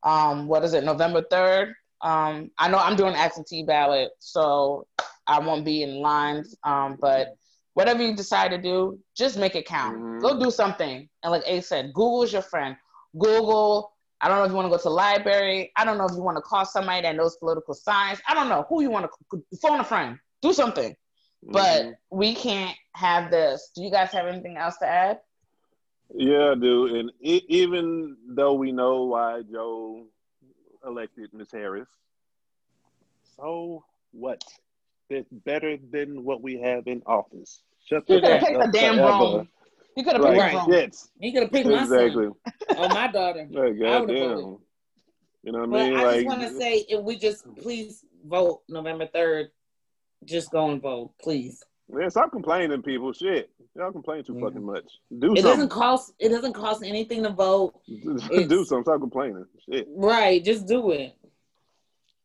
Um, 0.04 0.48
what 0.48 0.64
is 0.64 0.74
it, 0.74 0.84
November 0.84 1.24
third? 1.30 1.74
Um, 2.02 2.52
I 2.58 2.68
know 2.68 2.78
I'm 2.78 2.96
doing 2.98 3.16
absentee 3.16 3.64
ballot, 3.64 4.12
so 4.20 4.86
I 5.26 5.40
won't 5.40 5.64
be 5.64 5.84
in 5.84 5.96
lines. 6.02 6.56
Um, 6.64 6.98
but 7.00 7.38
whatever 7.74 8.04
you 8.04 8.14
decide 8.16 8.52
to 8.52 8.58
do, 8.58 9.00
just 9.16 9.38
make 9.38 9.56
it 9.56 9.66
count. 9.66 9.98
Mhm. 9.98 10.22
Go 10.22 10.38
do 10.40 10.52
something. 10.52 11.10
And 11.24 11.32
like 11.32 11.44
A 11.46 11.62
said, 11.62 11.94
Google's 11.94 12.34
your 12.34 12.42
friend. 12.42 12.76
Google. 13.18 13.93
I 14.22 14.28
don't 14.30 14.38
know 14.38 14.44
if 14.46 14.52
you 14.52 14.56
want 14.56 14.66
to 14.68 14.70
go 14.70 14.78
to 14.78 14.84
the 14.84 14.90
library. 14.90 15.72
I 15.76 15.84
don't 15.84 15.98
know 15.98 16.06
if 16.06 16.14
you 16.14 16.22
want 16.22 16.38
to 16.38 16.42
call 16.42 16.66
somebody 16.66 17.02
that 17.02 17.16
knows 17.16 17.36
political 17.38 17.74
science. 17.74 18.22
I 18.28 18.34
don't 18.34 18.48
know 18.50 18.66
who 18.70 18.82
you 18.82 18.90
want 18.90 19.10
to 19.32 19.58
phone 19.62 19.80
a 19.80 19.84
friend. 19.84 20.18
Do 20.42 20.54
something. 20.54 20.96
But 21.44 21.84
Mhm. 21.84 21.98
we 22.10 22.34
can't 22.36 22.78
have 22.94 23.30
this. 23.32 23.72
Do 23.76 23.84
you 23.84 23.92
guys 23.92 24.12
have 24.12 24.28
anything 24.28 24.56
else 24.58 24.78
to 24.78 24.88
add? 24.88 25.20
yeah, 26.16 26.52
I 26.52 26.56
do. 26.56 26.96
And 26.96 27.12
even 27.22 28.16
though 28.28 28.54
we 28.54 28.72
know 28.72 29.04
why 29.06 29.42
Joe 29.52 30.06
elected 30.86 31.34
Miss 31.34 31.52
Harris, 31.52 31.90
so 33.36 33.84
what? 34.12 34.44
It's 35.10 35.30
better 35.32 35.78
than 35.78 36.24
what 36.24 36.42
we 36.42 36.60
have 36.60 36.88
in 36.88 37.02
office. 37.06 37.62
Shut 37.86 38.08
the 38.08 38.16
You 38.16 38.22
could 38.22 38.30
have 38.30 38.40
fuck 38.40 38.50
picked 38.50 38.62
a 38.62 38.68
up 38.68 38.72
damn 38.72 38.96
forever. 38.96 39.48
Wrong. 39.96 39.98
You 39.98 40.04
could 40.04 40.14
have 40.14 40.22
Like, 40.24 40.40
picked 40.42 40.54
a 40.54 40.58
wrong. 40.58 40.72
shit. 40.72 40.96
He 41.20 41.32
could 41.34 41.44
have 41.44 41.52
picked 41.52 41.68
my 41.68 41.82
Exactly. 41.84 42.26
son 42.26 42.78
or 42.78 42.90
my 42.90 43.08
daughter. 43.08 43.48
Like, 43.52 43.64
I 43.64 43.70
would've 43.70 43.80
goddamn. 43.80 44.36
voted. 44.36 44.58
You 45.44 45.52
know 45.52 45.60
what 45.60 45.70
But 45.72 45.80
I 45.82 45.90
mean? 45.90 45.98
I 45.98 46.04
like, 46.04 46.16
just 46.16 46.28
want 46.28 46.42
to 46.42 46.58
say, 46.60 46.86
if 46.90 47.02
we 47.04 47.18
just 47.18 47.46
please 47.58 48.06
vote 48.26 48.62
November 48.70 49.08
third, 49.14 49.48
just 50.26 50.52
go 50.52 50.70
and 50.70 50.82
vote, 50.82 51.12
please. 51.22 51.62
man, 51.90 52.10
stop 52.10 52.32
complaining, 52.32 52.82
people. 52.82 53.12
Shit, 53.12 53.50
y'all 53.76 53.92
complain 53.92 54.24
too 54.24 54.36
Yeah. 54.36 54.46
fucking 54.48 54.64
much. 54.64 54.86
Do 55.12 55.34
It 55.34 55.38
something. 55.40 55.44
doesn't 55.44 55.70
cost. 55.70 56.14
It 56.18 56.30
doesn't 56.30 56.54
cost 56.54 56.82
anything 56.84 57.24
to 57.24 57.30
vote. 57.30 57.74
do 57.88 58.16
it's- 58.16 58.70
something. 58.70 58.84
Stop 58.84 59.02
complaining. 59.02 59.46
Shit. 59.70 59.88
Right. 59.90 60.42
Just 60.44 60.66
do 60.66 60.92
it. 60.92 61.14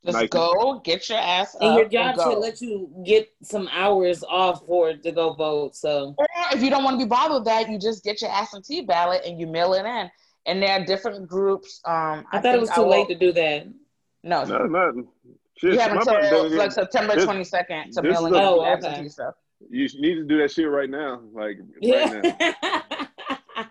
Just 0.04 0.16
Nike. 0.16 0.28
go, 0.28 0.80
get 0.84 1.08
your 1.08 1.18
ass 1.18 1.54
up, 1.56 1.62
And 1.62 1.74
your 1.74 1.82
and 1.82 1.92
job 1.92 2.16
go. 2.16 2.30
should 2.30 2.38
let 2.38 2.60
you 2.60 2.88
get 3.04 3.28
some 3.42 3.68
hours 3.72 4.22
off 4.28 4.64
for 4.66 4.90
it 4.90 5.02
to 5.02 5.12
go 5.12 5.32
vote. 5.34 5.74
So 5.74 6.14
Or 6.16 6.26
if 6.52 6.62
you 6.62 6.70
don't 6.70 6.84
want 6.84 6.98
to 7.00 7.04
be 7.04 7.08
bothered 7.08 7.34
with 7.34 7.44
that, 7.46 7.68
you 7.68 7.78
just 7.78 8.04
get 8.04 8.22
your 8.22 8.30
absentee 8.30 8.82
ballot 8.82 9.22
and 9.26 9.40
you 9.40 9.46
mail 9.46 9.74
it 9.74 9.84
in. 9.84 10.10
And 10.46 10.62
there 10.62 10.70
are 10.80 10.84
different 10.84 11.28
groups. 11.28 11.80
Um, 11.84 12.24
I, 12.32 12.40
thought 12.40 12.54
it 12.54 12.60
was 12.60 12.70
too 12.70 12.82
will- 12.82 12.90
late 12.90 13.08
to 13.08 13.14
do 13.16 13.32
that. 13.32 13.66
No, 14.22 14.44
No, 14.44 14.66
nothing. 14.66 15.08
Shit, 15.58 15.74
you 15.74 15.78
have 15.80 15.92
my- 15.92 16.00
until 16.20 16.48
the- 16.48 16.56
like 16.56 16.72
September 16.72 17.24
twenty 17.24 17.42
second 17.44 17.92
to 17.92 18.00
this 18.00 18.12
mail 18.12 18.26
in 18.26 18.34
is 18.34 18.38
your 18.40 18.48
Oh, 18.48 18.60
okay. 18.62 18.70
absentee 18.72 19.08
stuff. 19.08 19.34
You 19.68 19.88
need 20.00 20.14
to 20.14 20.24
do 20.24 20.38
that 20.38 20.52
shit 20.52 20.68
right 20.70 20.88
now. 20.88 21.20
Like 21.32 21.58
right 21.82 22.22
now. 22.62 22.82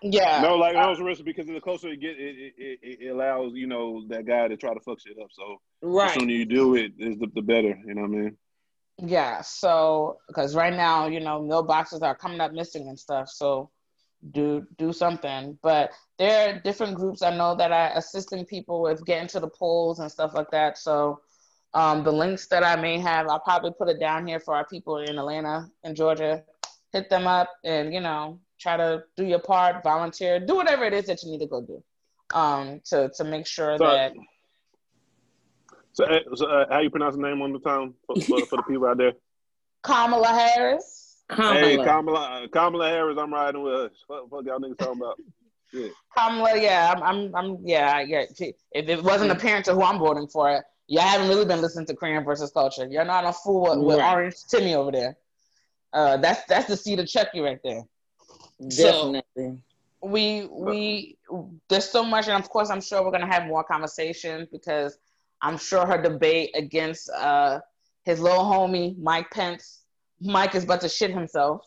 Yeah. 0.02 0.42
No, 0.42 0.56
like 0.56 0.76
no, 0.76 0.94
seriously, 0.96 1.24
because 1.24 1.48
the 1.48 1.60
closer 1.60 1.90
it 1.90 2.00
get, 2.00 2.18
it, 2.18 2.54
it, 2.58 2.80
it, 2.82 2.98
it 3.02 3.10
allows 3.10 3.54
you 3.54 3.68
know 3.68 4.06
that 4.10 4.26
guy 4.26 4.48
to 4.48 4.58
try 4.58 4.74
to 4.74 4.80
fuck 4.80 5.00
shit 5.00 5.18
up. 5.22 5.30
So 5.32 5.62
the 5.82 5.88
right. 5.88 6.12
sooner 6.12 6.32
you 6.32 6.46
do 6.46 6.76
it, 6.76 6.94
is 6.98 7.18
the, 7.20 7.28
the 7.34 7.42
better. 7.42 7.78
You 7.86 7.96
know 7.96 8.02
what 8.02 8.12
I 8.12 8.22
mean? 8.22 8.38
Yeah, 9.00 9.42
so 9.42 10.18
because 10.28 10.56
right 10.56 10.74
now, 10.74 11.08
you 11.08 11.20
know, 11.20 11.40
mailboxes 11.42 12.02
are 12.02 12.16
coming 12.16 12.42
up 12.42 12.52
missing 12.52 12.88
and 12.88 13.00
stuff. 13.00 13.30
So 13.30 13.70
do 14.32 14.66
do 14.78 14.92
something. 14.92 15.58
But 15.62 15.92
there 16.18 16.50
are 16.50 16.60
different 16.60 16.96
groups 16.96 17.22
I 17.22 17.36
know 17.36 17.56
that 17.56 17.72
are 17.72 17.92
assisting 17.96 18.46
people 18.46 18.82
with 18.82 19.06
getting 19.06 19.28
to 19.30 19.40
the 19.40 19.50
polls 19.50 20.00
and 20.00 20.12
stuff 20.12 20.34
like 20.34 20.50
that. 20.52 20.78
So 20.78 21.22
um, 21.74 22.04
the 22.04 22.12
links 22.12 22.48
that 22.48 22.64
I 22.64 22.76
may 22.76 23.00
have, 23.00 23.28
I'll 23.28 23.40
probably 23.40 23.72
put 23.78 23.90
it 23.90 24.00
down 24.00 24.26
here 24.26 24.40
for 24.40 24.56
our 24.56 24.66
people 24.66 24.98
in 24.98 25.18
Atlanta 25.18 25.70
and 25.84 25.96
Georgia. 25.96 26.44
Hit 26.94 27.10
them 27.10 27.28
up 27.28 27.50
and 27.64 27.94
you 27.94 28.00
know 28.00 28.40
try 28.60 28.78
to 28.78 29.04
do 29.16 29.26
your 29.26 29.40
part, 29.40 29.84
volunteer, 29.84 30.40
do 30.40 30.56
whatever 30.56 30.84
it 30.86 30.94
is 30.94 31.06
that 31.06 31.24
you 31.24 31.32
need 31.32 31.40
to 31.40 31.48
go 31.48 31.62
do 31.62 31.84
um, 32.34 32.82
to 32.86 33.10
to 33.16 33.24
make 33.24 33.46
sure 33.48 33.78
So- 33.78 33.86
that 33.86 34.14
So, 35.94 36.06
uh, 36.06 36.20
so 36.36 36.46
uh, 36.48 36.66
how 36.70 36.80
you 36.80 36.90
pronounce 36.90 37.16
the 37.16 37.22
name 37.22 37.42
on 37.42 37.54
the 37.54 37.60
time 37.60 37.96
for, 38.06 38.16
for, 38.22 38.46
for 38.46 38.56
the 38.58 38.64
people 38.64 38.86
out 38.88 38.98
there? 38.98 39.14
Kamala 39.84 40.28
Harris. 40.28 41.24
Kamala. 41.30 41.54
Hey, 41.60 41.78
Kamala, 41.78 42.44
uh, 42.44 42.48
Kamala 42.50 42.88
Harris, 42.90 43.18
I'm 43.20 43.34
riding 43.34 43.62
with. 43.64 43.74
us. 43.74 43.92
What 44.08 44.24
the 44.24 44.30
fuck 44.36 44.46
y'all 44.46 44.60
niggas 44.60 44.78
talking 44.78 45.02
about? 45.02 45.20
Shit. 45.74 45.92
Kamala, 46.18 46.60
yeah, 46.62 46.94
I'm, 46.96 47.04
I'm, 47.04 47.36
I'm, 47.36 47.58
yeah, 47.66 48.00
yeah. 48.02 48.26
If 48.40 48.90
it 48.90 49.04
wasn't 49.04 49.32
apparent 49.32 49.66
to 49.66 49.74
who 49.74 49.82
I'm 49.84 49.98
voting 50.00 50.28
for, 50.28 50.64
y'all 50.88 51.02
haven't 51.04 51.30
really 51.30 51.46
been 51.46 51.62
listening 51.62 51.86
to 51.88 51.96
Crayon 51.96 52.24
versus 52.24 52.52
culture. 52.52 52.88
You're 52.90 53.04
not 53.06 53.26
a 53.26 53.34
fool 53.34 53.62
with, 53.64 53.80
with 53.86 53.98
Right. 54.00 54.14
Orange 54.14 54.36
Timmy 54.50 54.76
over 54.76 54.92
there. 54.92 55.18
Uh, 55.94 56.18
that's 56.18 56.44
that's 56.48 56.68
the 56.68 56.78
seat 56.78 57.00
of 57.00 57.08
Chucky 57.08 57.40
right 57.40 57.60
there. 57.64 57.82
Definitely. 58.62 59.62
We 60.02 60.48
we 60.52 61.18
there's 61.70 61.90
so 61.90 62.04
much, 62.04 62.28
and 62.28 62.42
of 62.42 62.50
course, 62.50 62.70
I'm 62.70 62.82
sure 62.82 63.04
we're 63.04 63.12
gonna 63.12 63.32
have 63.32 63.46
more 63.46 63.64
conversations 63.64 64.48
because 64.52 64.98
I'm 65.42 65.58
sure 65.58 65.86
her 65.86 66.02
debate 66.02 66.52
against 66.56 67.10
uh 67.10 67.60
his 68.04 68.20
little 68.20 68.44
homie 68.44 68.98
Mike 69.00 69.30
Pence, 69.32 69.82
Mike 70.22 70.56
is 70.56 70.64
about 70.64 70.82
to 70.82 70.90
shit 70.90 71.12
himself. 71.12 71.62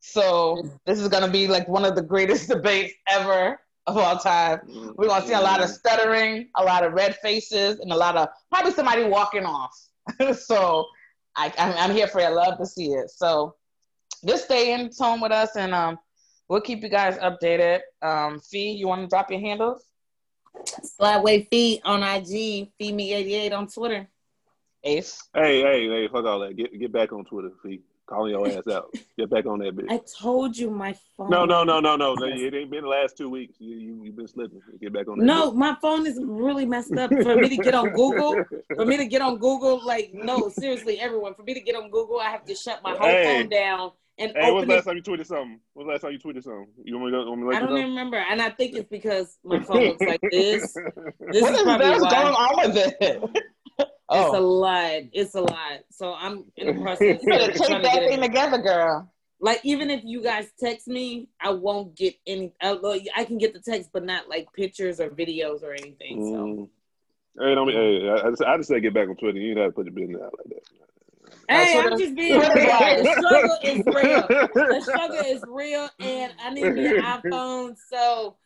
So 0.00 0.62
this 0.86 0.98
is 0.98 1.08
gonna 1.08 1.30
be 1.30 1.48
like 1.48 1.68
one 1.68 1.84
of 1.84 1.94
the 1.94 2.02
greatest 2.02 2.48
debates 2.54 2.94
ever 3.08 3.60
of 3.86 3.96
all 3.96 4.16
time. 4.16 4.60
We're 4.96 5.08
gonna 5.08 5.26
see 5.26 5.34
a 5.34 5.40
lot 5.40 5.62
of 5.62 5.68
stuttering, 5.68 6.48
a 6.56 6.64
lot 6.64 6.84
of 6.84 6.92
red 6.92 7.16
faces, 7.16 7.80
and 7.80 7.92
a 7.92 7.96
lot 7.96 8.16
of 8.16 8.28
probably 8.50 8.72
somebody 8.72 9.04
walking 9.04 9.44
off. 9.44 9.76
so 10.38 10.86
I, 11.36 11.52
I'm, 11.58 11.72
I'm 11.76 11.94
here 11.94 12.06
for 12.06 12.20
it. 12.20 12.24
I 12.24 12.28
love 12.28 12.58
to 12.58 12.66
see 12.66 12.92
it. 12.92 13.10
So 13.10 13.54
just 14.26 14.44
stay 14.44 14.72
in 14.72 14.90
tone 14.90 15.20
with 15.20 15.32
us, 15.32 15.56
and 15.56 15.74
um, 15.74 15.98
we'll 16.50 16.60
keep 16.60 16.82
you 16.82 16.90
guys 16.90 17.16
updated. 17.18 17.80
Um, 18.02 18.40
Phee, 18.40 18.72
you 18.72 18.88
want 18.88 19.00
to 19.02 19.06
drop 19.06 19.30
your 19.30 19.40
handles? 19.40 19.82
Slyway 21.00 21.48
Phee 21.48 21.80
on 21.84 22.02
IG, 22.02 22.72
feed 22.76 22.92
me 22.92 23.14
88 23.14 23.52
on 23.52 23.68
Twitter. 23.68 24.08
Ace. 24.82 25.22
Hey, 25.34 25.60
hey, 25.60 25.88
hey, 25.88 26.08
fuck 26.08 26.24
all 26.24 26.40
that. 26.40 26.56
Get 26.56 26.78
get 26.78 26.90
back 26.90 27.12
on 27.12 27.24
Twitter, 27.26 27.50
see. 27.62 27.80
calling 28.06 28.32
your 28.32 28.48
ass 28.48 28.66
out. 28.72 28.92
Get 29.18 29.28
back 29.28 29.44
on 29.44 29.58
that 29.58 29.76
bitch. 29.76 29.90
I 29.90 30.00
told 30.18 30.56
you 30.56 30.70
my 30.70 30.96
phone. 31.18 31.28
No, 31.28 31.44
no, 31.44 31.64
no, 31.64 31.80
no, 31.80 31.96
no. 31.96 32.14
no 32.14 32.24
it 32.26 32.54
ain't 32.54 32.70
been 32.70 32.84
the 32.84 32.88
last 32.88 33.18
two 33.18 33.28
weeks. 33.28 33.56
You, 33.58 33.76
you, 33.76 34.04
you've 34.04 34.16
been 34.16 34.26
slipping. 34.26 34.62
Get 34.80 34.94
back 34.94 35.06
on 35.06 35.18
that. 35.18 35.24
No, 35.26 35.52
bitch. 35.52 35.56
my 35.56 35.76
phone 35.82 36.06
is 36.06 36.18
really 36.22 36.64
messed 36.64 36.96
up. 36.96 37.10
For 37.10 37.36
me 37.36 37.50
to 37.50 37.56
get 37.58 37.74
on 37.74 37.90
Google, 37.90 38.42
for 38.74 38.86
me 38.86 38.96
to 38.96 39.04
get 39.04 39.20
on 39.20 39.36
Google, 39.36 39.84
like 39.84 40.12
no, 40.14 40.48
seriously, 40.48 40.98
everyone. 40.98 41.34
For 41.34 41.42
me 41.42 41.52
to 41.52 41.60
get 41.60 41.76
on 41.76 41.90
Google, 41.90 42.18
I 42.20 42.30
have 42.30 42.46
to 42.46 42.54
shut 42.54 42.82
my 42.82 42.92
whole 42.96 43.06
Hey. 43.06 43.24
phone 43.42 43.50
down 43.50 43.92
and 44.20 44.32
Hey, 44.36 44.52
when's 44.52 44.54
open 44.54 44.68
the 44.68 44.74
last 44.76 44.84
time 44.84 44.96
you 44.96 45.02
tweeted 45.02 45.26
something? 45.26 45.60
When's 45.72 45.86
the 45.86 45.92
last 45.92 46.00
time 46.02 46.12
you 46.12 46.18
tweeted 46.18 46.44
something? 46.44 46.68
You 46.84 46.98
want 46.98 47.12
me 47.12 47.18
to, 47.18 47.24
want 47.26 47.40
me 47.40 47.44
to 47.44 47.48
let 47.48 47.56
I 47.56 47.60
you 47.60 47.66
don't 47.66 47.74
know? 47.74 47.80
even 47.80 47.90
remember, 47.90 48.16
and 48.18 48.40
I 48.42 48.50
think 48.50 48.76
it's 48.76 48.88
because 48.88 49.38
my 49.42 49.60
phone 49.64 49.86
looks 49.88 50.00
like 50.06 50.20
this. 50.30 50.76
This 51.32 51.42
what 51.42 51.52
is 51.52 51.58
is 51.58 51.62
probably 51.62 52.00
why. 52.00 52.10
going 52.10 52.34
on 52.34 52.72
with 52.72 52.96
it? 53.00 53.22
It's 54.12 54.34
a 54.34 54.38
oh, 54.38 54.48
lot. 54.48 55.02
It's 55.12 55.34
a 55.36 55.40
lot. 55.40 55.78
So 55.92 56.14
I'm 56.14 56.44
in 56.56 56.66
the 56.66 56.82
process 56.82 57.22
you 57.22 57.28
better 57.28 57.52
of 57.52 57.56
take 57.56 57.68
trying 57.68 57.82
to 57.82 57.88
that 57.88 57.94
get 58.00 58.08
thing 58.10 58.18
it. 58.18 58.26
together, 58.26 58.58
girl. 58.58 59.08
Like 59.40 59.60
even 59.62 59.88
if 59.88 60.00
you 60.02 60.20
guys 60.20 60.48
text 60.58 60.88
me, 60.88 61.28
I 61.40 61.50
won't 61.50 61.94
get 61.94 62.16
any. 62.26 62.52
I, 62.60 62.76
I 63.16 63.24
can 63.24 63.38
get 63.38 63.54
the 63.54 63.60
text, 63.60 63.90
but 63.92 64.04
not 64.04 64.28
like 64.28 64.52
pictures 64.52 64.98
or 64.98 65.10
videos 65.10 65.62
or 65.62 65.74
anything. 65.74 66.24
So 66.24 66.36
Mm. 66.36 66.68
Hey, 67.38 67.54
don't 67.54 67.68
be, 67.68 67.72
hey, 67.72 68.08
I, 68.08 68.26
I 68.26 68.30
just, 68.30 68.42
I 68.42 68.56
just 68.56 68.68
say 68.68 68.80
get 68.80 68.92
back 68.92 69.08
on 69.08 69.16
Twitter. 69.16 69.38
You 69.38 69.50
ain't 69.50 69.58
have 69.60 69.70
to 69.70 69.74
put 69.74 69.86
your 69.86 69.94
business 69.94 70.20
out 70.20 70.34
like 70.36 70.48
that. 70.48 70.89
Hey, 71.50 71.78
I'm 71.78 71.98
just 71.98 72.14
being 72.14 72.38
real. 72.38 72.48
The 72.48 73.14
struggle 73.18 73.58
is 73.64 73.82
real. 73.86 74.26
The 74.28 74.80
struggle 74.82 75.16
is 75.26 75.42
real, 75.48 75.88
and 75.98 76.32
I 76.40 76.50
need 76.50 76.72
me 76.74 76.86
an 76.86 77.02
iPhone. 77.02 77.76
So 77.90 78.36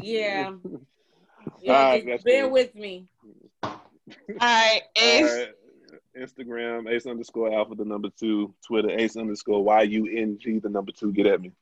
yeah, 0.00 0.52
yeah. 1.60 1.72
All 1.72 1.90
right, 1.90 2.06
just 2.06 2.24
bear 2.24 2.44
cool. 2.44 2.52
with 2.52 2.74
me. 2.74 3.06
All 3.62 3.80
right, 4.40 4.80
Ace. 4.96 5.24
right. 5.24 5.48
Instagram, 6.18 6.88
ace 6.88 7.06
underscore 7.06 7.52
alpha, 7.52 7.74
the 7.74 7.84
number 7.84 8.08
two. 8.08 8.54
Twitter, 8.64 8.90
ace 8.90 9.16
underscore 9.16 9.62
Y 9.64 9.82
U 9.82 10.06
N 10.16 10.38
G, 10.40 10.58
the 10.60 10.68
number 10.68 10.92
two. 10.92 11.12
Get 11.12 11.26
at 11.26 11.40
me. 11.40 11.52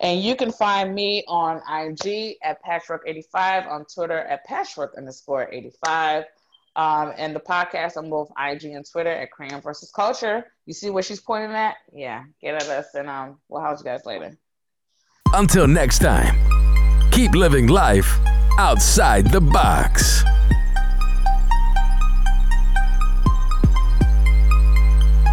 And 0.00 0.20
you 0.20 0.34
can 0.34 0.50
find 0.50 0.94
me 0.94 1.24
on 1.28 1.58
IG 1.70 2.36
at 2.42 2.62
Pathwork85, 2.64 3.70
on 3.70 3.84
Twitter 3.84 4.18
at 4.18 4.44
Pathwork 4.44 4.96
underscore 4.96 5.48
85. 5.52 6.24
Um, 6.74 7.12
and 7.18 7.36
the 7.36 7.40
podcast 7.40 7.96
on 7.96 8.08
both 8.08 8.30
IG 8.38 8.64
and 8.64 8.84
Twitter 8.90 9.10
at 9.10 9.30
Crayon 9.30 9.60
versus 9.60 9.90
Culture. 9.90 10.46
You 10.64 10.72
see 10.72 10.88
where 10.90 11.02
she's 11.02 11.20
pointing 11.20 11.52
at? 11.52 11.76
Yeah, 11.92 12.24
get 12.40 12.54
at 12.54 12.68
us 12.68 12.94
and 12.94 13.08
um, 13.08 13.38
we'll 13.48 13.60
house 13.60 13.80
you 13.80 13.84
guys 13.84 14.06
later. 14.06 14.36
Until 15.34 15.66
next 15.66 15.98
time, 15.98 17.10
keep 17.10 17.32
living 17.34 17.66
life 17.66 18.18
outside 18.58 19.30
the 19.30 19.40
box. 19.40 20.24